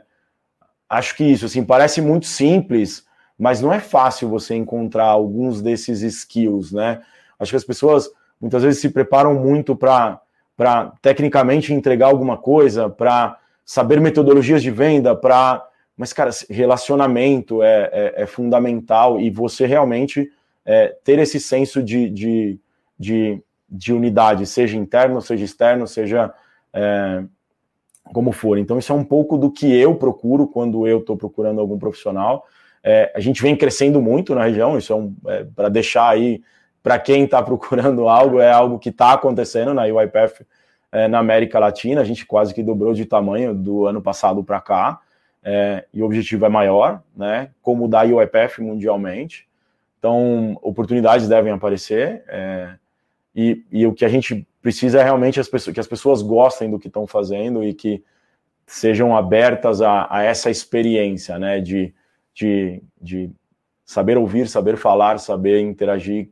acho 0.88 1.15
que 1.15 1.24
isso, 1.24 1.45
assim, 1.45 1.63
parece 1.63 1.99
muito 1.99 2.28
simples, 2.28 3.05
mas 3.38 3.61
não 3.61 3.74
é 3.74 3.80
fácil 3.80 4.30
você 4.30 4.53
encontrar 4.53 5.07
alguns 5.07 5.59
desses 5.59 6.03
skills, 6.03 6.71
né? 6.71 7.01
Acho 7.39 7.51
que 7.51 7.57
as 7.57 7.63
pessoas 7.63 8.11
muitas 8.39 8.61
vezes 8.61 8.80
se 8.80 8.89
preparam 8.89 9.34
muito 9.34 9.76
para 9.76 10.21
tecnicamente 11.01 11.74
entregar 11.74 12.07
alguma 12.07 12.38
coisa, 12.38 12.89
para 12.89 13.39
saber 13.65 13.99
metodologias 13.99 14.61
de 14.61 14.69
venda, 14.69 15.15
para. 15.15 15.67
Mas, 15.97 16.13
cara, 16.13 16.30
relacionamento 16.49 17.63
é, 17.63 17.89
é, 17.91 18.24
é 18.24 18.26
fundamental 18.26 19.19
e 19.19 19.30
você 19.30 19.65
realmente 19.65 20.32
é, 20.65 20.95
ter 21.03 21.19
esse 21.19 21.39
senso 21.39 21.84
de, 21.84 22.09
de, 22.09 22.59
de 22.97 23.41
de 23.74 23.91
unidade, 23.91 24.45
seja 24.45 24.78
interno, 24.78 25.19
seja 25.19 25.43
externo, 25.43 25.88
seja 25.88 26.32
é, 26.71 27.24
como 28.13 28.32
for. 28.32 28.59
Então, 28.59 28.78
isso 28.78 28.91
é 28.91 28.95
um 28.95 29.03
pouco 29.03 29.36
do 29.36 29.49
que 29.49 29.76
eu 29.76 29.95
procuro 29.95 30.47
quando 30.47 30.88
eu 30.88 30.99
estou 30.99 31.17
procurando 31.17 31.59
algum 31.59 31.80
profissional. 31.80 32.45
É, 32.84 33.11
a 33.15 33.19
gente 33.19 33.41
vem 33.41 33.55
crescendo 33.55 33.99
muito 33.99 34.36
na 34.36 34.43
região, 34.43 34.78
isso 34.78 34.93
é, 34.93 34.95
um, 34.95 35.15
é 35.28 35.43
para 35.43 35.69
deixar 35.69 36.09
aí, 36.09 36.43
para 36.84 36.99
quem 36.99 37.24
está 37.24 37.41
procurando 37.43 38.07
algo, 38.07 38.39
é 38.39 38.51
algo 38.51 38.78
que 38.78 38.89
está 38.89 39.13
acontecendo 39.13 39.74
na 39.74 39.84
UiPath. 39.84 40.45
é, 40.91 41.07
na 41.07 41.17
América 41.17 41.57
Latina, 41.57 42.01
a 42.01 42.03
gente 42.03 42.24
quase 42.24 42.53
que 42.53 42.61
dobrou 42.61 42.93
de 42.93 43.05
tamanho 43.05 43.55
do 43.55 43.88
ano 43.88 44.01
passado 44.01 44.43
para 44.43 44.61
cá, 44.61 44.99
é, 45.43 45.86
e 45.91 46.01
o 46.01 46.05
objetivo 46.05 46.45
é 46.45 46.49
maior, 46.49 47.01
né? 47.17 47.49
Como 47.61 47.88
da 47.88 48.03
IOEPF 48.03 48.61
mundialmente. 48.61 49.47
Então, 49.99 50.57
oportunidades 50.61 51.28
devem 51.28 51.51
aparecer, 51.51 52.24
é, 52.28 52.76
e, 53.36 53.63
e, 53.71 53.88
o 53.88 53.93
que 53.93 54.05
a 54.05 54.09
gente 54.09 54.47
precisa 54.61 54.99
é 54.99 55.03
realmente 55.03 55.39
as 55.39 55.47
pessoas, 55.47 55.73
que 55.73 55.79
as 55.79 55.88
pessoas 55.88 56.21
gostem 56.21 56.69
do 56.69 56.77
que 56.77 56.88
estão 56.88 57.07
fazendo 57.07 57.63
e 57.63 57.73
que 57.73 58.03
sejam 58.65 59.15
abertas 59.15 59.81
a, 59.81 60.07
a 60.09 60.23
essa 60.23 60.49
experiência, 60.49 61.38
né? 61.39 61.59
De, 61.59 61.93
de, 62.34 62.81
de 63.01 63.31
saber 63.86 64.17
ouvir, 64.17 64.47
saber 64.47 64.77
falar, 64.77 65.17
saber 65.17 65.59
interagir, 65.59 66.29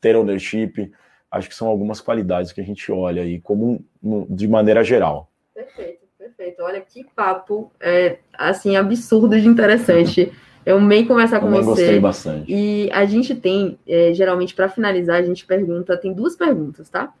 ter 0.00 0.16
ownership, 0.16 0.92
acho 1.30 1.48
que 1.48 1.54
são 1.54 1.68
algumas 1.68 2.00
qualidades 2.00 2.52
que 2.52 2.60
a 2.60 2.64
gente 2.64 2.90
olha 2.90 3.22
aí 3.22 3.40
como 3.40 3.84
de 4.28 4.48
maneira 4.48 4.82
geral. 4.84 5.30
Perfeito, 5.54 6.06
perfeito. 6.18 6.62
Olha 6.62 6.80
que 6.80 7.04
papo 7.04 7.72
é, 7.80 8.18
assim 8.32 8.76
absurdo 8.76 9.40
de 9.40 9.48
interessante. 9.48 10.32
Eu 10.64 10.76
amei 10.76 11.04
conversar 11.04 11.40
com 11.40 11.50
você. 11.50 11.64
Gostei 11.64 12.00
bastante. 12.00 12.52
E 12.52 12.90
a 12.92 13.04
gente 13.04 13.34
tem, 13.34 13.78
é, 13.86 14.12
geralmente, 14.12 14.54
para 14.54 14.68
finalizar, 14.68 15.16
a 15.16 15.22
gente 15.22 15.46
pergunta, 15.46 15.96
tem 15.96 16.12
duas 16.12 16.36
perguntas, 16.36 16.88
tá? 16.88 17.12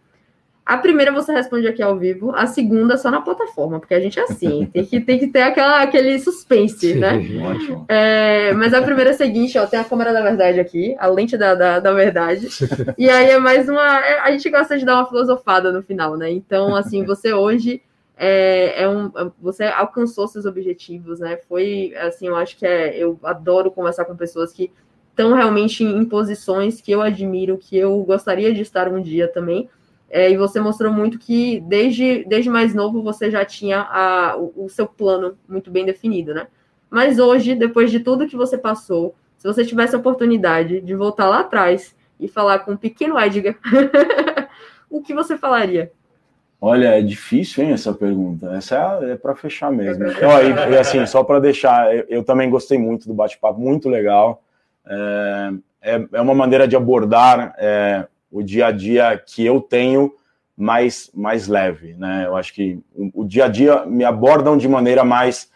A 0.68 0.76
primeira 0.76 1.10
você 1.10 1.32
responde 1.32 1.66
aqui 1.66 1.82
ao 1.82 1.96
vivo, 1.96 2.30
a 2.34 2.46
segunda 2.46 2.98
só 2.98 3.10
na 3.10 3.22
plataforma, 3.22 3.80
porque 3.80 3.94
a 3.94 4.00
gente 4.00 4.20
é 4.20 4.24
assim, 4.24 4.66
tem 4.70 4.84
que, 4.84 5.00
tem 5.00 5.18
que 5.18 5.28
ter 5.28 5.40
aquela, 5.40 5.80
aquele 5.80 6.18
suspense, 6.18 6.92
Sim, 6.92 6.98
né? 6.98 7.14
Ótimo. 7.42 7.86
É, 7.88 8.52
mas 8.52 8.74
a 8.74 8.82
primeira 8.82 9.08
é 9.08 9.14
a 9.14 9.16
seguinte, 9.16 9.58
ó, 9.58 9.66
tem 9.66 9.80
a 9.80 9.84
câmera 9.84 10.12
da 10.12 10.20
verdade 10.20 10.60
aqui, 10.60 10.94
a 10.98 11.06
lente 11.06 11.38
da, 11.38 11.54
da, 11.54 11.80
da 11.80 11.92
verdade, 11.94 12.48
e 12.98 13.08
aí 13.08 13.30
é 13.30 13.38
mais 13.38 13.66
uma... 13.66 13.98
É, 13.98 14.20
a 14.20 14.30
gente 14.30 14.50
gosta 14.50 14.76
de 14.76 14.84
dar 14.84 14.96
uma 14.96 15.06
filosofada 15.06 15.72
no 15.72 15.82
final, 15.82 16.18
né? 16.18 16.30
Então, 16.30 16.76
assim, 16.76 17.02
você 17.02 17.32
hoje 17.32 17.80
é, 18.18 18.82
é 18.82 18.88
um, 18.88 19.10
você 19.40 19.64
alcançou 19.64 20.26
seus 20.26 20.44
objetivos, 20.44 21.20
né? 21.20 21.36
Foi, 21.48 21.94
assim, 21.96 22.26
eu 22.26 22.36
acho 22.36 22.56
que 22.56 22.66
é... 22.66 22.96
Eu 22.96 23.18
adoro 23.22 23.70
conversar 23.70 24.04
com 24.04 24.16
pessoas 24.16 24.52
que 24.52 24.72
estão 25.10 25.34
realmente 25.34 25.84
em 25.84 26.04
posições 26.04 26.80
que 26.80 26.90
eu 26.90 27.00
admiro, 27.00 27.58
que 27.58 27.76
eu 27.76 27.96
gostaria 28.04 28.52
de 28.52 28.62
estar 28.62 28.88
um 28.88 29.00
dia 29.00 29.26
também, 29.26 29.68
é, 30.10 30.30
e 30.30 30.36
você 30.36 30.60
mostrou 30.60 30.92
muito 30.92 31.18
que 31.18 31.60
desde, 31.60 32.24
desde 32.24 32.48
mais 32.48 32.74
novo 32.74 33.02
você 33.02 33.30
já 33.30 33.44
tinha 33.44 33.80
a, 33.80 34.36
o, 34.36 34.64
o, 34.64 34.68
seu 34.68 34.86
plano 34.86 35.36
muito 35.48 35.70
bem 35.70 35.84
definido, 35.84 36.32
né? 36.32 36.46
Mas 36.88 37.18
hoje, 37.18 37.54
depois 37.54 37.90
de 37.90 38.00
tudo 38.00 38.26
que 38.26 38.36
você 38.36 38.56
passou, 38.56 39.14
se 39.36 39.46
você 39.46 39.64
tivesse 39.64 39.94
a 39.94 39.98
oportunidade 39.98 40.80
de 40.80 40.94
voltar 40.94 41.28
lá 41.28 41.40
atrás 41.40 41.94
e 42.18 42.26
falar 42.26 42.60
com 42.60 42.72
o 42.72 42.78
pequeno 42.78 43.18
Edgar, 43.18 43.58
o 44.88 45.02
que 45.02 45.12
você 45.12 45.36
falaria? 45.36 45.92
Olha, 46.60 46.98
é 46.98 47.02
difícil, 47.02 47.62
hein, 47.62 47.72
essa 47.72 47.92
pergunta. 47.92 48.52
Essa 48.54 48.98
é, 49.02 49.12
é 49.12 49.16
para 49.16 49.34
fechar 49.34 49.70
mesmo. 49.70 50.04
Então, 50.10 50.30
e, 50.42 50.72
e, 50.72 50.78
assim, 50.78 51.04
só 51.06 51.22
para 51.22 51.38
deixar, 51.38 51.94
eu, 51.94 52.04
eu, 52.08 52.24
também 52.24 52.50
gostei 52.50 52.76
muito 52.76 53.06
do 53.06 53.14
bate-papo, 53.14 53.60
muito 53.60 53.88
legal. 53.88 54.42
É, 54.86 55.50
é, 55.82 56.08
é, 56.12 56.20
uma 56.20 56.34
maneira 56.34 56.66
de 56.66 56.74
abordar 56.74 57.54
é, 57.58 58.06
o 58.30 58.42
dia 58.42 58.66
a 58.66 58.72
dia 58.72 59.16
que 59.24 59.44
eu 59.46 59.60
tenho 59.60 60.12
mais, 60.56 61.10
mais 61.14 61.46
leve, 61.46 61.94
né? 61.94 62.24
Eu 62.26 62.36
acho 62.36 62.52
que 62.52 62.80
o, 62.94 63.22
o 63.22 63.24
dia 63.24 63.44
a 63.44 63.48
dia 63.48 63.86
me 63.86 64.04
abordam 64.04 64.56
de 64.56 64.66
maneira 64.66 65.04
mais, 65.04 65.48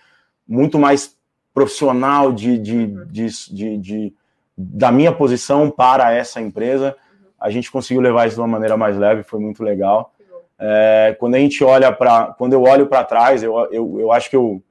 muito 0.46 0.78
mais 0.78 1.16
profissional 1.52 2.32
de, 2.32 2.56
de, 2.56 2.86
de, 3.06 3.26
de, 3.50 3.78
de 3.78 4.14
da 4.56 4.92
minha 4.92 5.12
posição 5.12 5.68
para 5.68 6.12
essa 6.12 6.40
empresa. 6.40 6.94
A 7.40 7.50
gente 7.50 7.72
conseguiu 7.72 8.00
levar 8.00 8.26
isso 8.26 8.36
de 8.36 8.40
uma 8.40 8.46
maneira 8.46 8.76
mais 8.76 8.96
leve, 8.96 9.24
foi 9.24 9.40
muito 9.40 9.64
legal. 9.64 10.12
É, 10.64 11.16
quando 11.18 11.34
a 11.34 11.38
gente 11.38 11.64
olha 11.64 11.90
para, 11.90 12.26
quando 12.34 12.52
eu 12.52 12.62
olho 12.62 12.86
para 12.86 13.04
trás, 13.04 13.42
eu, 13.42 13.56
eu, 13.72 13.98
eu 13.98 14.12
acho 14.12 14.30
que 14.30 14.36
eu, 14.36 14.62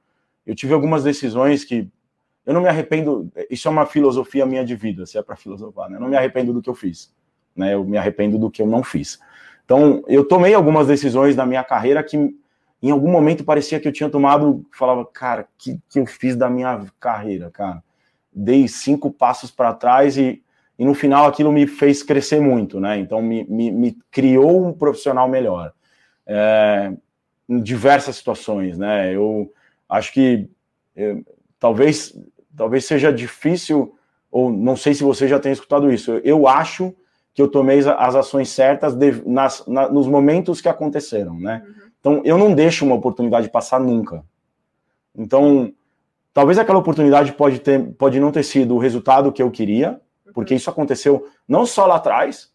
eu 0.46 0.54
tive 0.54 0.72
algumas 0.72 1.04
decisões 1.04 1.64
que 1.64 1.88
eu 2.46 2.54
não 2.54 2.62
me 2.62 2.68
arrependo. 2.68 3.30
Isso 3.50 3.68
é 3.68 3.70
uma 3.70 3.84
filosofia 3.84 4.46
minha 4.46 4.64
de 4.64 4.74
vida, 4.74 5.04
se 5.04 5.18
é 5.18 5.22
para 5.22 5.36
filosofar, 5.36 5.90
né? 5.90 5.96
Eu 5.96 6.00
não 6.00 6.08
me 6.08 6.16
arrependo 6.16 6.52
do 6.52 6.62
que 6.62 6.70
eu 6.70 6.74
fiz 6.74 7.12
né? 7.56 7.74
Eu 7.74 7.84
me 7.84 7.96
arrependo 7.96 8.38
do 8.38 8.50
que 8.50 8.62
eu 8.62 8.66
não 8.66 8.82
fiz. 8.82 9.18
Então, 9.64 10.02
eu 10.06 10.24
tomei 10.24 10.54
algumas 10.54 10.86
decisões 10.86 11.36
na 11.36 11.46
minha 11.46 11.62
carreira 11.62 12.02
que 12.02 12.16
em 12.82 12.90
algum 12.90 13.10
momento 13.10 13.44
parecia 13.44 13.78
que 13.78 13.86
eu 13.86 13.92
tinha 13.92 14.10
tomado, 14.10 14.66
falava, 14.72 15.04
cara, 15.06 15.46
que 15.56 15.78
que 15.88 16.00
eu 16.00 16.06
fiz 16.06 16.34
da 16.34 16.50
minha 16.50 16.84
carreira, 16.98 17.50
cara? 17.50 17.82
Dei 18.34 18.66
cinco 18.66 19.10
passos 19.10 19.50
para 19.50 19.72
trás 19.72 20.16
e, 20.16 20.42
e 20.78 20.84
no 20.84 20.94
final 20.94 21.26
aquilo 21.26 21.52
me 21.52 21.66
fez 21.66 22.02
crescer 22.02 22.40
muito, 22.40 22.80
né? 22.80 22.98
Então, 22.98 23.22
me, 23.22 23.44
me, 23.44 23.70
me 23.70 23.98
criou 24.10 24.66
um 24.66 24.72
profissional 24.72 25.28
melhor. 25.28 25.72
É, 26.26 26.92
em 27.48 27.60
diversas 27.60 28.16
situações, 28.16 28.78
né? 28.78 29.14
Eu 29.14 29.52
acho 29.88 30.12
que 30.12 30.48
eu, 30.94 31.18
é, 31.18 31.20
talvez 31.58 32.14
talvez 32.56 32.84
seja 32.84 33.12
difícil 33.12 33.96
ou 34.30 34.50
não 34.50 34.76
sei 34.76 34.94
se 34.94 35.04
você 35.04 35.28
já 35.28 35.38
tem 35.38 35.52
escutado 35.52 35.92
isso. 35.92 36.12
Eu 36.24 36.46
acho 36.46 36.94
que 37.34 37.40
eu 37.40 37.48
tomei 37.48 37.80
as 37.80 38.14
ações 38.14 38.50
certas 38.50 38.94
de, 38.94 39.22
nas, 39.26 39.66
na, 39.66 39.88
nos 39.88 40.06
momentos 40.06 40.60
que 40.60 40.68
aconteceram, 40.68 41.38
né? 41.38 41.62
Uhum. 41.64 41.82
Então, 42.00 42.22
eu 42.24 42.36
não 42.36 42.54
deixo 42.54 42.84
uma 42.84 42.94
oportunidade 42.94 43.48
passar 43.48 43.78
nunca. 43.78 44.24
Então, 45.14 45.72
talvez 46.32 46.58
aquela 46.58 46.78
oportunidade 46.78 47.32
pode, 47.32 47.60
ter, 47.60 47.92
pode 47.94 48.18
não 48.18 48.32
ter 48.32 48.42
sido 48.42 48.74
o 48.74 48.78
resultado 48.78 49.32
que 49.32 49.42
eu 49.42 49.50
queria, 49.50 50.00
uhum. 50.26 50.32
porque 50.32 50.54
isso 50.54 50.68
aconteceu 50.68 51.26
não 51.46 51.64
só 51.64 51.86
lá 51.86 51.96
atrás, 51.96 52.52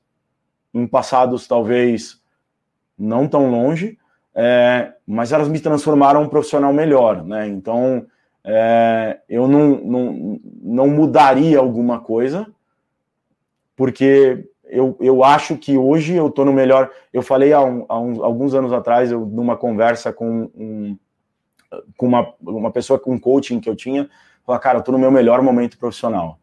em 0.73 0.85
passados 0.85 1.47
talvez 1.47 2.16
não 2.97 3.27
tão 3.27 3.49
longe, 3.49 3.97
é, 4.33 4.93
mas 5.05 5.31
elas 5.31 5.47
me 5.47 5.59
transformaram 5.59 6.23
um 6.23 6.29
profissional 6.29 6.73
melhor, 6.73 7.23
né? 7.23 7.47
Então, 7.47 8.05
é, 8.43 9.19
eu 9.27 9.47
não, 9.47 9.67
não, 9.77 10.39
não 10.61 10.87
mudaria 10.87 11.59
alguma 11.59 11.99
coisa, 11.99 12.47
porque 13.75 14.47
eu, 14.65 14.97
eu 14.99 15.23
acho 15.23 15.57
que 15.57 15.77
hoje 15.77 16.15
eu 16.15 16.27
estou 16.27 16.45
no 16.45 16.53
melhor. 16.53 16.91
Eu 17.11 17.21
falei 17.21 17.53
há, 17.53 17.61
um, 17.61 17.85
há 17.89 17.95
alguns 17.95 18.53
anos 18.53 18.71
atrás, 18.73 19.11
eu, 19.11 19.25
numa 19.25 19.57
conversa 19.57 20.13
com, 20.13 20.49
um, 20.55 20.97
com 21.95 22.05
uma, 22.05 22.33
uma 22.41 22.71
pessoa 22.71 22.99
com 22.99 23.13
um 23.13 23.19
coaching 23.19 23.59
que 23.59 23.69
eu 23.69 23.75
tinha, 23.75 24.09
falar, 24.45 24.59
cara, 24.59 24.77
eu 24.77 24.79
estou 24.79 24.93
no 24.93 24.99
meu 24.99 25.11
melhor 25.11 25.41
momento 25.41 25.77
profissional. 25.77 26.39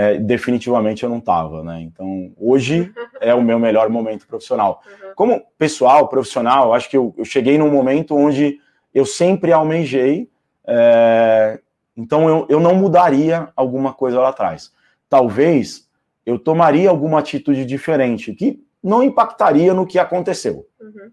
É, 0.00 0.16
definitivamente 0.16 1.02
eu 1.02 1.10
não 1.10 1.18
estava, 1.18 1.64
né? 1.64 1.80
Então, 1.80 2.30
hoje 2.36 2.92
é 3.20 3.34
o 3.34 3.42
meu 3.42 3.58
melhor 3.58 3.88
momento 3.88 4.28
profissional. 4.28 4.80
Uhum. 4.86 5.12
Como 5.16 5.42
pessoal, 5.58 6.06
profissional, 6.06 6.72
acho 6.72 6.88
que 6.88 6.96
eu, 6.96 7.12
eu 7.18 7.24
cheguei 7.24 7.58
num 7.58 7.68
momento 7.68 8.14
onde 8.14 8.60
eu 8.94 9.04
sempre 9.04 9.50
almejei, 9.52 10.30
é, 10.64 11.58
então 11.96 12.28
eu, 12.28 12.46
eu 12.48 12.60
não 12.60 12.76
mudaria 12.76 13.48
alguma 13.56 13.92
coisa 13.92 14.20
lá 14.20 14.28
atrás. 14.28 14.72
Talvez 15.10 15.88
eu 16.24 16.38
tomaria 16.38 16.88
alguma 16.88 17.18
atitude 17.18 17.64
diferente, 17.64 18.32
que 18.34 18.62
não 18.80 19.02
impactaria 19.02 19.74
no 19.74 19.84
que 19.84 19.98
aconteceu, 19.98 20.64
uhum. 20.80 21.10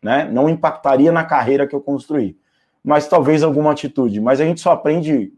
né? 0.00 0.30
Não 0.30 0.48
impactaria 0.48 1.10
na 1.10 1.24
carreira 1.24 1.66
que 1.66 1.74
eu 1.74 1.80
construí, 1.80 2.38
mas 2.84 3.08
talvez 3.08 3.42
alguma 3.42 3.72
atitude. 3.72 4.20
Mas 4.20 4.40
a 4.40 4.44
gente 4.44 4.60
só 4.60 4.70
aprende 4.70 5.32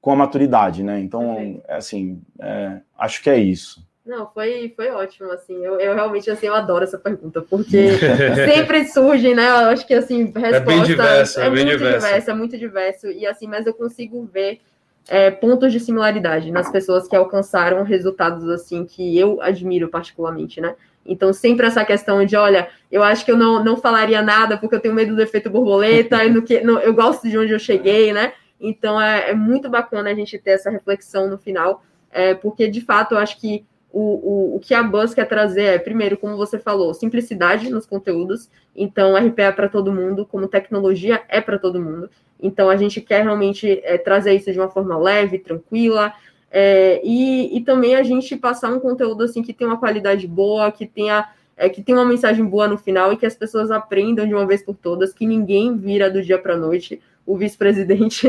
com 0.00 0.12
a 0.12 0.16
maturidade, 0.16 0.82
né? 0.82 1.00
Então, 1.00 1.62
é 1.66 1.76
assim, 1.76 2.22
é, 2.40 2.80
acho 2.98 3.22
que 3.22 3.30
é 3.30 3.38
isso. 3.38 3.86
Não, 4.06 4.26
foi, 4.32 4.72
foi 4.74 4.88
ótimo, 4.88 5.30
assim, 5.32 5.62
eu, 5.62 5.78
eu 5.78 5.94
realmente, 5.94 6.30
assim, 6.30 6.46
eu 6.46 6.54
adoro 6.54 6.82
essa 6.82 6.96
pergunta, 6.96 7.42
porque 7.42 7.90
sempre 8.50 8.88
surgem, 8.88 9.34
né, 9.34 9.46
eu 9.46 9.68
acho 9.68 9.86
que, 9.86 9.92
assim, 9.92 10.24
resposta... 10.24 10.56
É 10.56 10.60
bem 10.60 10.82
diverso, 10.82 11.40
é, 11.40 11.46
é 11.46 11.50
bem 11.50 11.64
muito 11.66 11.78
diverso. 11.78 12.06
diverso. 12.06 12.30
É 12.30 12.34
muito 12.34 12.58
diverso, 12.58 13.06
e, 13.08 13.26
assim, 13.26 13.46
mas 13.46 13.66
eu 13.66 13.74
consigo 13.74 14.24
ver 14.24 14.60
é, 15.08 15.30
pontos 15.30 15.72
de 15.72 15.80
similaridade 15.80 16.50
nas 16.50 16.70
pessoas 16.70 17.08
que 17.08 17.16
alcançaram 17.16 17.82
resultados 17.82 18.48
assim 18.48 18.84
que 18.84 19.18
eu 19.18 19.40
admiro 19.40 19.88
particularmente, 19.88 20.60
né? 20.60 20.74
Então, 21.04 21.32
sempre 21.32 21.66
essa 21.66 21.84
questão 21.84 22.24
de, 22.24 22.36
olha, 22.36 22.68
eu 22.92 23.02
acho 23.02 23.24
que 23.24 23.32
eu 23.32 23.36
não, 23.36 23.64
não 23.64 23.78
falaria 23.78 24.20
nada 24.20 24.58
porque 24.58 24.74
eu 24.74 24.80
tenho 24.80 24.94
medo 24.94 25.16
do 25.16 25.22
efeito 25.22 25.48
borboleta, 25.48 26.22
e 26.22 26.30
no 26.30 26.42
que, 26.42 26.60
no, 26.60 26.78
eu 26.78 26.92
gosto 26.92 27.28
de 27.28 27.38
onde 27.38 27.52
eu 27.52 27.58
cheguei, 27.58 28.12
né? 28.12 28.34
Então, 28.60 29.00
é, 29.00 29.30
é, 29.30 29.34
muito 29.34 29.68
bacana 29.68 30.10
a 30.10 30.14
gente 30.14 30.38
ter 30.38 30.52
essa 30.52 30.70
reflexão 30.70 31.28
no 31.28 31.38
final, 31.38 31.82
é, 32.10 32.34
porque, 32.34 32.68
de 32.68 32.80
fato, 32.80 33.14
eu 33.14 33.18
acho 33.18 33.38
que 33.38 33.64
o, 33.92 34.00
o, 34.00 34.56
o 34.56 34.60
que 34.60 34.74
a 34.74 34.82
Buzz 34.82 35.14
quer 35.14 35.26
trazer 35.26 35.64
é, 35.64 35.78
primeiro, 35.78 36.16
como 36.16 36.36
você 36.36 36.58
falou, 36.58 36.92
simplicidade 36.92 37.70
nos 37.70 37.86
conteúdos. 37.86 38.50
Então, 38.74 39.16
RPA 39.16 39.42
é 39.42 39.52
para 39.52 39.68
todo 39.68 39.92
mundo, 39.92 40.26
como 40.26 40.48
tecnologia 40.48 41.22
é 41.28 41.40
para 41.40 41.58
todo 41.58 41.80
mundo. 41.80 42.10
Então, 42.40 42.68
a 42.68 42.76
gente 42.76 43.00
quer 43.00 43.22
realmente 43.22 43.80
é, 43.82 43.96
trazer 43.98 44.34
isso 44.34 44.52
de 44.52 44.58
uma 44.58 44.68
forma 44.68 44.96
leve, 44.98 45.38
tranquila, 45.38 46.12
é, 46.50 47.00
e, 47.04 47.56
e 47.56 47.60
também 47.60 47.94
a 47.94 48.02
gente 48.02 48.36
passar 48.36 48.72
um 48.72 48.80
conteúdo 48.80 49.22
assim 49.24 49.42
que 49.42 49.52
tem 49.52 49.66
uma 49.66 49.78
qualidade 49.78 50.26
boa, 50.26 50.72
que 50.72 50.86
tenha 50.86 51.28
é, 51.58 51.68
que 51.68 51.82
tem 51.82 51.94
uma 51.94 52.04
mensagem 52.04 52.44
boa 52.44 52.68
no 52.68 52.78
final 52.78 53.12
e 53.12 53.16
que 53.16 53.26
as 53.26 53.34
pessoas 53.34 53.70
aprendam 53.70 54.26
de 54.26 54.32
uma 54.32 54.46
vez 54.46 54.62
por 54.62 54.76
todas 54.76 55.12
que 55.12 55.26
ninguém 55.26 55.76
vira 55.76 56.08
do 56.08 56.22
dia 56.22 56.38
para 56.38 56.54
a 56.54 56.56
noite. 56.56 57.00
O 57.28 57.36
vice-presidente 57.36 58.26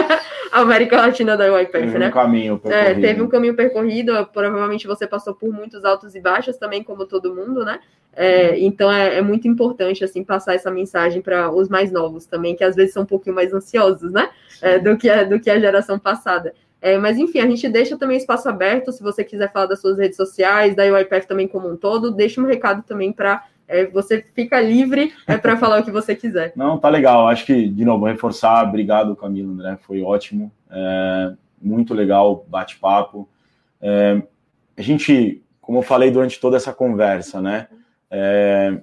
América 0.50 0.96
Latina 0.96 1.36
da 1.36 1.52
UiPath, 1.52 1.82
teve 1.82 1.98
né? 1.98 2.08
Um 2.08 2.10
caminho 2.10 2.60
é, 2.64 2.94
teve 2.94 3.20
um 3.20 3.28
caminho 3.28 3.54
percorrido, 3.54 4.12
provavelmente 4.32 4.86
você 4.86 5.06
passou 5.06 5.34
por 5.34 5.52
muitos 5.52 5.84
altos 5.84 6.14
e 6.14 6.20
baixos 6.20 6.56
também, 6.56 6.82
como 6.82 7.04
todo 7.04 7.34
mundo, 7.34 7.62
né? 7.62 7.78
É, 8.16 8.58
então 8.58 8.90
é, 8.90 9.18
é, 9.18 9.22
muito 9.22 9.46
importante 9.46 10.02
assim 10.02 10.24
passar 10.24 10.54
essa 10.54 10.70
mensagem 10.70 11.20
para 11.20 11.50
os 11.50 11.68
mais 11.68 11.92
novos 11.92 12.24
também, 12.24 12.56
que 12.56 12.64
às 12.64 12.74
vezes 12.74 12.94
são 12.94 13.02
um 13.02 13.06
pouquinho 13.06 13.36
mais 13.36 13.52
ansiosos, 13.52 14.10
né? 14.12 14.30
É, 14.62 14.78
do, 14.78 14.96
que 14.96 15.10
a, 15.10 15.24
do 15.24 15.38
que 15.38 15.50
a 15.50 15.60
geração 15.60 15.98
passada. 15.98 16.54
É, 16.80 16.96
mas 16.96 17.18
enfim, 17.18 17.40
a 17.40 17.46
gente 17.46 17.68
deixa 17.68 17.98
também 17.98 18.16
espaço 18.16 18.48
aberto, 18.48 18.92
se 18.92 19.02
você 19.02 19.22
quiser 19.22 19.52
falar 19.52 19.66
das 19.66 19.82
suas 19.82 19.98
redes 19.98 20.16
sociais, 20.16 20.74
da 20.74 20.84
UiPath 20.84 21.26
também 21.26 21.46
como 21.46 21.68
um 21.68 21.76
todo, 21.76 22.10
deixa 22.10 22.40
um 22.40 22.46
recado 22.46 22.82
também 22.82 23.12
para 23.12 23.44
é, 23.68 23.86
você 23.86 24.24
fica 24.34 24.60
livre 24.60 25.12
é, 25.26 25.36
para 25.36 25.56
falar 25.58 25.80
o 25.80 25.84
que 25.84 25.90
você 25.90 26.16
quiser. 26.16 26.52
Não, 26.56 26.78
tá 26.78 26.88
legal. 26.88 27.28
Acho 27.28 27.44
que, 27.44 27.68
de 27.68 27.84
novo, 27.84 28.06
reforçar. 28.06 28.66
Obrigado, 28.66 29.14
Camilo, 29.14 29.52
André. 29.52 29.76
Foi 29.82 30.00
ótimo. 30.02 30.50
É, 30.70 31.34
muito 31.60 31.92
legal 31.92 32.46
bate-papo. 32.48 33.28
É, 33.80 34.22
a 34.76 34.82
gente, 34.82 35.42
como 35.60 35.78
eu 35.78 35.82
falei 35.82 36.10
durante 36.10 36.40
toda 36.40 36.56
essa 36.56 36.72
conversa, 36.72 37.42
né? 37.42 37.68
É, 38.10 38.80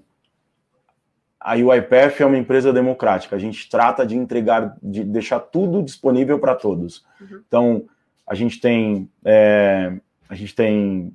a 1.40 1.56
UiPath 1.56 2.22
é 2.22 2.26
uma 2.26 2.38
empresa 2.38 2.72
democrática. 2.72 3.36
A 3.36 3.40
gente 3.40 3.70
trata 3.70 4.06
de 4.06 4.16
entregar, 4.16 4.78
de 4.82 5.04
deixar 5.04 5.40
tudo 5.40 5.82
disponível 5.82 6.40
para 6.40 6.56
todos. 6.56 7.04
Uhum. 7.20 7.42
Então, 7.48 7.86
a 8.28 8.36
gente 8.36 8.60
tem 8.60 9.10
é, 9.24 9.94
a 10.28 10.36
gente 10.36 10.56
tem 10.56 11.14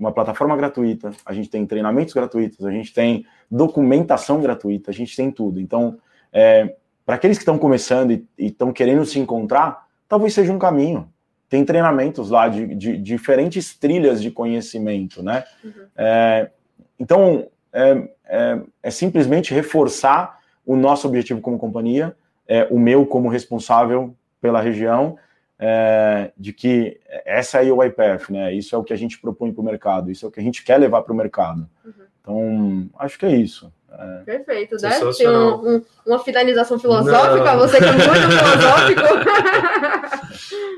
uma 0.00 0.10
plataforma 0.10 0.56
gratuita, 0.56 1.12
a 1.26 1.32
gente 1.34 1.50
tem 1.50 1.66
treinamentos 1.66 2.14
gratuitos, 2.14 2.64
a 2.64 2.70
gente 2.70 2.92
tem 2.92 3.26
documentação 3.50 4.40
gratuita, 4.40 4.90
a 4.90 4.94
gente 4.94 5.14
tem 5.14 5.30
tudo. 5.30 5.60
Então, 5.60 5.98
é, 6.32 6.74
para 7.04 7.16
aqueles 7.16 7.36
que 7.36 7.42
estão 7.42 7.58
começando 7.58 8.12
e 8.12 8.26
estão 8.38 8.72
querendo 8.72 9.04
se 9.04 9.18
encontrar, 9.18 9.86
talvez 10.08 10.32
seja 10.32 10.52
um 10.52 10.58
caminho. 10.58 11.06
Tem 11.50 11.64
treinamentos 11.64 12.30
lá 12.30 12.48
de, 12.48 12.66
de, 12.68 12.74
de 12.74 12.98
diferentes 12.98 13.76
trilhas 13.76 14.22
de 14.22 14.30
conhecimento, 14.30 15.22
né? 15.22 15.44
Uhum. 15.62 15.72
É, 15.96 16.50
então, 16.98 17.48
é, 17.72 18.08
é, 18.24 18.60
é, 18.82 18.90
simplesmente 18.90 19.52
reforçar 19.52 20.38
o 20.64 20.76
nosso 20.76 21.06
objetivo 21.06 21.40
como 21.40 21.58
companhia, 21.58 22.16
é, 22.48 22.66
o 22.70 22.78
meu 22.78 23.04
como 23.04 23.28
responsável 23.28 24.14
pela 24.40 24.60
região, 24.60 25.18
é, 25.62 26.32
de 26.38 26.54
que 26.54 26.98
essa 27.26 27.62
é 27.62 27.70
o 27.70 27.84
IPF, 27.84 28.32
né? 28.32 28.52
Isso 28.54 28.74
é 28.74 28.78
o 28.78 28.82
que 28.82 28.94
a 28.94 28.96
gente 28.96 29.20
propõe 29.20 29.52
para 29.52 29.60
o 29.60 29.64
mercado, 29.64 30.10
isso 30.10 30.24
é 30.24 30.28
o 30.28 30.32
que 30.32 30.40
a 30.40 30.42
gente 30.42 30.64
quer 30.64 30.78
levar 30.78 31.02
para 31.02 31.12
o 31.12 31.16
mercado. 31.16 31.68
Uhum. 31.84 31.92
Então, 32.20 32.90
acho 32.98 33.18
que 33.18 33.26
é 33.26 33.36
isso. 33.36 33.70
É. 33.92 34.22
Perfeito, 34.24 34.76
né? 34.80 34.90
Tem 35.16 35.28
um, 35.28 35.76
um, 35.76 35.84
uma 36.06 36.18
finalização 36.18 36.78
filosófica, 36.78 37.44
Não. 37.44 37.58
você 37.58 37.78
que 37.78 37.84
é 37.84 37.92
muito 37.92 38.10
filosófico. 38.38 39.02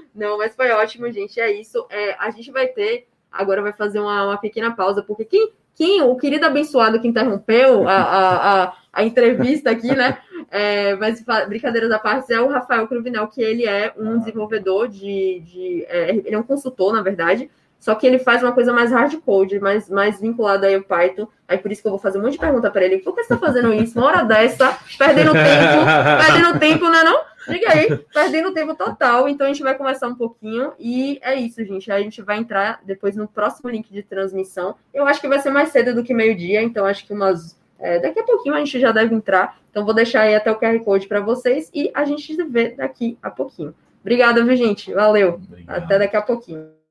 Não, 0.15 0.37
mas 0.37 0.57
foi 0.57 0.71
ótimo, 0.71 1.11
gente. 1.13 1.41
É 1.41 1.53
isso. 1.53 1.87
É, 1.89 2.15
a 2.19 2.31
gente 2.31 2.51
vai 2.51 2.67
ter, 2.67 3.07
agora 3.31 3.63
vai 3.63 3.73
fazer 3.73 4.01
uma, 4.01 4.27
uma 4.27 4.39
pequena 4.39 4.75
pausa, 4.75 5.03
porque 5.03 5.25
quem, 5.25 5.53
quem, 5.75 6.03
o 6.03 6.17
querido 6.17 6.47
abençoado 6.47 7.01
que 7.01 7.09
interrompeu 7.09 7.89
a, 7.89 7.95
a, 7.95 8.63
a, 8.65 8.73
a 8.93 9.05
entrevista 9.05 9.71
aqui, 9.71 9.95
né? 9.95 10.19
É, 10.51 10.95
mas 10.97 11.25
brincadeiras 11.49 11.91
à 11.91 11.99
parte, 11.99 12.33
é 12.33 12.41
o 12.41 12.49
Rafael 12.49 12.87
Cruvinel, 12.87 13.27
que 13.29 13.41
ele 13.41 13.67
é 13.67 13.93
um 13.97 14.19
desenvolvedor 14.19 14.87
de. 14.87 15.41
de 15.41 15.85
é, 15.89 16.11
ele 16.11 16.35
é 16.35 16.39
um 16.39 16.43
consultor, 16.43 16.93
na 16.93 17.01
verdade, 17.01 17.51
só 17.83 17.97
que 17.97 18.07
ele 18.07 18.21
faz 18.21 18.45
uma 18.45 18.53
coisa 18.53 18.73
mais 18.73 18.93
hardcode, 18.93 19.59
mais, 19.59 19.91
mais 19.91 20.21
vinculada 20.21 20.69
aí 20.69 20.77
ao 20.77 20.83
Python. 20.83 21.27
Aí 21.49 21.59
por 21.59 21.73
isso 21.73 21.83
que 21.83 21.89
eu 21.89 21.91
vou 21.91 21.99
fazer 21.99 22.17
um 22.17 22.23
monte 22.23 22.35
de 22.35 22.39
pergunta 22.39 22.71
para 22.71 22.85
ele. 22.85 22.99
Por 22.99 23.13
que 23.13 23.25
você 23.25 23.35
está 23.35 23.45
fazendo 23.45 23.75
isso? 23.75 23.99
Uma 23.99 24.07
hora 24.07 24.23
dessa, 24.23 24.79
perdendo 24.97 25.33
tempo, 25.33 26.25
perdendo 26.25 26.59
tempo, 26.61 26.89
né 26.89 27.03
não? 27.03 27.23
Liga 27.49 27.73
aí, 27.73 27.99
perdendo 28.15 28.55
tempo 28.55 28.77
total. 28.77 29.29
Então 29.29 29.45
a 29.45 29.51
gente 29.51 29.65
vai 29.65 29.75
conversar 29.75 30.07
um 30.07 30.15
pouquinho. 30.15 30.73
E 30.79 31.19
é 31.23 31.35
isso, 31.35 31.65
gente. 31.65 31.91
A 31.91 31.99
gente 32.01 32.23
vai 32.23 32.39
entrar 32.39 32.81
depois 32.85 33.17
no 33.17 33.27
próximo 33.27 33.69
link 33.69 33.93
de 33.93 34.05
transmissão. 34.05 34.77
Eu 34.95 35.05
acho 35.05 35.21
que 35.21 35.27
vai 35.27 35.41
ser 35.41 35.51
mais 35.51 35.71
cedo 35.71 35.93
do 35.93 36.05
que 36.05 36.15
meio-dia, 36.15 36.63
então 36.63 36.87
acho 36.87 37.05
que 37.05 37.13
umas 37.13 37.61
é, 37.81 37.99
daqui 37.99 38.21
a 38.21 38.23
pouquinho 38.23 38.55
a 38.55 38.59
gente 38.59 38.79
já 38.79 38.93
deve 38.93 39.13
entrar. 39.13 39.59
Então, 39.73 39.85
vou 39.85 39.93
deixar 39.93 40.21
aí 40.21 40.37
até 40.37 40.53
o 40.53 40.57
QR 40.57 40.79
Code 40.85 41.09
para 41.09 41.19
vocês 41.21 41.69
e 41.75 41.91
a 41.93 42.05
gente 42.05 42.33
se 42.33 42.45
vê 42.45 42.69
daqui 42.69 43.19
a 43.21 43.29
pouquinho. 43.29 43.75
Obrigada, 44.01 44.45
viu, 44.45 44.55
gente? 44.55 44.95
Valeu. 44.95 45.35
Obrigado. 45.35 45.83
Até 45.83 45.99
daqui 45.99 46.17
a 46.17 46.23
pouquinho. 46.23 46.73